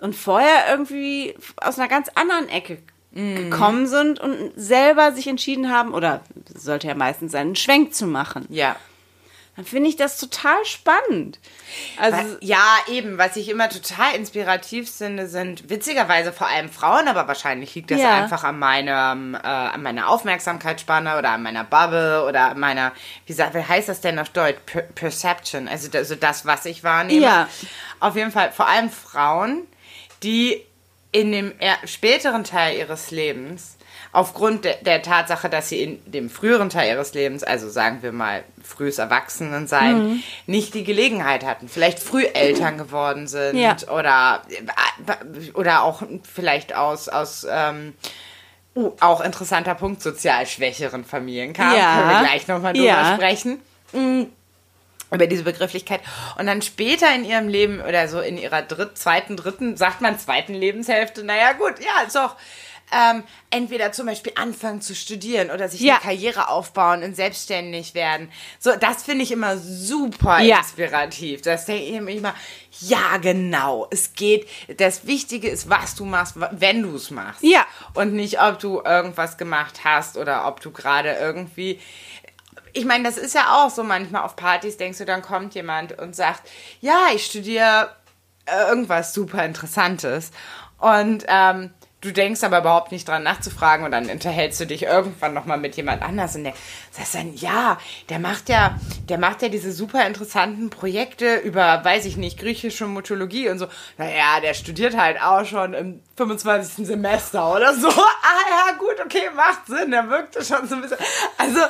und 0.00 0.14
vorher 0.14 0.68
irgendwie 0.70 1.34
aus 1.56 1.78
einer 1.78 1.88
ganz 1.88 2.08
anderen 2.14 2.48
Ecke 2.50 2.82
gekommen 3.12 3.86
sind 3.86 4.20
und 4.20 4.52
selber 4.56 5.12
sich 5.12 5.26
entschieden 5.26 5.70
haben, 5.72 5.94
oder 5.94 6.20
sollte 6.54 6.88
ja 6.88 6.94
meistens 6.94 7.32
sein, 7.32 7.46
einen 7.48 7.56
Schwenk 7.56 7.94
zu 7.94 8.06
machen. 8.06 8.46
Ja. 8.50 8.76
Dann 9.58 9.64
finde 9.64 9.90
ich 9.90 9.96
das 9.96 10.18
total 10.18 10.64
spannend. 10.64 11.40
Also, 12.00 12.36
Ja, 12.40 12.62
eben. 12.86 13.18
Was 13.18 13.34
ich 13.34 13.48
immer 13.48 13.68
total 13.68 14.14
inspirativ 14.14 14.88
finde, 14.88 15.26
sind 15.26 15.68
witzigerweise 15.68 16.32
vor 16.32 16.46
allem 16.46 16.68
Frauen, 16.68 17.08
aber 17.08 17.26
wahrscheinlich 17.26 17.74
liegt 17.74 17.90
das 17.90 17.98
Ja. 17.98 18.18
einfach 18.18 18.44
an 18.44 18.60
meinem, 18.60 19.34
äh, 19.34 19.38
an 19.38 19.82
meiner 19.82 20.10
Aufmerksamkeitsspanne 20.10 21.18
oder 21.18 21.30
an 21.30 21.42
meiner 21.42 21.64
Bubble 21.64 22.24
oder 22.24 22.50
an 22.50 22.60
meiner, 22.60 22.92
wie, 23.26 23.32
sagt, 23.32 23.54
wie 23.54 23.64
heißt 23.64 23.88
das 23.88 24.00
denn 24.00 24.20
auf 24.20 24.28
Deutsch? 24.28 24.58
Per 24.64 24.82
Perception, 24.82 25.66
also 25.66 25.88
das, 25.88 26.02
also 26.02 26.14
das, 26.14 26.46
was 26.46 26.64
ich 26.64 26.84
wahrnehme. 26.84 27.20
Ja. 27.26 27.48
Auf 27.98 28.14
jeden 28.14 28.30
Fall 28.30 28.52
vor 28.52 28.68
allem 28.68 28.90
Frauen, 28.90 29.66
die 30.22 30.64
in 31.10 31.32
dem 31.32 31.52
eher 31.58 31.78
späteren 31.84 32.44
Teil 32.44 32.78
ihres 32.78 33.10
Lebens 33.10 33.76
aufgrund 34.12 34.64
de 34.64 34.74
der 34.82 35.02
Tatsache, 35.02 35.48
dass 35.48 35.68
sie 35.68 35.82
in 35.82 36.12
dem 36.12 36.30
früheren 36.30 36.70
Teil 36.70 36.90
ihres 36.90 37.14
Lebens, 37.14 37.42
also 37.44 37.68
sagen 37.68 38.02
wir 38.02 38.12
mal 38.12 38.42
frühes 38.62 38.98
Erwachsenensein, 38.98 40.22
nicht 40.46 40.74
die 40.74 40.84
Gelegenheit 40.84 41.44
hatten, 41.44 41.68
vielleicht 41.68 41.98
früh 42.00 42.24
Eltern 42.24 42.78
geworden 42.78 43.26
sind 43.26 43.56
Ja. 43.58 43.76
oder 43.90 44.42
oder 45.54 45.82
auch 45.82 46.02
vielleicht 46.22 46.74
aus 46.74 47.08
aus 47.08 47.46
ähm, 47.50 47.94
uh, 48.74 48.92
auch 49.00 49.20
interessanter 49.20 49.74
Punkt 49.74 50.02
sozial 50.02 50.46
schwächeren 50.46 51.04
Familien 51.04 51.52
kamen. 51.52 51.76
Ja. 51.76 51.96
Können 51.96 52.10
wir 52.10 52.28
gleich 52.28 52.48
nochmal 52.48 52.72
drüber 52.72 52.86
Ja. 52.86 53.14
sprechen 53.14 53.60
über 55.10 55.26
diese 55.26 55.42
Begrifflichkeit. 55.42 56.00
Und 56.38 56.46
dann 56.46 56.60
später 56.62 57.14
in 57.14 57.24
ihrem 57.24 57.48
Leben 57.48 57.80
oder 57.80 58.08
so 58.08 58.20
in 58.20 58.36
ihrer 58.36 58.62
dritt, 58.62 58.98
zweiten, 58.98 59.36
dritten, 59.36 59.76
sagt 59.76 60.00
man 60.00 60.18
zweiten 60.18 60.54
Lebenshälfte, 60.54 61.24
naja 61.24 61.52
gut, 61.52 61.74
ja, 61.80 62.06
ist 62.06 62.16
doch 62.16 62.36
ähm, 62.92 63.22
entweder 63.50 63.92
zum 63.92 64.06
Beispiel 64.06 64.32
anfangen 64.36 64.80
zu 64.80 64.94
studieren 64.94 65.50
oder 65.50 65.68
sich 65.68 65.80
Ja. 65.80 65.94
eine 65.94 66.02
Karriere 66.02 66.48
aufbauen 66.48 67.02
und 67.02 67.14
selbstständig 67.16 67.94
werden. 67.94 68.30
So, 68.58 68.72
das 68.76 69.02
finde 69.02 69.24
ich 69.24 69.32
immer 69.32 69.56
super 69.58 70.40
Ja. 70.40 70.58
inspirativ. 70.58 71.42
Das 71.42 71.64
denke 71.66 71.84
ich 71.84 72.00
mir 72.00 72.12
immer, 72.12 72.34
ja, 72.80 73.16
genau. 73.18 73.86
Es 73.90 74.12
geht, 74.14 74.48
das 74.78 75.06
Wichtige 75.06 75.48
ist, 75.48 75.68
was 75.68 75.94
du 75.94 76.04
machst, 76.04 76.34
wenn 76.36 76.82
du 76.82 76.94
es 76.96 77.10
machst. 77.10 77.42
Ja. 77.42 77.66
Und 77.94 78.12
nicht, 78.14 78.40
ob 78.40 78.58
du 78.58 78.80
irgendwas 78.82 79.36
gemacht 79.38 79.80
hast 79.84 80.16
oder 80.16 80.46
ob 80.46 80.60
du 80.60 80.70
gerade 80.70 81.12
irgendwie 81.12 81.80
ich 82.74 82.84
meine, 82.84 83.02
das 83.04 83.16
ist 83.16 83.34
ja 83.34 83.56
auch 83.64 83.70
so 83.70 83.82
manchmal 83.82 84.22
auf 84.22 84.36
Partys, 84.36 84.76
denkst 84.76 84.98
du, 84.98 85.06
dann 85.06 85.22
kommt 85.22 85.54
jemand 85.54 85.98
und 85.98 86.14
sagt, 86.14 86.48
ja, 86.80 87.06
ich 87.14 87.24
studiere 87.26 87.90
äh, 88.44 88.68
irgendwas 88.68 89.14
super 89.14 89.44
Interessantes. 89.44 90.30
Und 90.78 91.24
ähm, 91.28 91.72
du 92.00 92.12
denkst 92.12 92.44
aber 92.44 92.58
überhaupt 92.58 92.92
nicht 92.92 93.08
dran 93.08 93.22
nachzufragen 93.22 93.84
und 93.84 93.90
dann 93.90 94.08
unterhältst 94.08 94.60
du 94.60 94.66
dich 94.66 94.84
irgendwann 94.84 95.34
nochmal 95.34 95.58
mit 95.58 95.76
jemand 95.76 96.02
anders 96.02 96.36
und 96.36 96.52
der 96.98 97.04
sagst 97.08 97.14
dann, 97.14 97.34
ja, 97.34 97.78
der 98.08 98.18
macht 98.18 98.48
ja, 98.48 98.78
der 99.08 99.18
macht 99.18 99.42
ja 99.42 99.48
diese 99.48 99.72
super 99.72 100.06
interessanten 100.06 100.70
Projekte 100.70 101.36
über, 101.36 101.84
weiß 101.84 102.04
ich 102.04 102.16
nicht, 102.16 102.38
griechische 102.38 102.86
Mythologie 102.86 103.48
und 103.48 103.58
so. 103.58 103.66
Naja, 103.96 104.40
der 104.40 104.54
studiert 104.54 104.96
halt 104.96 105.20
auch 105.20 105.44
schon 105.44 105.74
im 105.74 106.00
25. 106.16 106.86
Semester 106.86 107.54
oder 107.54 107.74
so. 107.74 107.88
Ah 108.20 108.68
ja, 108.68 108.76
gut, 108.76 108.96
okay, 109.04 109.30
macht 109.34 109.66
Sinn, 109.66 109.90
der 109.90 110.10
wirkte 110.10 110.44
schon 110.44 110.68
so 110.68 110.74
ein 110.74 110.82
bisschen. 110.82 110.98
Also, 111.38 111.60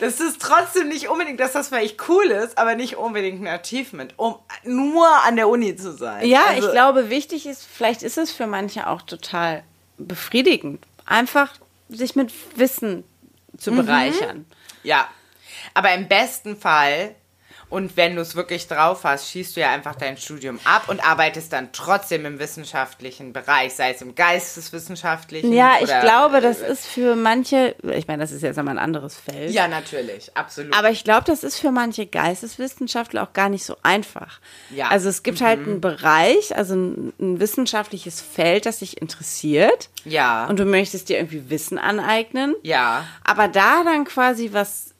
das 0.00 0.18
ist 0.18 0.40
trotzdem 0.40 0.88
nicht 0.88 1.08
unbedingt, 1.08 1.38
dass 1.38 1.52
das 1.52 1.68
vielleicht 1.68 2.08
cool 2.08 2.24
ist, 2.26 2.58
aber 2.58 2.74
nicht 2.74 2.96
unbedingt 2.96 3.40
ein 3.40 3.46
Achievement, 3.46 4.14
um 4.16 4.36
nur 4.64 5.06
an 5.24 5.36
der 5.36 5.48
Uni 5.48 5.76
zu 5.76 5.92
sein. 5.92 6.26
Ja, 6.26 6.46
also, 6.48 6.66
ich 6.66 6.72
glaube, 6.72 7.10
wichtig 7.10 7.46
ist, 7.46 7.64
vielleicht 7.64 8.02
ist 8.02 8.18
es 8.18 8.32
für 8.32 8.46
manche 8.46 8.88
auch 8.88 9.02
total 9.02 9.62
befriedigend, 9.98 10.84
einfach 11.04 11.52
sich 11.88 12.16
mit 12.16 12.32
Wissen 12.56 13.04
zu 13.56 13.72
bereichern. 13.72 14.46
Ja. 14.82 15.08
Aber 15.74 15.92
im 15.94 16.08
besten 16.08 16.56
Fall, 16.56 17.14
und 17.70 17.96
wenn 17.96 18.16
du 18.16 18.22
es 18.22 18.36
wirklich 18.36 18.66
drauf 18.66 19.04
hast, 19.04 19.30
schießt 19.30 19.56
du 19.56 19.60
ja 19.60 19.70
einfach 19.70 19.94
dein 19.94 20.16
Studium 20.16 20.58
ab 20.64 20.88
und 20.88 21.02
arbeitest 21.04 21.52
dann 21.52 21.70
trotzdem 21.72 22.26
im 22.26 22.38
wissenschaftlichen 22.40 23.32
Bereich, 23.32 23.74
sei 23.74 23.92
es 23.92 24.02
im 24.02 24.14
geisteswissenschaftlichen. 24.16 25.52
Ja, 25.52 25.74
ich 25.80 25.86
glaube, 25.86 26.40
das 26.40 26.60
ist 26.60 26.86
für 26.86 27.14
manche, 27.14 27.76
ich 27.94 28.08
meine, 28.08 28.22
das 28.22 28.32
ist 28.32 28.42
jetzt 28.42 28.56
nochmal 28.56 28.76
ein 28.76 28.84
anderes 28.84 29.16
Feld. 29.16 29.52
Ja, 29.52 29.68
natürlich, 29.68 30.36
absolut. 30.36 30.74
Aber 30.76 30.90
ich 30.90 31.04
glaube, 31.04 31.24
das 31.26 31.44
ist 31.44 31.58
für 31.58 31.70
manche 31.70 32.06
Geisteswissenschaftler 32.06 33.22
auch 33.22 33.32
gar 33.32 33.48
nicht 33.48 33.64
so 33.64 33.76
einfach. 33.84 34.40
Ja. 34.70 34.88
Also 34.88 35.08
es 35.08 35.22
gibt 35.22 35.40
halt 35.40 35.60
einen 35.60 35.80
Bereich, 35.80 36.56
also 36.56 36.74
ein, 36.74 37.12
ein 37.20 37.40
wissenschaftliches 37.40 38.20
Feld, 38.20 38.66
das 38.66 38.80
dich 38.80 39.00
interessiert. 39.00 39.90
Ja. 40.04 40.46
Und 40.46 40.58
du 40.58 40.64
möchtest 40.64 41.08
dir 41.08 41.18
irgendwie 41.18 41.48
Wissen 41.50 41.78
aneignen. 41.78 42.54
ja. 42.62 43.06
Aber 43.24 43.46
da 43.46 43.84
dann 43.84 44.04
quasi 44.04 44.50
was 44.52 44.94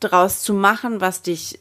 draus 0.00 0.42
zu 0.42 0.54
machen, 0.54 1.00
was 1.00 1.22
dich, 1.22 1.58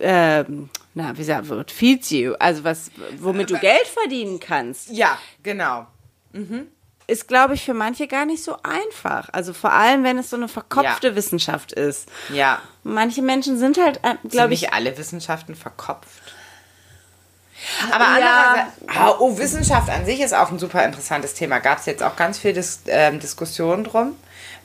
ähm, 0.00 0.70
na, 0.94 1.16
wie 1.16 1.24
sagt 1.24 1.48
man, 1.48 1.64
feeds 1.68 2.10
you, 2.10 2.34
also 2.38 2.64
was, 2.64 2.90
womit 3.18 3.50
du 3.50 3.58
Geld 3.58 3.86
verdienen 3.86 4.40
kannst, 4.40 4.90
Ja, 4.90 5.18
genau. 5.42 5.86
ist, 7.06 7.26
glaube 7.28 7.54
ich, 7.54 7.64
für 7.64 7.74
manche 7.74 8.06
gar 8.06 8.26
nicht 8.26 8.42
so 8.44 8.56
einfach. 8.62 9.28
Also 9.32 9.52
vor 9.54 9.72
allem, 9.72 10.04
wenn 10.04 10.18
es 10.18 10.28
so 10.30 10.36
eine 10.36 10.48
verkopfte 10.48 11.08
Ja. 11.08 11.14
Wissenschaft 11.16 11.72
ist. 11.72 12.08
Ja. 12.32 12.60
Manche 12.84 13.22
Menschen 13.22 13.58
sind 13.58 13.78
halt, 13.78 13.98
äh, 14.02 14.14
glaube 14.28 14.54
ich, 14.54 14.62
nicht 14.62 14.72
alle 14.72 14.96
Wissenschaften 14.98 15.54
verkopft? 15.54 16.34
Aber 17.90 18.04
Ja. 18.18 18.44
andererseits, 18.54 18.72
Ah, 18.88 19.16
oh, 19.18 19.36
Wissenschaft 19.38 19.90
an 19.90 20.04
sich 20.04 20.20
ist 20.20 20.32
auch 20.34 20.50
ein 20.52 20.58
super 20.58 20.84
interessantes 20.84 21.34
Thema. 21.34 21.58
Gab 21.58 21.78
es 21.78 21.86
jetzt 21.86 22.02
auch 22.02 22.14
ganz 22.16 22.38
viel 22.38 22.52
Dis 22.52 22.82
ähm, 22.86 23.18
Diskussionen 23.20 23.84
drum. 23.84 24.14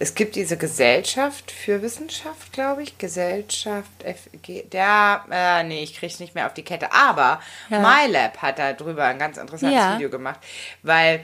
Es 0.03 0.15
gibt 0.15 0.35
diese 0.35 0.57
Gesellschaft 0.57 1.49
für 1.49 1.81
Wissenschaft, 1.81 2.51
glaube 2.51 2.83
ich. 2.83 2.97
Gesellschaft, 2.97 3.89
FG, 4.03 4.63
der, 4.63 5.23
äh, 5.31 5.63
nee, 5.63 5.81
ich 5.81 5.93
kriege 5.95 6.11
es 6.11 6.19
nicht 6.19 6.35
mehr 6.35 6.45
auf 6.45 6.53
die 6.53 6.63
Kette. 6.63 6.91
Aber 6.91 7.39
MyLab 7.69 8.39
hat 8.41 8.59
da 8.59 8.73
drüber 8.73 9.05
ein 9.05 9.17
ganz 9.17 9.37
interessantes 9.37 9.79
Ja. 9.79 9.95
Video 9.95 10.09
gemacht, 10.09 10.41
weil 10.81 11.21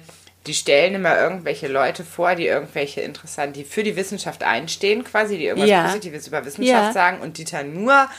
die 0.48 0.54
stellen 0.54 0.96
immer 0.96 1.20
irgendwelche 1.20 1.68
Leute 1.68 2.06
vor, 2.06 2.36
die 2.36 2.46
irgendwelche 2.48 3.02
interessanten, 3.02 3.52
die 3.52 3.66
für 3.66 3.84
die 3.84 3.98
Wissenschaft 3.98 4.44
einstehen, 4.44 5.04
quasi, 5.04 5.38
die 5.38 5.48
irgendwas 5.48 5.70
Ja. 5.70 5.84
Positives 5.84 6.26
über 6.28 6.46
Wissenschaft 6.46 6.86
Ja. 6.88 6.94
sagen. 6.94 7.20
Und 7.20 7.38
Dieter 7.38 7.64
Nuhr 7.64 8.10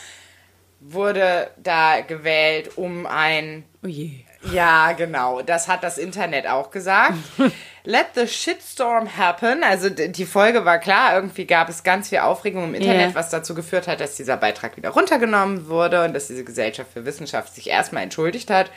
wurde 0.80 1.50
da 1.56 2.02
gewählt, 2.02 2.76
um 2.76 3.06
ein 3.06 3.64
oh 3.82 3.86
je. 3.88 4.10
Ja, 4.52 4.92
genau. 4.92 5.42
Das 5.42 5.68
hat 5.68 5.82
das 5.84 5.98
Internet 5.98 6.46
auch 6.46 6.70
gesagt. 6.70 7.14
Let 7.84 8.08
the 8.14 8.26
shitstorm 8.28 9.16
happen. 9.16 9.64
Also 9.64 9.88
die 9.88 10.26
Folge 10.26 10.66
war 10.66 10.78
klar, 10.78 11.14
irgendwie 11.14 11.46
gab 11.46 11.70
es 11.70 11.82
ganz 11.82 12.10
viel 12.10 12.18
Aufregung 12.18 12.64
im 12.64 12.74
Internet, 12.74 13.10
Ja. 13.10 13.14
was 13.14 13.30
dazu 13.30 13.54
geführt 13.54 13.88
hat, 13.88 14.00
dass 14.00 14.16
dieser 14.16 14.36
Beitrag 14.36 14.76
wieder 14.76 14.90
runtergenommen 14.90 15.66
wurde 15.68 16.04
und 16.04 16.12
dass 16.12 16.26
diese 16.26 16.44
Gesellschaft 16.44 16.92
für 16.92 17.06
Wissenschaft 17.06 17.54
sich 17.54 17.70
erstmal 17.70 18.02
entschuldigt 18.02 18.50
hat, 18.50 18.70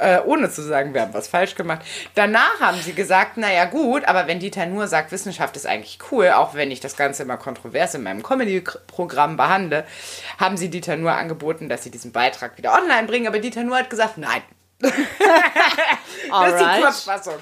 äh, 0.00 0.18
ohne 0.24 0.50
zu 0.50 0.62
sagen, 0.62 0.94
wir 0.94 1.02
haben 1.02 1.14
was 1.14 1.28
falsch 1.28 1.54
gemacht. 1.54 1.82
Danach 2.16 2.58
haben 2.60 2.78
sie 2.80 2.92
gesagt, 2.92 3.36
naja 3.36 3.66
gut, 3.66 4.04
aber 4.06 4.26
wenn 4.26 4.40
Dieter 4.40 4.66
nur 4.66 4.88
sagt, 4.88 5.12
Wissenschaft 5.12 5.54
ist 5.54 5.66
eigentlich 5.66 5.98
cool, 6.10 6.30
auch 6.30 6.54
wenn 6.54 6.72
ich 6.72 6.80
das 6.80 6.96
Ganze 6.96 7.22
immer 7.22 7.36
kontrovers 7.36 7.94
in 7.94 8.02
meinem 8.02 8.24
Comedy-Programm 8.24 9.36
behandle, 9.36 9.84
haben 10.38 10.56
sie 10.56 10.70
Dieter 10.70 10.96
nur 10.96 11.12
angeboten, 11.12 11.68
dass 11.68 11.84
sie 11.84 11.90
diesen 11.92 12.10
Beitrag 12.10 12.58
wieder 12.58 12.72
online 12.74 13.06
bringen, 13.06 13.28
aber 13.28 13.38
Dieter 13.38 13.62
nur 13.62 13.76
hat 13.78 13.90
gesagt, 13.90 14.18
nein, 14.18 14.42
das 14.80 16.52
ist 16.52 16.60
die. 16.60 16.80
Kurzfassung, 16.80 17.34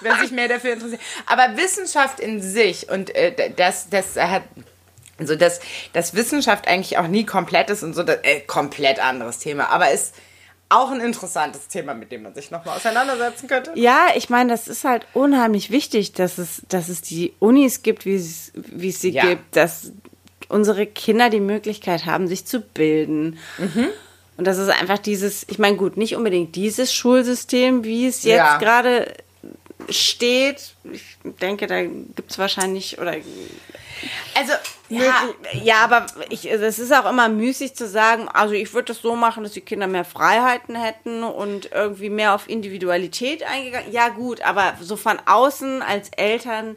wer 0.00 0.16
sich 0.16 0.30
mehr 0.30 0.48
dafür 0.48 0.72
interessiert. 0.74 1.00
Aber 1.26 1.56
Wissenschaft 1.56 2.20
in 2.20 2.40
sich 2.40 2.88
und 2.90 3.14
äh, 3.14 3.52
das, 3.54 3.88
das 3.90 4.16
hat 4.16 4.42
so 5.18 5.34
dass, 5.34 5.60
dass 5.92 6.14
Wissenschaft 6.14 6.68
eigentlich 6.68 6.98
auch 6.98 7.08
nie 7.08 7.24
komplett 7.24 7.70
ist 7.70 7.82
und 7.82 7.94
so, 7.94 8.02
das, 8.02 8.18
äh, 8.22 8.40
komplett 8.40 9.02
anderes 9.02 9.38
Thema, 9.38 9.70
aber 9.70 9.90
ist 9.90 10.14
auch 10.68 10.90
ein 10.90 11.00
interessantes 11.00 11.68
Thema, 11.68 11.94
mit 11.94 12.10
dem 12.10 12.22
man 12.22 12.34
sich 12.34 12.50
nochmal 12.50 12.76
auseinandersetzen 12.76 13.46
könnte. 13.48 13.72
Ja, 13.76 14.08
ich 14.16 14.30
meine, 14.30 14.50
das 14.50 14.66
ist 14.66 14.84
halt 14.84 15.06
unheimlich 15.14 15.70
wichtig, 15.70 16.12
dass 16.12 16.38
es, 16.38 16.62
dass 16.68 16.88
es 16.88 17.02
die 17.02 17.34
Unis 17.38 17.82
gibt, 17.82 18.04
wie 18.04 18.16
es, 18.16 18.52
wie 18.54 18.88
es 18.88 19.00
sie 19.00 19.10
Ja. 19.10 19.26
gibt, 19.26 19.54
dass 19.54 19.92
unsere 20.48 20.86
Kinder 20.86 21.30
die 21.30 21.40
Möglichkeit 21.40 22.04
haben, 22.04 22.26
sich 22.26 22.46
zu 22.46 22.60
bilden. 22.60 23.38
Mhm. 23.58 23.88
Und 24.36 24.46
das 24.46 24.58
ist 24.58 24.68
einfach 24.68 24.98
dieses, 24.98 25.44
ich 25.48 25.58
meine, 25.58 25.76
gut, 25.76 25.96
nicht 25.96 26.14
unbedingt 26.16 26.54
dieses 26.56 26.92
Schulsystem, 26.92 27.84
wie 27.84 28.06
es 28.06 28.22
jetzt 28.22 28.36
Ja. 28.36 28.58
gerade 28.58 29.14
steht. 29.88 30.74
Ich 30.92 31.16
denke, 31.40 31.66
da 31.66 31.82
gibt 31.82 32.30
es 32.30 32.38
wahrscheinlich 32.38 32.98
oder 32.98 33.12
Also, 34.34 34.52
ja, 34.88 35.28
ja, 35.62 35.76
aber 35.78 36.06
ich, 36.28 36.50
es 36.50 36.78
ist 36.78 36.92
auch 36.92 37.08
immer 37.08 37.28
müßig 37.28 37.74
zu 37.74 37.88
sagen, 37.88 38.28
also 38.28 38.54
ich 38.54 38.72
würde 38.74 38.92
das 38.92 39.00
so 39.02 39.16
machen, 39.16 39.42
dass 39.42 39.52
die 39.52 39.60
Kinder 39.62 39.86
mehr 39.86 40.04
Freiheiten 40.04 40.76
hätten 40.76 41.24
und 41.24 41.70
irgendwie 41.72 42.10
mehr 42.10 42.34
auf 42.34 42.48
Individualität 42.48 43.42
eingegangen. 43.42 43.90
Ja 43.90 44.10
gut, 44.10 44.42
aber 44.42 44.74
so 44.80 44.96
von 44.96 45.18
außen 45.24 45.82
als 45.82 46.10
Eltern 46.16 46.76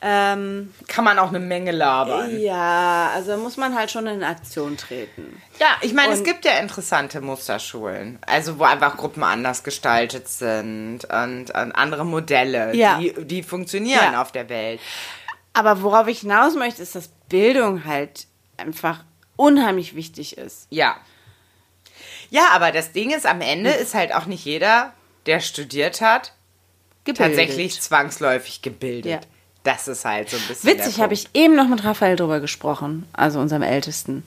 Ähm, 0.00 0.72
Kann 0.86 1.04
man 1.04 1.18
auch 1.18 1.28
eine 1.30 1.40
Menge 1.40 1.72
labern. 1.72 2.38
ja, 2.38 3.10
also 3.14 3.36
muss 3.36 3.56
man 3.56 3.74
halt 3.74 3.90
schon 3.90 4.06
in 4.06 4.22
Aktion 4.22 4.76
treten. 4.76 5.42
Ja, 5.58 5.66
ich 5.80 5.92
meine, 5.92 6.12
es 6.12 6.22
gibt 6.22 6.44
ja 6.44 6.52
interessante 6.58 7.20
Musterschulen. 7.20 8.18
Also, 8.24 8.58
wo 8.60 8.64
einfach 8.64 8.96
Gruppen 8.96 9.24
anders 9.24 9.64
gestaltet 9.64 10.28
sind 10.28 11.04
und, 11.04 11.50
und 11.50 11.72
andere 11.72 12.06
Modelle, 12.06 12.74
Ja. 12.76 12.98
die, 12.98 13.12
die 13.24 13.42
funktionieren 13.42 14.12
Ja. 14.12 14.22
auf 14.22 14.30
der 14.30 14.48
Welt. 14.48 14.80
Aber 15.52 15.82
worauf 15.82 16.06
ich 16.06 16.20
hinaus 16.20 16.54
möchte, 16.54 16.80
ist, 16.82 16.94
dass 16.94 17.08
Bildung 17.28 17.84
halt 17.84 18.28
einfach 18.56 19.02
unheimlich 19.34 19.96
wichtig 19.96 20.38
ist. 20.38 20.68
Ja. 20.70 20.96
Ja, 22.30 22.48
aber 22.52 22.70
das 22.70 22.92
Ding 22.92 23.10
ist, 23.10 23.26
am 23.26 23.40
Ende 23.40 23.70
ist 23.70 23.94
halt 23.94 24.14
auch 24.14 24.26
nicht 24.26 24.44
jeder, 24.44 24.92
der 25.26 25.40
studiert 25.40 26.00
hat, 26.00 26.32
Gebildet. 27.04 27.36
tatsächlich 27.36 27.80
zwangsläufig 27.80 28.62
gebildet. 28.62 29.10
Ja. 29.10 29.20
Das 29.64 29.88
ist 29.88 30.04
halt 30.04 30.30
so 30.30 30.36
ein 30.36 30.42
bisschen. 30.48 30.70
Witzig, 30.70 31.00
habe 31.00 31.14
ich 31.14 31.28
eben 31.34 31.54
noch 31.56 31.68
mit 31.68 31.84
Raphael 31.84 32.16
drüber 32.16 32.40
gesprochen, 32.40 33.06
also 33.12 33.38
unserem 33.40 33.62
Ältesten. 33.62 34.24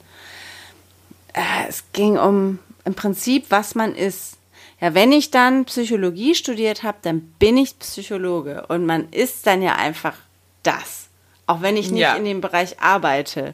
Äh, 1.34 1.42
es 1.70 1.84
ging 1.94 2.18
um 2.18 2.60
im 2.86 2.94
Prinzip, 2.94 3.46
was 3.50 3.74
man 3.76 3.96
ist. 3.96 4.38
Ja, 4.80 4.94
wenn 4.94 5.12
ich 5.12 5.32
dann 5.32 5.66
Psychologie 5.66 6.36
studiert 6.36 6.84
habe, 6.84 6.98
dann 7.04 7.22
bin 7.40 7.56
ich 7.58 7.78
Psychologe 7.80 8.66
und 8.68 8.86
man 8.86 9.10
ist 9.12 9.46
dann 9.48 9.62
ja 9.62 9.76
einfach 9.76 10.16
das, 10.64 11.08
auch 11.48 11.62
wenn 11.62 11.78
ich 11.78 11.92
nicht 11.92 12.02
Ja. 12.02 12.16
in 12.16 12.26
dem 12.26 12.42
Bereich 12.42 12.80
arbeite. 12.80 13.54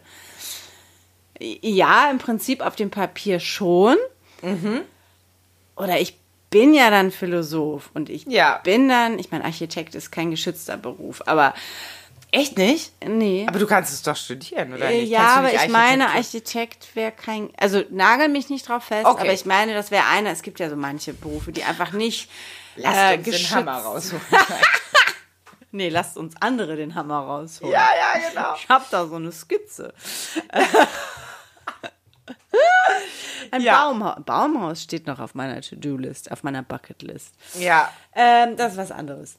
Ja, 1.39 2.09
im 2.09 2.17
Prinzip 2.17 2.61
auf 2.61 2.75
dem 2.75 2.89
Papier 2.89 3.39
schon. 3.39 3.97
Mhm. 4.41 4.81
Oder 5.75 5.99
ich 5.99 6.15
bin 6.49 6.73
ja 6.73 6.89
dann 6.89 7.11
Philosoph 7.11 7.89
und 7.93 8.09
ich 8.09 8.25
Ja. 8.25 8.59
bin 8.63 8.87
dann, 8.89 9.19
ich 9.19 9.31
meine, 9.31 9.43
Architekt 9.45 9.95
ist 9.95 10.11
kein 10.11 10.31
geschützter 10.31 10.77
Beruf, 10.77 11.21
aber 11.25 11.53
Echt 12.31 12.57
nicht? 12.57 12.91
nee. 13.05 13.45
Aber 13.47 13.57
du 13.59 13.65
kannst 13.67 13.93
es 13.93 14.01
doch 14.01 14.15
studieren, 14.17 14.73
oder 14.73 14.89
nicht? 14.89 15.09
Ja, 15.09 15.35
aber 15.37 15.47
nicht 15.47 15.63
ich 15.63 15.69
meine, 15.71 16.09
Architekt 16.09 16.93
wäre 16.95 17.11
kein. 17.13 17.49
Also 17.57 17.83
nagel 17.89 18.27
mich 18.27 18.49
nicht 18.49 18.67
drauf 18.67 18.83
fest, 18.83 19.05
Okay. 19.05 19.21
aber 19.21 19.33
ich 19.33 19.45
meine, 19.45 19.73
das 19.73 19.91
wäre 19.91 20.05
einer. 20.07 20.29
Es 20.31 20.41
gibt 20.41 20.59
ja 20.59 20.69
so 20.69 20.75
manche 20.75 21.13
Berufe, 21.13 21.51
die 21.53 21.63
einfach 21.63 21.93
nicht. 21.93 22.29
Lasst 22.75 22.97
äh, 22.97 23.15
uns 23.17 23.23
den 23.23 23.33
geschützt- 23.33 23.55
Hammer 23.55 23.77
rausholen. 23.77 24.21
Nee, 25.71 25.89
lasst 25.89 26.15
uns 26.17 26.33
andere 26.39 26.77
den 26.77 26.95
Hammer 26.95 27.19
rausholen. 27.19 27.73
ja, 27.73 27.87
ja, 27.97 28.29
genau. 28.29 28.55
Ich 28.55 28.67
hab 28.69 28.89
da 28.89 29.05
so 29.05 29.15
eine 29.15 29.31
Skizze. 29.33 29.93
Ein 33.51 33.61
Ja. 33.61 33.83
Baumhaus. 33.85 34.23
Baumhaus 34.25 34.83
steht 34.83 35.07
noch 35.07 35.19
auf 35.19 35.35
meiner 35.35 35.61
To-Do-List, 35.61 36.31
auf 36.31 36.43
meiner 36.43 36.63
Bucket-List. 36.63 37.33
Ja. 37.59 37.91
Ähm, 38.15 38.55
das 38.57 38.73
ist 38.73 38.77
was 38.77 38.91
anderes. 38.91 39.37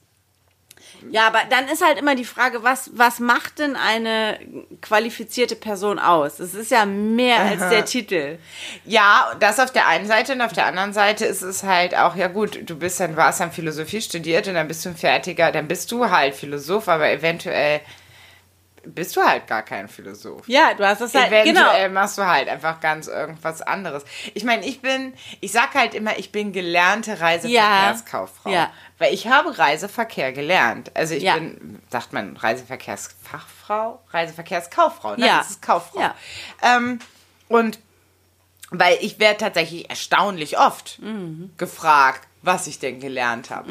Ja, 1.10 1.26
aber 1.26 1.40
dann 1.50 1.68
ist 1.68 1.84
halt 1.84 1.98
immer 1.98 2.14
die 2.14 2.24
Frage, 2.24 2.62
was, 2.62 2.90
was 2.94 3.18
macht 3.20 3.58
denn 3.58 3.76
eine 3.76 4.38
qualifizierte 4.80 5.56
Person 5.56 5.98
aus? 5.98 6.38
Es 6.38 6.54
ist 6.54 6.70
ja 6.70 6.86
mehr 6.86 7.40
als 7.40 7.68
der 7.68 7.84
Titel. 7.84 8.38
Ja, 8.84 9.32
das 9.40 9.60
auf 9.60 9.72
der 9.72 9.86
einen 9.88 10.06
Seite 10.06 10.32
und 10.32 10.40
auf 10.40 10.52
der 10.52 10.66
anderen 10.66 10.92
Seite 10.92 11.24
ist 11.26 11.42
es 11.42 11.62
halt 11.62 11.96
auch, 11.96 12.14
ja 12.16 12.28
gut, 12.28 12.60
du 12.68 12.76
bist 12.76 13.00
dann, 13.00 13.16
warst 13.16 13.40
dann 13.40 13.52
Philosophie 13.52 14.00
studiert 14.00 14.48
und 14.48 14.54
dann 14.54 14.68
bist 14.68 14.84
du 14.84 14.90
ein 14.90 14.96
fertiger, 14.96 15.52
dann 15.52 15.68
bist 15.68 15.90
du 15.92 16.10
halt 16.10 16.34
Philosoph, 16.34 16.88
aber 16.88 17.10
eventuell 17.10 17.80
bist 18.94 19.16
du 19.16 19.22
halt 19.22 19.46
gar 19.46 19.62
kein 19.62 19.88
Philosoph. 19.88 20.48
Ja, 20.48 20.74
du 20.74 20.86
hast 20.86 21.00
es 21.00 21.14
halt, 21.14 21.28
Eventuell 21.28 21.88
genau. 21.88 22.00
machst 22.00 22.18
du 22.18 22.26
halt 22.26 22.48
einfach 22.48 22.80
ganz 22.80 23.06
irgendwas 23.06 23.62
anderes. 23.62 24.04
Ich 24.34 24.44
meine, 24.44 24.64
ich 24.66 24.80
bin, 24.80 25.12
ich 25.40 25.52
sag 25.52 25.74
halt 25.74 25.94
immer, 25.94 26.18
ich 26.18 26.32
bin 26.32 26.52
gelernte 26.52 27.20
Reiseverkehrskauffrau. 27.20 28.50
Ja. 28.50 28.70
Weil 28.98 29.14
ich 29.14 29.26
habe 29.28 29.56
Reiseverkehr 29.58 30.32
gelernt. 30.32 30.90
Also 30.94 31.14
ich 31.14 31.22
Ja. 31.22 31.34
bin, 31.34 31.80
sagt 31.90 32.12
man 32.12 32.36
Reiseverkehrsfachfrau? 32.36 34.02
Reiseverkehrskauffrau, 34.10 35.16
ne? 35.16 35.26
Ja. 35.26 35.38
Das 35.38 35.50
ist 35.50 35.62
Kauffrau. 35.62 36.00
Ja. 36.00 36.14
Ähm, 36.62 36.98
und 37.48 37.78
weil 38.70 38.98
ich 39.00 39.18
werde 39.18 39.38
tatsächlich 39.38 39.88
erstaunlich 39.88 40.58
oft 40.58 40.98
Mhm. 41.00 41.52
gefragt, 41.56 42.27
was 42.42 42.66
ich 42.66 42.78
denn 42.78 43.00
gelernt 43.00 43.50
habe. 43.50 43.70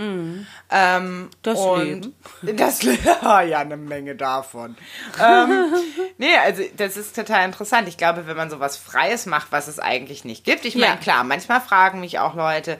Ähm, 0.69 1.29
Das 1.41 1.57
und 1.59 1.83
Leben. 1.83 2.15
Das 2.57 2.83
Le- 2.83 2.97
ja, 3.21 3.59
eine 3.59 3.77
Menge 3.77 4.15
davon. 4.15 4.75
ähm, 5.23 5.73
nee, 6.17 6.35
also 6.37 6.63
das 6.75 6.97
ist 6.97 7.15
total 7.15 7.45
interessant. 7.45 7.87
Ich 7.87 7.97
glaube, 7.97 8.27
wenn 8.27 8.37
man 8.37 8.49
sowas 8.49 8.77
Freies 8.77 9.25
macht, 9.25 9.51
was 9.51 9.67
es 9.67 9.79
eigentlich 9.79 10.25
nicht 10.25 10.43
gibt. 10.43 10.65
Ich 10.65 10.75
meine, 10.75 10.95
Ja. 10.95 10.97
klar, 10.97 11.23
manchmal 11.23 11.61
fragen 11.61 11.99
mich 12.01 12.19
auch 12.19 12.35
Leute, 12.35 12.77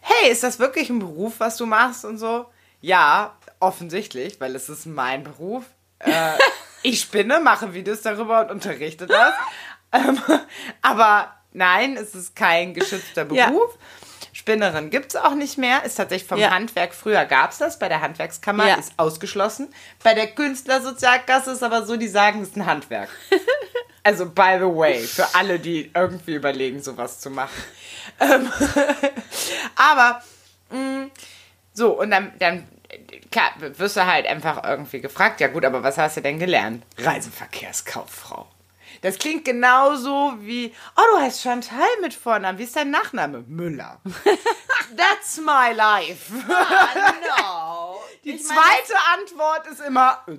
hey, 0.00 0.30
ist 0.30 0.42
das 0.42 0.58
wirklich 0.58 0.90
ein 0.90 0.98
Beruf, 0.98 1.34
was 1.38 1.56
du 1.56 1.66
machst 1.66 2.04
und 2.04 2.18
so? 2.18 2.46
Ja, 2.80 3.36
offensichtlich, 3.60 4.40
weil 4.40 4.54
es 4.56 4.68
ist 4.68 4.86
mein 4.86 5.22
Beruf. 5.24 5.64
Äh, 6.00 6.32
ich 6.82 7.00
spinne, 7.00 7.38
mache 7.40 7.74
Videos 7.74 8.02
darüber 8.02 8.40
und 8.40 8.50
unterrichte 8.50 9.06
das. 9.06 9.32
ähm, 9.92 10.20
aber 10.82 11.32
nein, 11.52 11.96
es 11.96 12.14
ist 12.16 12.34
kein 12.34 12.74
geschützter 12.74 13.26
Ja. 13.32 13.52
Spinnerin 14.42 14.90
gibt 14.90 15.14
es 15.14 15.16
auch 15.16 15.36
nicht 15.36 15.56
mehr. 15.56 15.84
Ist 15.84 15.94
tatsächlich 15.94 16.26
vom 16.28 16.36
Ja. 16.36 16.50
Handwerk. 16.50 16.94
Früher 16.94 17.24
gab 17.26 17.52
es 17.52 17.58
das. 17.58 17.78
Bei 17.78 17.88
der 17.88 18.00
Handwerkskammer 18.00 18.66
Ja. 18.66 18.74
ist 18.74 18.92
ausgeschlossen. 18.96 19.72
Bei 20.02 20.14
der 20.14 20.26
Künstlersozialkasse 20.26 21.52
ist 21.52 21.62
aber 21.62 21.86
so, 21.86 21.96
die 21.96 22.08
sagen, 22.08 22.42
es 22.42 22.48
ist 22.48 22.56
ein 22.56 22.66
Handwerk. 22.66 23.08
also, 24.02 24.26
by 24.26 24.56
the 24.58 24.64
way, 24.64 24.98
für 24.98 25.32
alle, 25.36 25.60
die 25.60 25.92
irgendwie 25.94 26.34
überlegen, 26.34 26.82
sowas 26.82 27.20
zu 27.20 27.30
machen. 27.30 27.52
Ähm, 28.18 28.50
aber, 29.76 30.20
mh, 30.70 31.06
so, 31.72 31.92
und 32.00 32.10
dann, 32.10 32.32
dann, 32.40 32.66
klar, 33.30 33.52
wirst 33.60 33.96
du 33.96 34.04
halt 34.04 34.26
einfach 34.26 34.64
irgendwie 34.64 35.00
gefragt, 35.00 35.40
ja 35.40 35.46
gut, 35.46 35.64
aber 35.64 35.84
was 35.84 35.98
hast 35.98 36.16
du 36.16 36.20
denn 36.20 36.40
gelernt? 36.40 36.84
Reiseverkehrskauffrau. 36.98 38.48
Das 39.00 39.18
klingt 39.18 39.44
genauso 39.44 40.34
wie, 40.40 40.72
oh, 40.96 41.02
du 41.14 41.20
heißt 41.22 41.42
Chantal 41.42 41.88
mit 42.00 42.14
Vornamen. 42.14 42.58
Wie 42.58 42.64
ist 42.64 42.76
dein 42.76 42.90
Nachname? 42.90 43.44
Müller. 43.46 44.00
That's 44.96 45.38
my 45.38 45.72
life. 45.74 46.32
no. 46.32 48.00
Die 48.24 48.36
zweite 48.38 48.94
Antwort 49.14 49.66
ist 49.66 49.80
immer. 49.80 50.22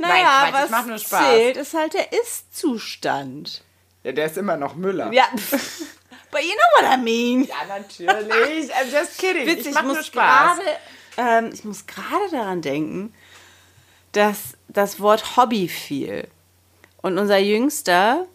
Naja, 0.00 0.48
Quatsch, 0.50 0.54
es 0.54 0.62
was 0.64 0.70
macht 0.70 0.86
nur 0.86 0.98
Spaß. 0.98 1.20
zählt, 1.20 1.56
ist 1.56 1.74
halt 1.74 1.94
der 1.94 2.12
Ist-Zustand. 2.12 3.62
Ja, 4.02 4.12
der 4.12 4.26
ist 4.26 4.36
immer 4.36 4.56
noch 4.56 4.74
Müller. 4.74 5.12
Ja. 5.12 5.24
But 6.30 6.42
you 6.42 6.52
know 6.52 6.82
what 6.82 6.98
I 6.98 7.00
mean. 7.02 7.44
Ja, 7.44 7.54
natürlich. 7.68 8.72
I'm 8.74 8.92
just 8.92 9.18
kidding. 9.18 9.46
Witzig, 9.46 9.68
ich 9.72 9.76
ich 9.76 9.82
muss 9.82 10.06
Spaß. 10.06 10.58
gerade 10.58 10.78
ähm, 11.18 11.50
ich 11.52 11.64
muss 11.64 11.86
gerade 11.86 12.30
daran 12.30 12.62
denken, 12.62 13.12
dass 14.12 14.57
das 14.68 15.00
Wort 15.00 15.36
Hobby 15.36 15.68
fiel. 15.68 16.28
Und 17.02 17.18
unser 17.18 17.38
Jüngster 17.38 18.26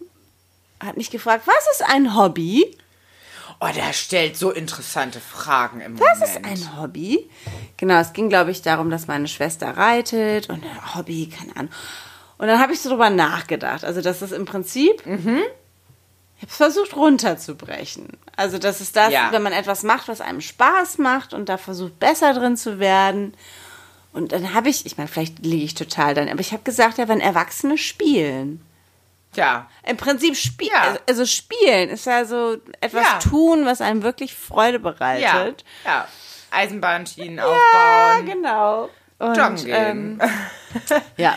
hat 0.83 0.97
mich 0.97 1.11
gefragt, 1.11 1.45
was 1.47 1.67
ist 1.79 1.83
ein 1.89 2.15
Hobby? 2.15 2.77
Oh, 3.59 3.69
der 3.73 3.93
stellt 3.93 4.35
so 4.35 4.51
interessante 4.51 5.19
Fragen 5.21 5.79
im 5.79 5.99
Was 5.99 6.19
Moment. 6.19 6.57
ist 6.57 6.65
ein 6.67 6.81
Hobby? 6.81 7.29
Genau, 7.77 7.95
es 7.99 8.11
ging, 8.13 8.29
glaube 8.29 8.51
ich, 8.51 8.61
darum, 8.61 8.89
dass 8.89 9.07
meine 9.07 9.27
Schwester 9.27 9.77
reitet 9.77 10.49
und 10.49 10.63
ein 10.65 10.95
Hobby, 10.95 11.29
keine 11.29 11.55
Ahnung. 11.55 11.71
Und 12.37 12.47
dann 12.47 12.59
habe 12.59 12.73
ich 12.73 12.81
so 12.81 12.89
drüber 12.89 13.09
nachgedacht. 13.09 13.85
Also, 13.85 14.01
das 14.01 14.21
ist 14.21 14.33
im 14.33 14.43
Prinzip, 14.45 15.01
ich 15.05 15.07
habe 15.07 15.41
es 16.49 16.57
versucht 16.57 16.95
runterzubrechen. 16.95 18.09
Also, 18.35 18.57
das 18.57 18.81
ist 18.81 18.97
das, 18.97 19.13
Ja. 19.13 19.31
wenn 19.31 19.43
man 19.43 19.53
etwas 19.53 19.83
macht, 19.83 20.09
was 20.09 20.19
einem 20.19 20.41
Spaß 20.41 20.97
macht 20.97 21.33
und 21.33 21.47
da 21.47 21.57
versucht, 21.57 21.99
besser 21.99 22.33
drin 22.33 22.57
zu 22.57 22.79
werden. 22.79 23.33
Und 24.13 24.31
dann 24.31 24.53
habe 24.53 24.69
ich, 24.69 24.85
ich 24.85 24.97
meine, 24.97 25.09
vielleicht 25.09 25.39
liege 25.45 25.65
ich 25.65 25.73
total 25.73 26.13
dann, 26.13 26.29
aber 26.29 26.39
ich 26.39 26.51
habe 26.53 26.63
gesagt, 26.63 26.97
ja, 26.99 27.07
wenn 27.07 27.19
Erwachsene 27.19 27.77
spielen. 27.77 28.63
Ja. 29.35 29.67
Im 29.83 29.97
Prinzip 29.97 30.35
spielen, 30.37 30.69
Ja. 30.71 30.97
also 31.09 31.25
spielen 31.25 31.89
ist 31.89 32.05
ja 32.05 32.23
so 32.23 32.57
etwas 32.81 33.07
Ja. 33.07 33.17
tun, 33.19 33.65
was 33.65 33.81
einem 33.81 34.03
wirklich 34.03 34.35
Freude 34.35 34.77
Ja. 34.77 34.91
bereitet. 34.91 35.65
ja. 35.85 36.07
Eisenbahnschienen 36.51 37.37
Ja, 37.37 37.45
aufbauen. 37.47 38.25
genau. 38.27 38.89
Und, 39.17 39.35
Joggen 39.37 39.57
ähm, 39.69 40.21
ja. 41.17 41.35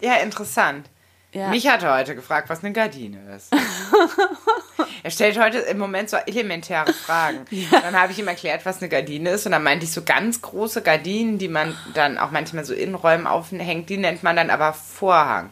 Ja, 0.00 0.14
interessant. 0.16 0.88
Ja. 1.32 1.48
Mich 1.48 1.66
hat 1.68 1.84
heute 1.84 2.14
gefragt, 2.14 2.48
was 2.48 2.60
eine 2.62 2.72
Gardine 2.72 3.34
ist. 3.36 3.52
er 5.02 5.10
stellt 5.10 5.38
heute 5.38 5.58
im 5.58 5.78
Moment 5.78 6.10
so 6.10 6.16
elementäre 6.16 6.92
Fragen. 6.92 7.44
Dann 7.70 7.98
habe 7.98 8.12
ich 8.12 8.18
ihm 8.18 8.28
erklärt, 8.28 8.66
was 8.66 8.80
eine 8.80 8.88
Gardine 8.88 9.30
ist. 9.30 9.46
Und 9.46 9.52
dann 9.52 9.62
meinte 9.62 9.84
ich 9.84 9.92
so 9.92 10.02
ganz 10.02 10.42
große 10.42 10.82
Gardinen, 10.82 11.38
die 11.38 11.48
man 11.48 11.76
dann 11.94 12.18
auch 12.18 12.30
manchmal 12.30 12.64
so 12.64 12.74
in 12.74 12.94
Räumen 12.94 13.26
aufhängt, 13.26 13.88
die 13.88 13.96
nennt 13.96 14.22
man 14.22 14.36
dann 14.36 14.50
aber 14.50 14.72
Vorhang. 14.72 15.50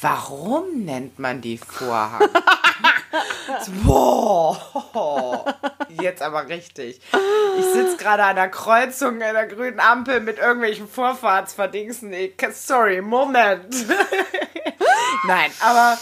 Warum 0.00 0.84
nennt 0.84 1.18
man 1.18 1.40
die 1.40 1.58
Vorhang? 1.58 2.28
boah, 3.84 5.54
jetzt 5.88 6.22
aber 6.22 6.48
richtig. 6.48 7.00
Ich 7.58 7.64
sitze 7.66 7.96
gerade 7.96 8.24
an 8.24 8.36
der 8.36 8.48
Kreuzung 8.48 9.14
in 9.14 9.20
der 9.20 9.46
grünen 9.46 9.80
Ampel 9.80 10.20
mit 10.20 10.38
irgendwelchen 10.38 10.88
Vorfahrtsverdingsen. 10.88 12.14
Sorry, 12.52 13.02
Moment. 13.02 13.74
Nein, 15.26 15.50
aber, 15.60 15.98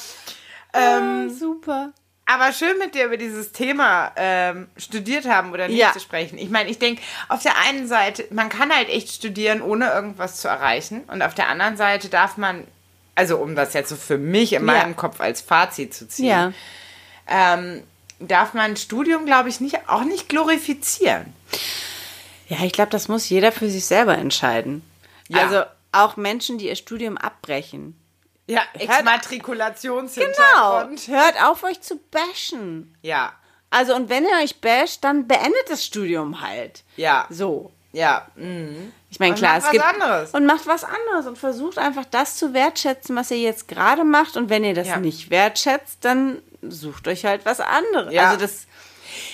ähm, 0.72 1.30
super. 1.30 1.92
Aber 2.33 2.53
schön 2.53 2.78
mit 2.78 2.95
dir 2.95 3.07
über 3.07 3.16
dieses 3.16 3.51
Thema 3.53 4.12
ähm, 4.16 4.68
studiert 4.76 5.26
haben 5.26 5.51
oder 5.53 5.66
nicht 5.68 5.78
Ja. 5.78 5.93
zu 5.93 5.99
sprechen. 6.01 6.39
Ich 6.39 6.49
meine, 6.51 6.70
ich 6.70 6.78
denke, 6.78 7.03
auf 7.28 7.43
der 7.43 7.57
einen 7.59 7.89
Seite, 7.89 8.24
man 8.31 8.49
kann 8.49 8.72
halt 8.74 8.89
echt 8.89 9.11
studieren, 9.11 9.61
ohne 9.62 9.91
irgendwas 9.91 10.41
zu 10.41 10.47
erreichen. 10.49 11.03
Und 11.09 11.22
auf 11.22 11.35
der 11.35 11.49
anderen 11.49 11.76
Seite 11.76 12.09
darf 12.09 12.37
man, 12.37 12.66
also 13.16 13.37
um 13.39 13.57
das 13.57 13.72
jetzt 13.74 13.89
so 13.89 13.97
für 13.97 14.16
mich 14.18 14.53
in 14.53 14.61
Ja. 14.61 14.72
meinem 14.72 14.95
Kopf 14.97 15.20
als 15.20 15.41
Fazit 15.41 15.93
zu 15.93 16.07
ziehen, 16.09 16.26
Ja. 16.26 16.53
ähm, 17.26 17.83
darf 18.20 18.55
man 18.55 18.76
Studium, 18.76 19.26
glaube 19.26 19.49
ich, 19.49 19.61
nicht, 19.61 19.89
auch 19.89 20.05
nicht 20.05 20.28
glorifizieren. 20.28 21.33
Ja, 22.49 22.59
ich 22.64 22.72
glaube, 22.72 22.91
das 22.91 23.09
muss 23.09 23.28
jeder 23.28 23.51
für 23.53 23.68
sich 23.68 23.87
selber 23.87 24.16
entscheiden. 24.16 24.83
Ja. 25.28 25.39
Also 25.43 25.62
auch 25.93 26.16
Menschen, 26.16 26.59
die 26.59 26.68
ihr 26.68 26.76
Studium 26.76 27.16
abbrechen. 27.18 27.97
Ja, 28.51 28.62
Genau. 28.74 28.84
Exmatrikulationshintergrund. 28.92 31.09
Hört 31.09 31.42
auf, 31.42 31.62
euch 31.62 31.80
zu 31.80 31.96
bashen. 32.11 32.94
Ja, 33.03 33.32
Also, 33.70 33.94
und 33.94 34.09
wenn 34.09 34.24
ihr 34.24 34.36
euch 34.42 34.61
basht, 34.61 35.05
dann 35.05 35.26
beendet 35.28 35.64
das 35.68 35.84
Studium 35.84 36.40
halt. 36.40 36.82
ja, 36.96 37.26
So. 37.30 37.70
ja. 37.92 38.26
mhm. 38.34 38.92
Ich 39.12 39.18
meine, 39.18 39.34
klar, 39.34 39.55
macht 39.55 39.59
es 39.61 39.64
was 39.66 39.72
gibt. 39.72 39.84
anderes. 39.84 40.30
Und 40.32 40.46
macht 40.46 40.66
was 40.68 40.84
anderes 40.84 41.26
und 41.26 41.36
versucht 41.38 41.78
einfach 41.78 42.05
das 42.05 42.36
zu 42.36 42.53
wertschätzen, 42.55 43.16
was 43.16 43.30
ihr 43.32 43.38
jetzt 43.38 43.66
gerade 43.68 44.05
macht. 44.05 44.36
Und 44.36 44.51
wenn 44.51 44.62
ihr 44.64 44.74
das 44.74 44.86
Ja. 44.88 44.96
nicht 44.98 45.30
wertschätzt, 45.30 45.98
dann 46.05 46.40
sucht 46.62 47.09
euch 47.09 47.24
halt 47.24 47.44
was 47.44 47.59
anderes. 47.61 48.12
Ja. 48.14 48.28
Also, 48.30 48.40
das 48.40 48.66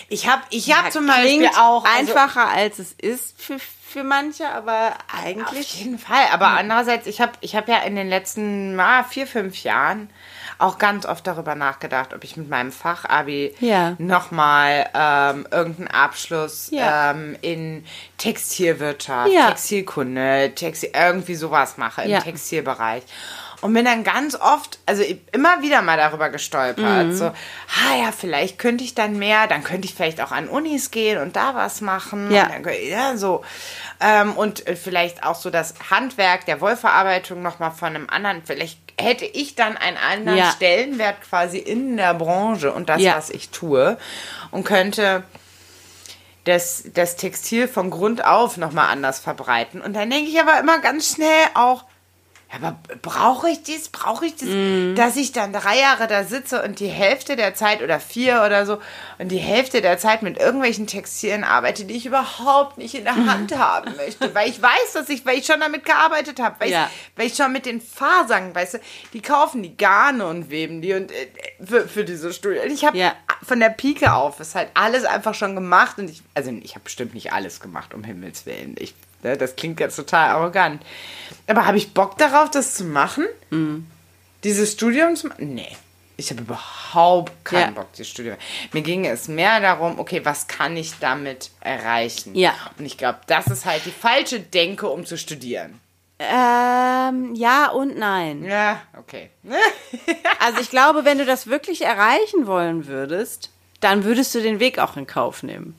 Ich 0.09 0.29
habe 0.29 0.43
ich 0.51 0.73
hab 0.75 0.91
zum 0.93 1.07
Beispiel 1.07 1.49
auch 1.59 1.85
also- 1.85 2.13
einfacher, 2.15 2.49
als 2.49 2.79
es 2.79 2.93
ist 2.93 3.41
für, 3.41 3.59
für 3.59 4.05
manche, 4.05 4.49
aber 4.49 4.89
Auf 5.13 5.25
eigentlich. 5.25 5.75
jeden 5.85 5.99
Fall. 5.99 6.27
Aber 6.33 6.49
andererseits, 6.49 7.07
ich 7.07 7.21
habe 7.21 7.33
ich 7.41 7.55
hab 7.57 7.69
ja 7.69 7.79
in 7.79 7.97
den 7.97 8.09
letzten 8.09 8.79
ah, 8.81 9.05
vier, 9.05 9.27
fünf 9.27 9.63
Jahren 9.63 10.11
auch 10.59 10.79
ganz 10.79 11.05
oft 11.05 11.27
darüber 11.27 11.55
nachgedacht, 11.55 12.15
ob 12.15 12.25
ich 12.25 12.37
mit 12.39 12.49
meinem 12.49 12.73
Fachabi 12.73 13.55
Ja. 13.61 13.95
nochmal 13.99 14.89
ähm, 14.95 15.47
irgendeinen 15.51 15.89
Abschluss 15.89 16.69
Ja. 16.71 17.11
ähm, 17.11 17.37
in 17.43 17.85
Textilwirtschaft, 18.17 19.31
Ja. 19.33 19.49
Textilkunde, 19.51 20.53
Textil, 20.55 20.91
irgendwie 20.95 21.35
sowas 21.35 21.77
mache 21.77 22.03
im. 22.03 22.21
Textilbereich. 22.23 23.03
Und 23.67 23.73
bin 23.75 23.85
dann 23.85 24.05
ganz 24.05 24.37
oft, 24.37 24.79
also 24.87 25.03
immer 25.33 25.61
wieder 25.61 25.83
mal 25.83 25.97
darüber 25.97 26.29
gestolpert. 26.29 27.07
Mhm. 27.09 27.17
So, 27.17 27.25
ah 27.25 27.97
ja, 28.01 28.13
vielleicht 28.17 28.61
könnte 28.61 28.85
ich 28.85 28.95
dann 28.95 29.19
mehr, 29.19 29.49
dann 29.49 29.65
könnte 29.65 29.89
ich 29.89 29.95
vielleicht 29.95 30.21
auch 30.21 30.31
an 30.31 30.47
Unis 30.49 30.93
gehen 30.93 31.21
und 31.21 31.35
da 31.35 31.57
was 31.57 31.81
machen. 31.81 32.31
Ja. 32.31 32.45
Und 32.45 32.65
dann, 32.65 32.75
ja, 32.89 33.17
so. 33.17 33.43
Ähm, 33.99 34.35
und 34.35 34.69
äh, 34.69 34.77
vielleicht 34.77 35.25
auch 35.25 35.35
so 35.35 35.51
das 35.51 35.75
Handwerk 35.91 36.47
der 36.47 36.61
Wollverarbeitung 36.61 37.43
nochmal 37.43 37.73
von 37.73 37.89
einem 37.89 38.09
anderen, 38.09 38.43
vielleicht 38.45 38.79
hätte 39.01 39.25
ich 39.25 39.57
dann 39.57 39.77
einen 39.77 39.97
anderen 39.97 40.39
Ja. 40.39 40.53
Stellenwert 40.53 41.21
quasi 41.29 41.59
in 41.59 41.97
der 41.97 42.15
Branche 42.15 42.73
und 42.73 42.89
das, 42.89 43.03
Ja. 43.03 43.17
was 43.17 43.31
ich 43.31 43.49
tue. 43.49 43.99
Und 44.53 44.63
könnte 44.63 45.25
das, 46.45 46.85
das 46.95 47.17
Textil 47.17 47.67
von 47.67 47.91
Grund 47.91 48.25
auf 48.25 48.59
nochmal 48.59 48.91
anders 48.93 49.19
verbreiten. 49.19 49.81
Und 49.81 49.95
dann 49.97 50.09
denke 50.09 50.31
ich 50.31 50.41
aber 50.41 50.61
immer 50.61 50.79
ganz 50.79 51.13
schnell 51.13 51.47
auch, 51.55 51.83
aber 52.57 52.79
brauche 53.03 53.49
ich 53.51 53.63
dies, 53.63 53.89
brauche 53.89 54.27
ich 54.27 54.35
das, 54.37 54.49
Mhm. 54.49 54.95
dass 54.97 55.17
ich 55.17 55.33
dann 55.33 55.53
drei 55.53 55.79
Jahre 55.79 56.07
da 56.07 56.25
sitze 56.25 56.63
und 56.63 56.81
die 56.81 56.89
Hälfte 56.89 57.37
der 57.37 57.55
Zeit 57.55 57.83
oder 57.83 58.01
vier 58.01 58.43
oder 58.47 58.65
so 58.67 58.79
und 59.19 59.29
die 59.29 59.39
Hälfte 59.39 59.83
der 59.83 59.99
Zeit 59.99 60.23
mit 60.23 60.39
irgendwelchen 60.39 60.87
Textilien 60.87 61.45
arbeite, 61.45 61.85
die 61.85 61.95
ich 61.97 62.07
überhaupt 62.07 62.79
nicht 62.79 62.95
in 62.95 63.05
der. 63.05 63.17
Hand 63.17 63.53
haben 63.59 63.95
möchte, 63.97 64.35
weil 64.35 64.49
ich 64.49 64.61
weiß, 64.63 64.93
dass 64.95 65.09
ich, 65.09 65.25
weil 65.27 65.39
ich 65.39 65.47
schon 65.47 65.59
damit 65.61 65.85
gearbeitet 65.85 66.39
habe, 66.41 66.57
weil, 66.61 66.71
Ja. 66.71 66.89
ich, 66.91 67.19
weil 67.19 67.27
ich 67.27 67.35
schon 67.35 67.53
mit 67.53 67.67
den 67.67 67.81
Fasern, 67.81 68.55
weißt 68.55 68.75
du, 68.75 68.79
die 69.13 69.21
kaufen 69.23 69.63
die 69.63 69.77
Garne 69.77 70.27
und 70.27 70.51
weben 70.51 70.81
die 70.83 70.93
und 70.93 71.11
äh, 71.11 71.27
für, 71.65 71.89
für 71.89 72.05
diese 72.05 72.33
Studie. 72.33 72.59
Und 72.61 72.71
Ich 72.71 72.85
habe 72.85 72.97
Ja. 72.97 73.15
von 73.43 73.59
der 73.59 73.71
Pike 73.71 74.13
auf 74.13 74.39
ist 74.41 74.55
halt 74.55 74.69
alles 74.75 75.05
einfach 75.05 75.35
schon 75.35 75.55
gemacht 75.55 75.99
und 75.99 76.09
ich, 76.11 76.23
also 76.35 76.51
ich 76.63 76.73
habe 76.75 76.85
bestimmt 76.85 77.15
nicht 77.15 77.33
alles 77.33 77.61
gemacht, 77.61 77.95
um 77.95 78.05
Himmels 78.05 78.47
Willen. 78.47 78.77
Ich, 78.79 78.95
das 79.23 79.57
klingt 79.57 79.81
jetzt 79.81 79.97
total 79.97 80.31
arrogant. 80.31 80.83
Aber 81.47 81.67
habe 81.67 81.77
ich 81.79 81.93
Bock 81.95 82.17
darauf, 82.19 82.51
das 82.51 82.75
zu 82.75 82.85
machen? 82.85 83.27
Dieses 84.45 84.73
Studium 84.73 85.17
zu 85.17 85.29
machen? 85.29 85.55
Nee. 85.55 85.77
Ich 86.19 86.31
habe 86.31 86.41
überhaupt 86.41 87.45
keinen 87.45 87.75
Ja. 87.75 87.83
Bock, 87.83 87.93
dieses 87.93 88.09
Studium. 88.09 88.37
Mir 88.73 88.81
ging 88.83 89.05
es 89.05 89.29
mehr 89.29 89.61
darum, 89.61 89.99
okay, 89.99 90.25
was 90.25 90.47
kann 90.47 90.77
ich 90.77 90.93
damit 90.99 91.51
erreichen? 91.61 92.35
Ja. 92.35 92.55
Und 92.79 92.87
ich 92.87 92.97
glaube, 92.97 93.19
das 93.27 93.49
ist 93.49 93.67
halt 93.67 93.85
die 93.85 93.91
falsche 93.91 94.41
Denke, 94.41 94.89
um 94.89 95.05
zu 95.05 95.19
studieren. 95.19 95.79
Ähm, 96.19 97.35
ja 97.35 97.69
und 97.69 97.99
nein. 97.99 98.45
Ja, 98.45 98.81
okay. 98.99 99.31
Also 100.39 100.61
ich 100.61 100.71
glaube, 100.71 101.05
wenn 101.05 101.19
du 101.19 101.25
das 101.27 101.49
wirklich 101.49 101.83
erreichen 101.83 102.47
wollen 102.47 102.87
würdest, 102.87 103.51
dann 103.81 104.05
würdest 104.05 104.35
du 104.35 104.41
den 104.41 104.59
Weg 104.61 104.79
auch 104.79 104.97
in 104.97 105.07
Kauf 105.07 105.43
nehmen. 105.43 105.79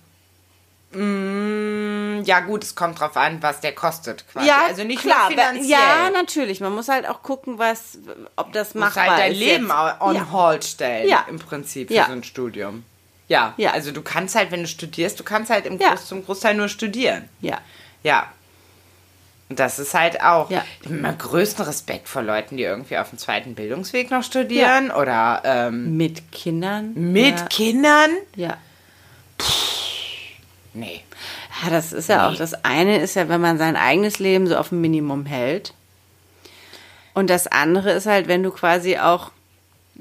Ja, 0.94 2.40
gut, 2.42 2.64
es 2.64 2.76
kommt 2.76 3.00
drauf 3.00 3.18
an, 3.18 3.42
was 3.44 3.60
der 3.60 3.74
kostet. 3.76 4.26
Quasi. 4.32 4.50
also 4.50 4.84
nicht 4.84 5.02
klar, 5.02 5.30
nur 5.30 5.38
finanziell. 5.38 5.70
Ja, 5.70 6.10
natürlich. 6.12 6.62
Man 6.62 6.74
muss 6.74 6.88
halt 6.88 7.08
auch 7.08 7.22
gucken, 7.24 7.60
was, 7.60 8.00
ob 8.36 8.54
das 8.54 8.72
Du 8.74 8.80
musst 8.80 8.96
machbar 8.96 9.12
halt 9.16 9.20
dein 9.26 9.32
ist. 9.34 9.40
Leben 9.40 9.68
jetzt. 9.68 10.02
on 10.02 10.16
ja. 10.16 10.32
hold 10.32 10.64
stellen, 10.64 11.08
Ja. 11.10 11.26
im 11.30 11.40
Prinzip, 11.40 11.90
für 11.90 11.94
Ja. 11.94 12.06
so 12.08 12.14
ein 12.14 12.24
Studium. 12.24 12.84
Ja. 13.28 13.54
Ja. 13.58 13.72
also 13.72 13.92
du 13.92 14.02
kannst 14.02 14.36
halt, 14.36 14.52
wenn 14.52 14.62
du 14.62 14.68
studierst, 14.68 15.20
du 15.20 15.24
kannst 15.26 15.52
halt 15.52 15.66
im 15.66 15.78
Ja. 15.78 15.90
Groß, 15.90 16.06
zum 16.08 16.26
Großteil 16.26 16.56
nur 16.56 16.70
studieren. 16.70 17.28
Ja. 17.42 17.60
Ja. 18.04 18.32
Und 19.50 19.60
das 19.60 19.80
ist 19.80 19.94
halt 19.94 20.22
auch. 20.22 20.50
Ja. 20.50 20.66
Immer 20.84 21.14
größten 21.14 21.66
Respekt 21.66 22.08
vor 22.10 22.22
Leuten, 22.22 22.58
die 22.58 22.64
irgendwie 22.64 22.98
auf 22.98 23.10
dem 23.10 23.20
zweiten 23.20 23.56
Bildungsweg 23.56 24.10
noch 24.12 24.24
studieren 24.24 24.92
oder 24.92 25.42
ähm, 25.46 25.96
Mit 25.98 26.32
Kindern. 26.32 26.94
mit 26.96 27.40
ja. 27.40 27.46
Kindern. 27.48 28.12
Ja. 28.36 28.58
Nee. 30.80 31.02
Ja, 31.64 31.70
das 31.70 31.92
ist 31.94 32.10
ja 32.10 32.28
auch, 32.28 32.32
Nee. 32.32 32.38
das 32.38 32.54
eine 32.66 33.00
ist 33.00 33.16
ja, 33.16 33.28
wenn 33.30 33.42
man 33.42 33.58
sein 33.58 33.76
eigenes 33.76 34.20
Leben 34.20 34.48
so 34.48 34.56
auf 34.58 34.72
ein 34.72 34.80
Minimum 34.82 35.26
hält. 35.26 35.74
Und 37.14 37.30
das 37.30 37.48
andere 37.48 37.92
ist 37.92 38.06
halt, 38.06 38.28
wenn 38.28 38.44
du 38.44 38.52
quasi 38.52 38.98
auch 38.98 39.32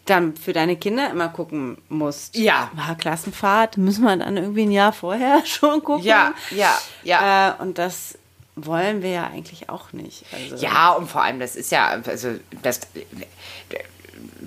dann 0.05 0.37
für 0.37 0.53
deine 0.53 0.77
Kinder 0.77 1.11
immer 1.11 1.29
gucken 1.29 1.79
musst. 1.89 2.37
Ja. 2.37 2.71
Ah, 2.77 2.95
Klassenfahrt, 2.95 3.79
müssen 3.79 4.05
wir 4.05 4.15
dann 4.17 4.37
irgendwie 4.37 4.63
ein 4.65 4.71
Jahr 4.71 4.93
vorher 4.93 5.43
schon 5.47 5.83
gucken. 5.83 6.05
Ja, 6.05 6.35
ja, 6.51 6.79
ja. 7.03 7.57
Äh, 7.59 7.63
und 7.63 7.79
das 7.79 8.19
wollen 8.55 9.03
wir 9.03 9.11
ja 9.11 9.27
eigentlich 9.27 9.69
auch 9.71 9.93
nicht. 9.93 10.25
Also, 10.33 10.57
Ja, 10.65 10.93
und 10.93 11.09
vor 11.11 11.23
allem, 11.23 11.41
das 11.41 11.57
ist 11.57 11.73
ja, 11.73 11.89
also, 12.07 12.35
das, 12.63 12.81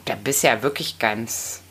da 0.06 0.16
bist 0.16 0.44
du 0.44 0.48
ja 0.48 0.62
wirklich 0.62 1.00
ganz 1.00 1.62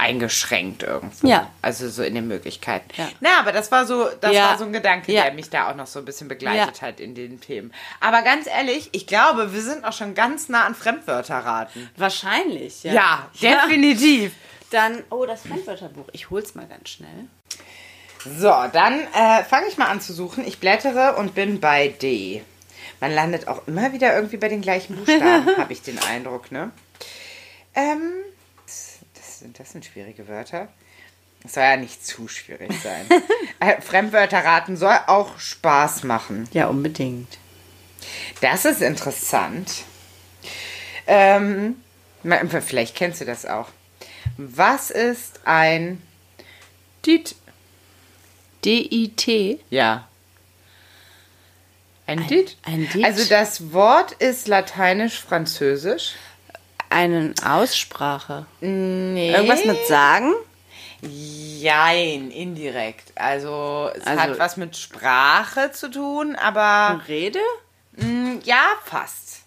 eingeschränkt 0.00 0.82
irgendwo. 0.82 1.26
Ja. 1.28 1.50
Also 1.62 1.88
so 1.88 2.02
in 2.02 2.14
den 2.14 2.26
Möglichkeiten. 2.26 2.88
Ja. 2.96 3.08
Na, 3.20 3.38
aber 3.40 3.52
das 3.52 3.70
war 3.70 3.86
so, 3.86 4.08
das 4.20 4.32
Ja. 4.32 4.50
war 4.50 4.58
so 4.58 4.64
ein 4.64 4.72
Gedanke, 4.72 5.12
Ja. 5.12 5.24
der 5.24 5.32
mich 5.34 5.50
da 5.50 5.70
auch 5.70 5.76
noch 5.76 5.86
so 5.86 5.98
ein 5.98 6.04
bisschen 6.04 6.28
begleitet 6.28 6.82
hat 6.82 6.98
in 7.00 7.14
den 7.14 7.40
Themen. 7.40 7.72
Aber 8.00 8.22
ganz 8.22 8.46
ehrlich, 8.46 8.88
ich 8.92 9.06
glaube, 9.06 9.52
wir 9.52 9.62
sind 9.62 9.84
auch 9.84 9.92
schon 9.92 10.14
ganz 10.14 10.48
nah 10.48 10.64
an 10.64 10.74
Fremdwörterraten. 10.74 11.88
Wahrscheinlich, 11.96 12.82
ja. 12.82 13.28
Ja, 13.34 13.62
definitiv. 13.66 14.32
Dann, 14.70 15.02
oh, 15.10 15.26
das 15.26 15.42
Fremdwörterbuch. 15.42 16.06
Ich 16.12 16.30
hol's 16.30 16.54
mal 16.54 16.66
ganz 16.66 16.88
schnell. 16.88 17.26
So, 18.38 18.52
dann 18.72 19.00
äh, 19.14 19.44
fange 19.44 19.66
ich 19.68 19.78
mal 19.78 19.86
an 19.86 20.00
zu 20.00 20.12
suchen. 20.12 20.46
Ich 20.46 20.58
blättere 20.58 21.16
und 21.16 21.34
bin 21.34 21.58
bei 21.60 21.88
D. 21.88 22.42
Man 23.00 23.12
landet 23.14 23.48
auch 23.48 23.66
immer 23.66 23.92
wieder 23.94 24.14
irgendwie 24.14 24.36
bei 24.36 24.48
den 24.48 24.60
gleichen 24.60 24.94
Buchstaben, 24.96 25.46
habe 25.56 25.72
ich 25.72 25.80
den 25.82 25.98
Eindruck, 25.98 26.52
ne? 26.52 26.70
Ähm, 27.74 28.12
sind, 29.40 29.58
das 29.58 29.72
sind 29.72 29.84
schwierige 29.84 30.28
Wörter. 30.28 30.68
Das 31.42 31.54
soll 31.54 31.62
ja 31.62 31.76
nicht 31.76 32.04
zu 32.06 32.28
schwierig 32.28 32.72
sein. 32.82 33.06
äh, 33.60 33.80
Fremdwörter 33.80 34.44
raten 34.44 34.76
soll 34.76 34.96
auch 35.06 35.38
Spaß 35.38 36.04
machen. 36.04 36.48
Ja, 36.52 36.66
unbedingt. 36.66 37.38
Das 38.40 38.64
ist 38.64 38.82
interessant. 38.82 39.84
Ähm, 41.06 41.76
vielleicht 42.60 42.94
kennst 42.94 43.20
du 43.20 43.24
das 43.24 43.46
auch. 43.46 43.68
Was 44.36 44.90
ist 44.90 45.40
ein 45.44 46.02
Dit? 47.04 47.34
D-I-T. 48.64 49.60
Ja. 49.70 50.08
Ein 52.06 52.26
Dit? 52.26 52.58
ein 52.64 52.88
Dit? 52.92 53.04
Also 53.04 53.24
das 53.24 53.72
Wort 53.72 54.12
ist 54.12 54.48
lateinisch-französisch. 54.48 56.14
Eine 56.90 57.32
Aussprache. 57.46 58.46
Nee. 58.60 59.32
Irgendwas 59.32 59.64
mit 59.64 59.86
Sagen? 59.86 60.34
Jein, 61.02 62.30
indirekt. 62.30 63.12
Also 63.14 63.90
es 63.94 64.06
Also- 64.06 64.20
hat 64.22 64.38
was 64.38 64.56
mit 64.56 64.76
Sprache 64.76 65.70
zu 65.72 65.90
tun, 65.90 66.36
aber 66.36 67.00
Rede? 67.08 67.38
mm, 67.96 68.38
ja, 68.44 68.62
fast. 68.84 69.42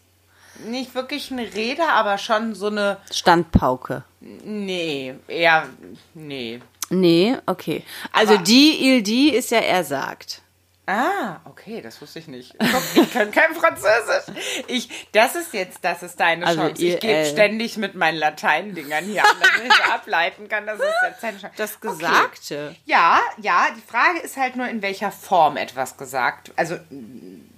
Nicht 0.66 0.96
wirklich 0.96 1.32
eine 1.32 1.54
Rede, 1.54 1.84
aber 1.88 2.18
schon 2.18 2.56
so 2.56 2.68
eine. 2.68 2.98
Standpauke. 3.12 4.04
Nee, 4.22 5.16
eher. 5.28 5.68
Nee. 6.14 6.62
Nee, 6.90 7.38
okay. 7.48 7.84
Also 8.12 8.36
Aber- 8.36 8.44
die, 8.44 8.88
il 8.88 9.02
die 9.04 9.30
ist 9.34 9.52
ja 9.52 9.60
er 9.60 9.84
sagt. 9.84 10.42
Ah, 10.86 11.38
okay, 11.46 11.82
das 11.82 12.02
wusste 12.02 12.20
ich 12.20 12.28
nicht. 12.28 12.56
Guck, 12.60 12.84
ich 13.04 13.14
kann 13.14 13.32
kein 13.32 13.56
Französisch. 13.56 14.36
Ich, 14.68 15.08
das 15.14 15.36
ist 15.36 15.54
jetzt, 15.54 15.80
das 15.82 16.04
ist 16.04 16.20
deine 16.20 16.46
Also 16.46 16.60
Chance. 16.60 16.84
Ich 16.84 17.00
gebe 17.00 17.14
äh, 17.14 17.26
ständig 17.32 17.78
mit 17.78 17.96
meinen 17.96 18.18
Latein-Dingern 18.18 19.06
hier 19.06 19.24
an, 19.24 19.36
damit 19.42 19.72
ich 19.74 19.84
ableiten 19.86 20.50
kann, 20.50 20.66
dass 20.68 20.80
es 20.80 20.94
jetzt 21.08 21.24
deine 21.24 21.40
Chance 21.40 21.54
Das 21.56 21.78
Okay. 21.78 21.88
Gesagte. 21.88 22.76
Ja, 22.86 23.22
ja, 23.38 23.68
die 23.78 23.82
Frage 23.82 24.20
ist 24.20 24.36
halt 24.36 24.58
nur, 24.58 24.68
in 24.68 24.82
welcher 24.82 25.12
Form 25.14 25.56
etwas 25.56 25.96
gesagt. 25.96 26.52
Also, 26.58 26.78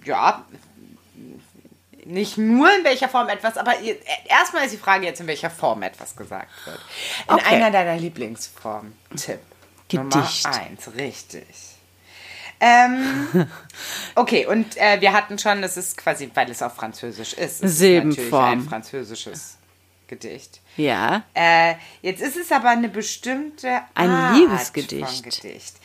ja, 0.03 0.45
nicht 2.05 2.37
nur 2.37 2.71
in 2.77 2.83
welcher 2.83 3.09
Form 3.09 3.29
etwas, 3.29 3.57
aber 3.57 3.73
erstmal 4.27 4.65
ist 4.65 4.73
die 4.73 4.77
Frage 4.77 5.07
jetzt, 5.07 5.19
in 5.21 5.25
welcher 5.25 5.49
Form 5.49 5.81
etwas 5.81 6.15
gesagt 6.15 6.51
wird. 6.67 6.79
In 7.27 7.33
Okay. 7.33 7.55
einer 7.55 7.71
deiner 7.71 7.95
Lieblingsformen. 7.97 8.95
Tipp. 9.17 9.39
Nummer 9.93 10.09
Gedicht. 10.21 10.45
eins, 10.45 10.91
richtig. 10.95 11.45
Ähm, 12.59 13.47
okay, 14.15 14.45
und 14.45 14.77
äh, 14.77 15.01
wir 15.01 15.13
hatten 15.13 15.37
schon, 15.37 15.61
das 15.61 15.77
ist 15.77 15.97
quasi, 15.97 16.29
weil 16.33 16.49
es 16.49 16.61
auf 16.61 16.75
Französisch 16.75 17.33
ist. 17.33 17.39
Es 17.39 17.53
ist 17.55 17.61
natürlich 17.61 17.77
Silbenform. 17.77 18.43
ein 18.45 18.61
französisches 18.61 19.57
Gedicht. 20.07 20.61
Ja. 20.77 21.23
Äh, 21.33 21.75
jetzt 22.01 22.21
ist 22.21 22.37
es 22.37 22.51
aber 22.51 22.69
eine 22.69 22.89
bestimmte 22.89 23.81
Ein 23.93 24.09
Art 24.09 24.37
Liebesgedicht. 24.37 25.07
Von 25.09 25.23
Gedicht. 25.23 25.75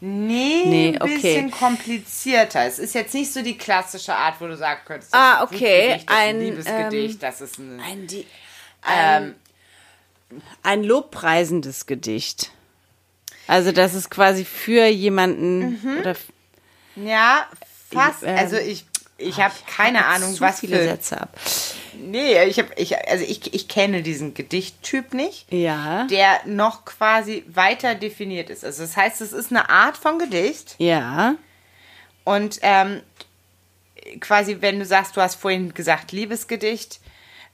Nee, 0.00 0.62
Nee, 0.66 0.88
ein 0.94 1.02
okay. 1.02 1.14
bisschen 1.16 1.50
komplizierter. 1.50 2.64
Es 2.66 2.78
ist 2.78 2.94
jetzt 2.94 3.14
nicht 3.14 3.32
so 3.32 3.42
die 3.42 3.58
klassische 3.58 4.14
Art, 4.14 4.40
wo 4.40 4.46
du 4.46 4.56
sagen 4.56 4.80
könntest, 4.84 5.12
das 5.12 5.20
Ah, 5.20 5.32
ist 5.44 5.50
ein 5.50 5.56
okay, 5.56 5.96
ist 5.96 6.08
ein, 6.08 6.16
ein, 6.16 6.40
Liebesgedicht, 6.40 7.14
ähm, 7.14 7.20
das 7.20 7.40
ist 7.40 7.58
ein... 7.58 7.80
Ein, 7.80 8.08
ähm, 8.88 9.34
ein 10.62 10.84
lobpreisendes 10.84 11.86
Gedicht. 11.86 12.52
Also 13.48 13.72
das 13.72 13.94
ist 13.94 14.10
quasi 14.10 14.44
für 14.44 14.86
jemanden 14.86 15.80
Mhm. 15.82 15.98
oder 16.00 16.14
ja, 16.96 17.46
fast. 17.90 18.22
Ähm, 18.22 18.36
also 18.36 18.56
ich, 18.56 18.84
ich 19.16 19.40
habe 19.40 19.54
keine 19.66 20.04
Ahnung, 20.06 20.34
zu 20.34 20.40
was 20.42 20.60
viele 20.60 20.76
für... 20.76 20.84
Sätze 20.84 21.20
ab. 21.20 21.36
Nee, 21.94 22.44
ich 22.44 22.58
habe, 22.60 22.68
ich, 22.76 22.96
also 23.08 23.24
ich, 23.24 23.52
ich 23.54 23.66
kenne 23.66 24.02
diesen 24.02 24.34
Gedichttyp 24.34 25.14
nicht. 25.14 25.52
Ja. 25.52 26.04
Der 26.04 26.40
noch 26.44 26.84
quasi 26.84 27.42
weiter 27.48 27.96
definiert 27.96 28.50
ist. 28.50 28.64
Also 28.64 28.82
das 28.82 28.96
heißt, 28.96 29.20
es 29.20 29.32
ist 29.32 29.50
eine 29.50 29.68
Art 29.68 29.96
von 29.96 30.18
Gedicht. 30.20 30.76
Ja. 30.78 31.34
Und 32.24 32.58
ähm, 32.62 33.00
quasi, 34.20 34.58
wenn 34.60 34.78
du 34.78 34.84
sagst, 34.84 35.16
du 35.16 35.22
hast 35.22 35.36
vorhin 35.36 35.72
gesagt 35.74 36.12
Liebesgedicht, 36.12 37.00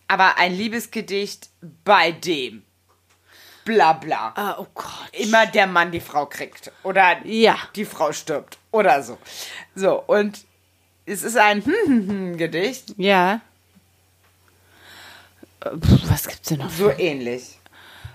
aber 0.08 0.36
ein 0.36 0.52
Liebesgedicht 0.52 1.48
bei 1.84 2.10
dem. 2.12 2.63
Bla 3.64 3.94
bla. 3.94 4.32
Ah, 4.36 4.56
oh 4.58 4.66
Gott. 4.74 4.86
Immer 5.12 5.46
der 5.46 5.66
Mann 5.66 5.90
die 5.90 6.00
Frau 6.00 6.26
kriegt. 6.26 6.70
Oder 6.82 7.16
Ja. 7.24 7.56
die 7.76 7.84
Frau 7.84 8.12
stirbt. 8.12 8.58
Oder 8.70 9.02
so. 9.02 9.16
So, 9.74 10.02
und 10.06 10.44
es 11.06 11.22
ist 11.22 11.36
ein 11.36 12.36
Gedicht. 12.36 12.94
Ja. 12.96 13.40
Äh, 15.64 15.70
pf, 15.70 16.10
Was 16.10 16.26
gibt's 16.28 16.48
denn 16.48 16.58
noch? 16.58 16.70
So 16.70 16.90
ähnlich. 16.90 17.58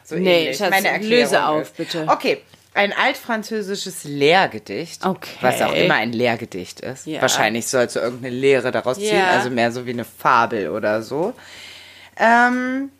So 0.04 0.16
Nee, 0.16 0.44
ähnlich. 0.44 0.58
Schatz, 0.58 0.70
Meine 0.72 0.88
Erklärung 0.90 1.20
löse 1.24 1.46
auf, 1.46 1.62
ist. 1.64 1.78
bitte. 1.78 2.06
Okay. 2.08 2.42
Ein 2.76 2.94
altfranzösisches 2.94 4.04
Lehrgedicht, 4.04 5.04
Okay. 5.06 5.32
was 5.42 5.62
auch 5.62 5.74
immer 5.74 5.96
ein 5.96 6.14
Lehrgedicht 6.14 6.80
ist. 6.82 7.08
Ja. 7.08 7.22
Wahrscheinlich 7.22 7.68
sollst 7.68 7.96
du 7.96 8.00
irgendeine 8.00 8.34
Lehre 8.36 8.72
daraus 8.72 8.98
ziehen, 8.98 9.18
Ja. 9.18 9.32
also 9.32 9.50
mehr 9.50 9.72
so 9.72 9.86
wie 9.86 9.92
eine 9.92 10.06
Fabel 10.06 10.70
oder 10.70 11.02
so. 11.02 11.34
Ähm, 12.16 12.92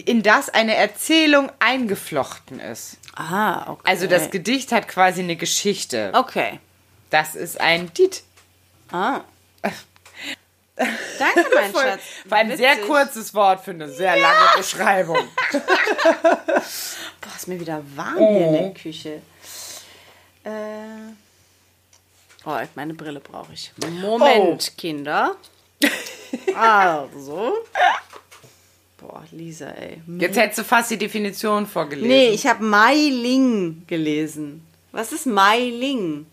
in 0.00 0.22
das 0.22 0.48
eine 0.48 0.74
Erzählung 0.74 1.50
eingeflochten 1.58 2.60
ist. 2.60 2.96
Ah, 3.14 3.70
okay. 3.70 3.82
Also 3.84 4.06
das 4.06 4.30
Gedicht 4.30 4.72
hat 4.72 4.88
quasi 4.88 5.22
eine 5.22 5.36
Geschichte. 5.36 6.10
Okay. 6.14 6.60
Das 7.10 7.34
ist 7.34 7.60
ein 7.60 7.90
Lied. 7.96 8.22
Ah. 8.90 9.20
Danke, 10.76 11.46
mein 11.54 11.72
Schatz. 11.72 12.02
War 12.24 12.38
ein 12.38 12.56
sehr 12.56 12.76
kurzes 12.78 13.34
Wort 13.34 13.62
für 13.62 13.72
eine 13.72 13.88
sehr 13.88 14.16
lange 14.16 14.56
Beschreibung. 14.56 15.18
Boah, 15.52 17.36
ist 17.36 17.48
mir 17.48 17.60
wieder 17.60 17.82
warm 17.94 18.16
hier 18.16 18.46
in 18.46 18.52
der 18.52 18.74
Küche. 18.74 19.22
Äh. 20.44 21.12
Oh, 22.44 22.58
meine 22.74 22.94
Brille 22.94 23.20
brauche 23.20 23.52
ich. 23.52 23.72
Moment, 24.00 24.76
Kinder. 24.76 25.36
Also. 26.56 27.58
Boah, 29.02 29.24
Lisa, 29.32 29.70
ey. 29.70 30.00
Jetzt 30.18 30.36
hättest 30.36 30.60
du 30.60 30.64
fast 30.64 30.90
die 30.92 30.96
Definition 30.96 31.66
vorgelesen. 31.66 32.08
Nee, 32.08 32.28
ich 32.28 32.46
habe 32.46 32.62
Mailing 32.62 33.82
gelesen. 33.88 34.64
Was 34.92 35.10
ist 35.10 35.26
Mailing? 35.26 36.26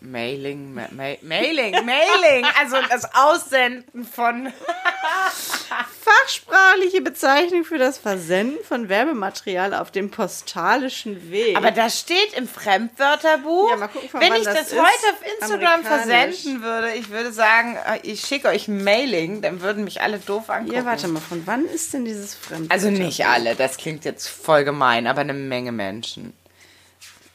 Mailing, 0.00 0.74
ma 0.74 0.82
ma 0.92 1.14
Mailing, 1.22 1.72
Mailing, 1.72 2.44
also 2.60 2.76
das 2.90 3.08
Aussenden 3.14 4.04
von. 4.04 4.52
Fachsprachliche 5.68 7.00
Bezeichnung 7.00 7.64
für 7.64 7.78
das 7.78 7.98
Versenden 7.98 8.62
von 8.64 8.88
Werbematerial 8.88 9.74
auf 9.74 9.90
dem 9.90 10.10
postalischen 10.10 11.30
Weg. 11.30 11.56
Aber 11.56 11.70
das 11.70 12.00
steht 12.00 12.34
im 12.36 12.48
Fremdwörterbuch. 12.48 13.70
Ja, 13.70 13.76
mal 13.76 13.88
gucken, 13.88 14.08
von 14.08 14.20
Wenn 14.20 14.34
ich 14.34 14.44
das 14.44 14.54
das, 14.54 14.72
heute 14.72 14.82
auf 14.82 15.32
Instagram 15.40 15.82
versenden 15.82 16.62
würde, 16.62 16.92
ich 16.94 17.10
würde 17.10 17.32
sagen, 17.32 17.76
äh, 17.76 17.98
ich 18.02 18.20
schicke 18.20 18.48
euch 18.48 18.68
ein 18.68 18.82
Mailing, 18.82 19.42
dann 19.42 19.60
würden 19.60 19.84
mich 19.84 20.00
alle 20.00 20.18
doof 20.18 20.50
angucken. 20.50 20.76
ja, 20.76 20.84
warte 20.84 21.08
mal, 21.08 21.20
von 21.20 21.46
wann 21.46 21.64
ist 21.66 21.92
denn 21.94 22.04
dieses 22.04 22.34
Fremdwort? 22.34 22.70
Also 22.70 22.90
nicht 22.90 23.26
alle, 23.26 23.54
das 23.54 23.76
klingt 23.76 24.04
jetzt 24.04 24.28
voll 24.28 24.64
gemein, 24.64 25.06
aber 25.06 25.22
eine 25.22 25.34
Menge 25.34 25.72
Menschen. 25.72 26.32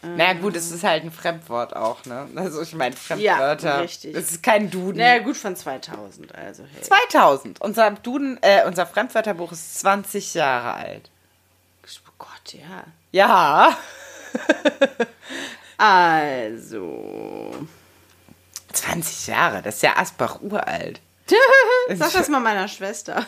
Na 0.03 0.25
ja, 0.25 0.33
gut, 0.33 0.55
es 0.55 0.71
ist 0.71 0.83
halt 0.83 1.03
ein 1.03 1.11
Fremdwort 1.11 1.75
auch, 1.75 2.05
ne? 2.05 2.27
Also 2.35 2.61
ich 2.61 2.73
meine, 2.73 2.95
Fremdwörter. 2.95 3.75
Ja, 3.75 3.79
richtig. 3.81 4.13
Das 4.13 4.31
ist 4.31 4.41
kein 4.41 4.71
Duden. 4.71 4.97
Na 4.97 5.15
ja, 5.15 5.19
gut, 5.19 5.37
von 5.37 5.55
2000, 5.55 6.33
also 6.33 6.63
hey. 6.63 6.81
2000. 6.81 7.61
Unser 7.61 7.91
Duden, 7.91 8.39
äh, 8.41 8.65
unser 8.65 8.85
Fremdwörterbuch 8.85 9.51
ist 9.51 9.79
20 9.79 10.33
Jahre 10.33 10.73
alt. 10.73 11.09
Oh 11.85 12.11
Gott, 12.17 12.53
ja. 12.53 12.83
Ja. 13.11 13.77
Also. 15.83 17.55
20 18.71 19.27
Jahre, 19.27 19.63
das 19.63 19.77
ist 19.77 19.81
ja 19.81 19.97
Asbach 19.97 20.39
uralt. 20.39 21.01
Sag 21.95 22.13
das 22.13 22.29
mal 22.29 22.39
meiner 22.39 22.67
Schwester. 22.67 23.25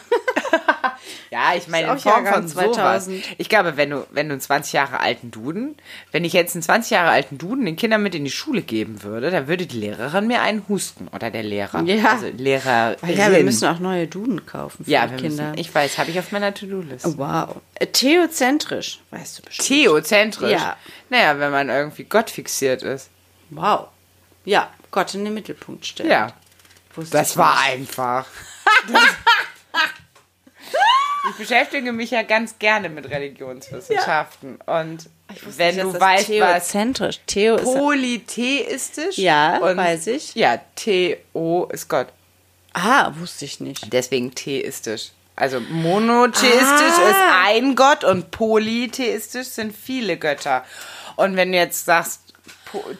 Ja, 1.31 1.53
ich 1.55 1.67
meine, 1.67 1.91
in 1.91 1.97
Form 1.99 2.23
Jahrgang 2.25 2.33
von 2.43 2.47
sowas. 2.47 2.75
2000. 2.75 3.23
Ich 3.37 3.49
glaube, 3.49 3.77
wenn 3.77 3.89
du, 3.89 4.05
wenn 4.11 4.27
du 4.29 4.33
einen 4.33 4.41
20 4.41 4.73
Jahre 4.73 4.99
alten 4.99 5.31
Duden, 5.31 5.75
wenn 6.11 6.23
ich 6.25 6.33
jetzt 6.33 6.55
einen 6.55 6.61
20 6.63 6.91
Jahre 6.91 7.09
alten 7.11 7.37
Duden 7.37 7.65
den 7.65 7.75
Kindern 7.75 8.03
mit 8.03 8.15
in 8.15 8.23
die 8.25 8.31
Schule 8.31 8.61
geben 8.61 9.03
würde, 9.03 9.31
dann 9.31 9.47
würde 9.47 9.65
die 9.65 9.77
Lehrerin 9.79 10.27
mir 10.27 10.41
einen 10.41 10.63
husten. 10.69 11.07
Oder 11.09 11.31
der 11.31 11.43
Lehrer. 11.43 11.81
Ja. 11.83 12.11
Also 12.13 12.27
Lehrerin. 12.27 12.97
Ja, 13.15 13.31
wir 13.31 13.43
müssen 13.43 13.67
auch 13.67 13.79
neue 13.79 14.07
Duden 14.07 14.45
kaufen 14.45 14.85
für 14.85 14.91
Ja, 14.91 15.07
die 15.07 15.15
Kinder. 15.15 15.49
müssen. 15.49 15.57
Ich 15.59 15.73
weiß, 15.73 15.97
habe 15.97 16.11
ich 16.11 16.19
auf 16.19 16.31
meiner 16.31 16.53
To-Do-List. 16.53 17.17
wow. 17.17 17.55
Äh, 17.75 17.87
Theozentrisch, 17.87 18.99
weißt 19.11 19.39
du 19.39 19.43
bestimmt. 19.43 19.67
Theozentrisch. 19.67 20.51
Ja. 20.51 20.77
Naja, 21.09 21.39
wenn 21.39 21.51
man 21.51 21.69
irgendwie 21.69 22.03
Gott 22.03 22.29
fixiert 22.29 22.83
ist. 22.83 23.09
wow. 23.49 23.87
Ja, 24.45 24.69
Gott 24.91 25.13
in 25.15 25.23
den 25.23 25.33
Mittelpunkt 25.33 25.85
stellen. 25.85 26.09
Ja. 26.09 26.33
Wusste 26.95 27.17
Das 27.17 27.37
war 27.37 27.55
nicht. 27.63 27.73
einfach. 27.89 28.25
ich 31.33 31.37
beschäftige 31.47 31.91
mich 31.91 32.11
ja 32.11 32.23
ganz 32.23 32.57
gerne 32.59 32.89
mit 32.89 33.09
Religionswissenschaften. 33.09 34.57
Und 34.65 35.09
wenn 35.57 35.75
nicht, 35.75 35.85
du 35.85 35.99
weißt, 35.99 36.27
Theozentrisch. 36.27 37.19
Theo 37.27 37.55
ist. 37.55 37.63
polytheistisch 37.65 39.17
Ja, 39.17 39.57
und 39.57 39.77
weiß 39.77 40.07
ich. 40.07 40.35
Ja, 40.35 40.59
Theo 40.75 41.65
ist 41.71 41.87
Gott. 41.89 42.07
Ah, 42.73 43.11
wusste 43.17 43.45
ich 43.45 43.59
nicht. 43.59 43.91
Deswegen 43.93 44.33
theistisch. 44.33 45.11
Also 45.35 45.59
monotheistisch 45.59 46.59
Ah. 46.61 47.09
ist 47.09 47.17
ein 47.47 47.75
Gott 47.75 48.03
und 48.03 48.29
polytheistisch 48.31 49.47
sind 49.47 49.75
viele 49.75 50.17
Götter. 50.17 50.63
Und 51.15 51.35
wenn 51.35 51.51
du 51.51 51.57
jetzt 51.57 51.85
sagst, 51.85 52.19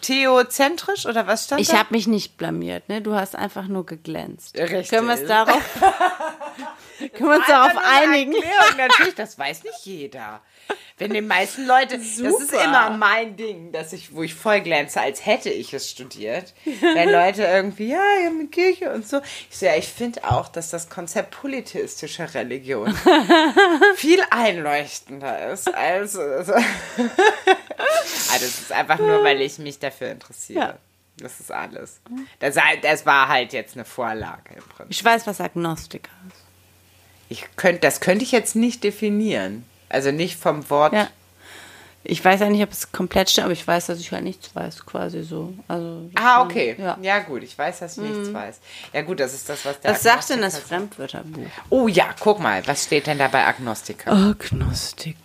theozentrisch 0.01 1.05
oder 1.07 1.25
was 1.27 1.45
stand 1.45 1.61
Ich 1.61 1.69
da? 1.69 1.77
habe 1.77 1.89
mich 1.91 2.05
nicht 2.07 2.37
blamiert, 2.37 2.89
ne? 2.89 3.01
Du 3.01 3.15
hast 3.15 3.35
einfach 3.35 3.67
nur 3.67 3.85
geglänzt. 3.85 4.55
Richtig. 4.57 4.89
Können 4.89 5.07
wir 5.07 5.15
es 5.15 5.25
darauf, 5.27 5.61
können 7.13 7.29
wir 7.29 7.37
uns 7.37 7.47
darauf 7.47 7.73
einigen? 7.77 8.33
Erklärung, 8.33 8.77
natürlich, 8.77 9.15
das 9.15 9.37
weiß 9.37 9.63
nicht 9.63 9.85
jeder. 9.85 10.41
Wenn 10.97 11.11
die 11.11 11.21
meisten 11.21 11.65
Leute, 11.65 11.97
das 11.97 12.19
ist 12.19 12.51
Super. 12.51 12.63
immer 12.63 12.89
mein 12.91 13.35
Ding, 13.35 13.71
dass 13.71 13.93
ich, 13.93 14.13
wo 14.13 14.21
ich 14.21 14.35
voll 14.35 14.61
glänze, 14.61 15.01
als 15.01 15.25
hätte 15.25 15.49
ich 15.49 15.73
es 15.73 15.89
studiert. 15.89 16.53
Wenn 16.63 17.09
Leute 17.09 17.43
irgendwie, 17.43 17.89
ja, 17.89 18.01
ich 18.19 18.25
habe 18.27 18.35
eine 18.39 18.47
Kirche 18.47 18.91
und 18.91 19.07
so. 19.07 19.19
Ich 19.49 19.57
so, 19.57 19.65
ja, 19.65 19.75
ich 19.75 19.87
finde 19.87 20.23
auch, 20.23 20.47
dass 20.47 20.69
das 20.69 20.89
Konzept 20.89 21.31
polytheistischer 21.31 22.33
Religion 22.35 22.95
viel 23.95 24.23
einleuchtender 24.29 25.51
ist 25.51 25.73
als. 25.73 26.15
Also, 26.15 26.53
also 26.53 26.53
das 28.31 28.43
ist 28.43 28.71
einfach 28.71 28.99
nur, 28.99 29.23
weil 29.23 29.41
ich 29.41 29.57
mich 29.57 29.79
dafür 29.79 30.11
interessiere. 30.11 30.59
Ja. 30.59 30.77
Das 31.17 31.39
ist 31.39 31.51
alles. 31.51 32.01
Das, 32.39 32.57
das 32.81 33.05
war 33.05 33.27
halt 33.27 33.53
jetzt 33.53 33.75
eine 33.75 33.85
Vorlage 33.85 34.55
im 34.55 34.63
Prinzip. 34.63 34.91
Ich 34.91 35.03
weiß, 35.03 35.27
was 35.27 35.41
Agnostiker 35.41 36.11
ist. 36.27 36.42
Ich 37.33 37.45
könnte, 37.55 37.79
das 37.81 37.99
könnte 37.99 38.23
ich 38.23 38.31
jetzt 38.31 38.55
nicht 38.55 38.83
definieren. 38.83 39.65
Also 39.89 40.11
nicht 40.11 40.37
vom 40.39 40.69
Wort. 40.69 40.93
Ja. 40.93 41.07
Ich 42.03 42.23
weiß 42.23 42.41
ja 42.41 42.49
nicht, 42.49 42.61
ob 42.61 42.71
es 42.71 42.91
komplett 42.91 43.31
stimmt, 43.31 43.45
aber 43.45 43.53
ich 43.53 43.65
weiß, 43.65 43.87
dass 43.87 43.99
ich 43.99 44.11
halt 44.11 44.23
nichts 44.23 44.53
weiß, 44.53 44.85
quasi 44.85 45.23
so. 45.23 45.53
Also, 45.67 46.11
Ah, 46.13 46.43
okay. 46.43 46.75
Ja. 46.77 46.95
Ja, 47.01 47.19
gut, 47.19 47.41
ich 47.41 47.57
weiß, 47.57 47.79
dass 47.79 47.97
ich 47.97 48.03
nichts 48.03 48.31
weiß. 48.31 48.59
Ja, 48.93 49.01
gut, 49.01 49.19
das 49.19 49.33
ist 49.33 49.49
das, 49.49 49.65
was 49.65 49.79
der 49.79 49.91
Was 49.91 50.03
sagt 50.03 50.29
denn 50.29 50.41
das 50.41 50.59
Fremdwörterbuch? 50.59 51.47
Oh 51.71 51.87
ja, 51.87 52.05
guck 52.19 52.39
mal, 52.39 52.61
was 52.67 52.83
steht 52.83 53.07
denn 53.07 53.17
da 53.17 53.29
bei 53.29 53.43
Agnostiker? 53.47 54.11
Agnostiker. 54.11 55.17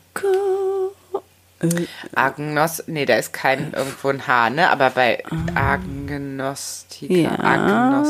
Agnos, 2.15 2.85
nee, 2.87 3.05
da 3.05 3.17
ist 3.17 3.33
kein 3.35 3.73
irgendwo 3.75 4.09
ein 4.09 4.27
H, 4.27 4.51
ne? 4.51 4.71
Aber 4.71 4.91
bei 4.91 5.23
Agnostiker, 5.57 7.15
Ja. 7.15 7.39
Agnos. 7.41 8.09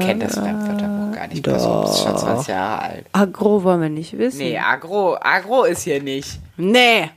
Kennt 0.00 0.22
das 0.22 0.34
Fremdwörterbuch 0.34 1.01
gar 1.12 1.28
nicht. 1.28 1.42
Pass 1.42 1.62
auf, 1.64 1.90
ist 1.90 2.02
schon 2.02 2.18
20 2.18 2.48
Jahre 2.48 2.82
alt. 2.82 3.06
Agro 3.12 3.62
wollen 3.62 3.80
wir 3.82 3.88
nicht 3.88 4.18
wissen. 4.18 4.38
Nee, 4.38 4.58
Agro, 4.58 5.16
Agro 5.20 5.64
ist 5.64 5.82
hier 5.82 6.02
nicht. 6.02 6.38
Nee. 6.56 7.10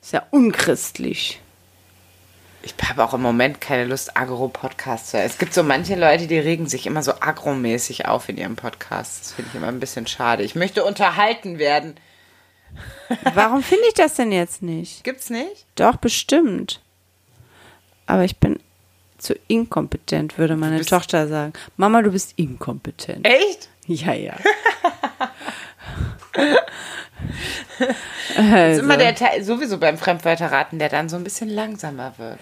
Ist 0.00 0.12
ja 0.12 0.22
unchristlich. 0.30 1.40
Ich 2.62 2.74
habe 2.88 3.04
auch 3.04 3.14
im 3.14 3.22
Moment 3.22 3.60
keine 3.60 3.84
Lust, 3.84 4.16
Agro-Podcasts 4.16 5.10
zu 5.10 5.18
hören. 5.18 5.26
Es 5.26 5.38
gibt 5.38 5.54
so 5.54 5.62
manche 5.62 5.94
Leute, 5.94 6.26
die 6.26 6.38
regen 6.38 6.66
sich 6.66 6.86
immer 6.86 7.02
so 7.02 7.12
agromäßig 7.20 8.06
auf 8.06 8.28
in 8.28 8.36
ihrem 8.36 8.56
Podcast. 8.56 9.20
Das 9.20 9.32
finde 9.32 9.50
ich 9.50 9.56
immer 9.56 9.68
ein 9.68 9.78
bisschen 9.78 10.08
schade. 10.08 10.42
Ich 10.42 10.56
möchte 10.56 10.84
unterhalten 10.84 11.60
werden. 11.60 11.94
Warum 13.34 13.62
finde 13.64 13.84
ich 13.86 13.94
das 13.94 14.14
denn 14.14 14.32
jetzt 14.32 14.62
nicht? 14.62 15.04
Gibt's 15.04 15.30
nicht? 15.30 15.66
Doch, 15.76 15.96
bestimmt. 15.96 16.80
Aber 18.06 18.24
ich 18.24 18.38
bin 18.38 18.58
zu 19.18 19.34
inkompetent, 19.48 20.38
würde 20.38 20.56
meine 20.56 20.84
Tochter 20.84 21.28
sagen. 21.28 21.52
Mama, 21.76 22.02
du 22.02 22.12
bist 22.12 22.34
inkompetent. 22.36 23.26
Echt? 23.26 23.68
Ja, 23.86 24.12
ja. 24.14 24.34
Das 28.36 28.38
also, 28.38 28.72
ist 28.72 28.84
immer 28.84 28.96
der 28.96 29.14
Teil, 29.14 29.42
sowieso 29.42 29.78
beim 29.78 29.96
Fremdwörterraten, 29.98 30.78
der 30.78 30.88
dann 30.88 31.08
so 31.08 31.16
ein 31.16 31.24
bisschen 31.24 31.48
langsamer 31.48 32.14
wird. 32.18 32.38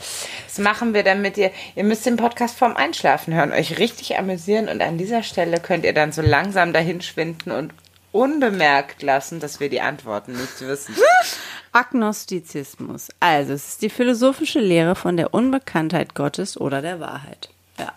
Das 0.47 0.59
machen 0.59 0.95
wir 0.95 1.03
dann 1.03 1.22
mit 1.22 1.37
dir. 1.37 1.51
Ihr 1.77 1.85
müsst 1.85 2.07
den 2.07 2.16
Podcast 2.16 2.59
vorm 2.59 2.77
Einschlafen 2.77 3.35
hören, 3.35 3.53
euch 3.53 3.79
richtig 3.79 4.18
amüsieren 4.18 4.68
und 4.68 4.83
an 4.83 4.99
dieser 4.99 5.22
Stelle 5.22 5.61
könnt 5.61 5.85
ihr 5.85 5.95
dann 5.95 6.12
so 6.12 6.22
langsam 6.22 6.72
dahin 6.72 7.01
schwinden 7.01 7.53
und 7.53 7.72
unbemerkt 8.12 9.03
lassen, 9.03 9.41
dass 9.41 9.61
wir 9.61 9.68
die 9.68 9.81
Antworten 9.81 10.33
nicht 10.33 10.61
wissen. 10.61 10.95
Agnostizismus. 11.75 13.09
Also, 13.20 13.53
es 13.53 13.68
ist 13.68 13.83
die 13.83 13.91
philosophische 13.91 14.61
Lehre 14.61 14.95
von 14.95 15.16
der 15.16 15.35
Unbekanntheit 15.35 16.14
Gottes 16.14 16.59
oder 16.59 16.81
der 16.83 17.01
Wahrheit. 17.01 17.51
Ja. 17.79 17.93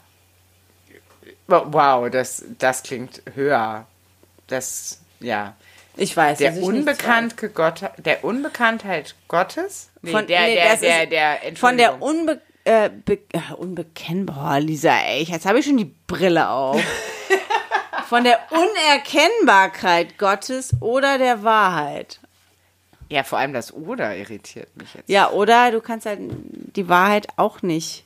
Wow, 1.47 2.09
das, 2.09 2.43
das 2.57 2.83
klingt 2.83 3.21
höher. 3.35 3.85
Das, 4.47 4.99
ja. 5.19 5.55
Ich 5.95 6.15
weiß, 6.15 6.37
Der, 6.37 6.53
Unbekannte 6.61 7.49
Gott, 7.49 7.81
der 7.97 8.23
Unbekanntheit 8.23 9.15
Gottes? 9.27 9.89
Nee, 10.01 10.11
Von- 10.11 10.27
der, 10.27 10.41
nee, 10.41 10.53
der, 10.55 10.75
der, 10.77 11.03
ist 11.03 11.11
der, 11.11 11.55
Von 11.55 11.77
der. 11.77 12.01
Unbe 12.01 12.39
äh, 12.65 12.85
äh, 12.87 13.53
Unbekennbar, 13.55 14.59
Lisa, 14.59 14.95
ey, 14.99 15.23
jetzt 15.23 15.45
habe 15.45 15.59
ich 15.59 15.65
schon 15.65 15.77
die 15.77 15.85
Brille 15.85 16.49
auf. 16.49 16.81
Von 18.09 18.23
der 18.23 18.39
Unerkennbarkeit 18.51 20.17
Gottes 20.17 20.71
oder 20.81 21.17
der 21.17 21.43
Wahrheit. 21.43 22.19
Ja, 23.09 23.23
vor 23.23 23.37
allem 23.39 23.53
das 23.53 23.73
Oder 23.73 24.15
irritiert 24.15 24.75
mich 24.75 24.93
jetzt. 24.93 25.07
Ja, 25.09 25.29
oder 25.31 25.71
du 25.71 25.79
kannst 25.81 26.05
halt 26.05 26.19
die 26.75 26.89
Wahrheit 26.89 27.27
auch 27.37 27.61
nicht 27.61 28.03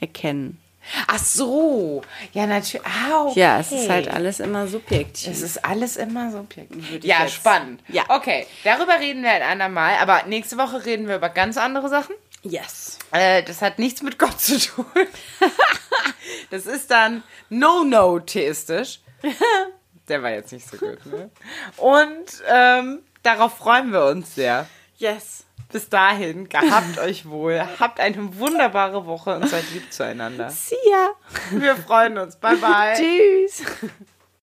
erkennen. 0.00 0.60
Ach 1.06 1.18
so. 1.18 2.02
Ja, 2.32 2.46
natürlich. 2.46 2.86
Ah, 2.86 3.24
okay. 3.26 3.40
Ja, 3.40 3.58
es 3.60 3.72
ist 3.72 3.90
halt 3.90 4.08
alles 4.08 4.40
immer 4.40 4.66
subjektiv. 4.68 5.28
Es 5.30 5.42
ist 5.42 5.64
alles 5.64 5.96
immer 5.96 6.30
subjektiv. 6.30 7.04
Ja, 7.04 7.24
jetzt- 7.24 7.34
spannend. 7.34 7.82
Ja. 7.88 8.04
Okay, 8.08 8.46
darüber 8.64 8.98
reden 8.98 9.22
wir 9.22 9.30
ein 9.32 9.42
andermal. 9.42 9.96
Aber 10.00 10.22
nächste 10.26 10.56
Woche 10.56 10.84
reden 10.86 11.08
wir 11.08 11.16
über 11.16 11.28
ganz 11.28 11.56
andere 11.58 11.88
Sachen. 11.88 12.14
yes. 12.42 12.98
Äh, 13.10 13.42
das 13.42 13.60
hat 13.60 13.78
nichts 13.78 14.02
mit 14.02 14.18
Gott 14.18 14.40
zu 14.40 14.58
tun. 14.58 14.86
das 16.50 16.66
ist 16.66 16.90
dann 16.90 17.22
no-no-theistisch. 17.50 19.00
Der 20.08 20.22
war 20.22 20.30
jetzt 20.30 20.52
nicht 20.52 20.66
so 20.66 20.76
gut, 20.78 21.04
ne? 21.06 21.30
Und 21.76 22.24
ähm, 22.48 23.00
darauf 23.28 23.58
freuen 23.58 23.92
wir 23.92 24.06
uns 24.06 24.34
sehr. 24.34 24.66
Yes. 24.96 25.44
Bis 25.70 25.90
dahin, 25.90 26.48
gehabt 26.48 26.98
euch 27.04 27.28
wohl, 27.28 27.60
habt 27.78 28.00
eine 28.00 28.38
wunderbare 28.38 29.04
Woche 29.04 29.36
und 29.36 29.48
seid 29.48 29.70
lieb 29.72 29.92
zueinander. 29.92 30.48
See 30.50 30.76
ya. 30.90 31.10
Wir 31.50 31.76
freuen 31.76 32.16
uns. 32.16 32.36
Bye, 32.36 32.56
bye. 32.56 32.94
Tschüss. 32.96 33.64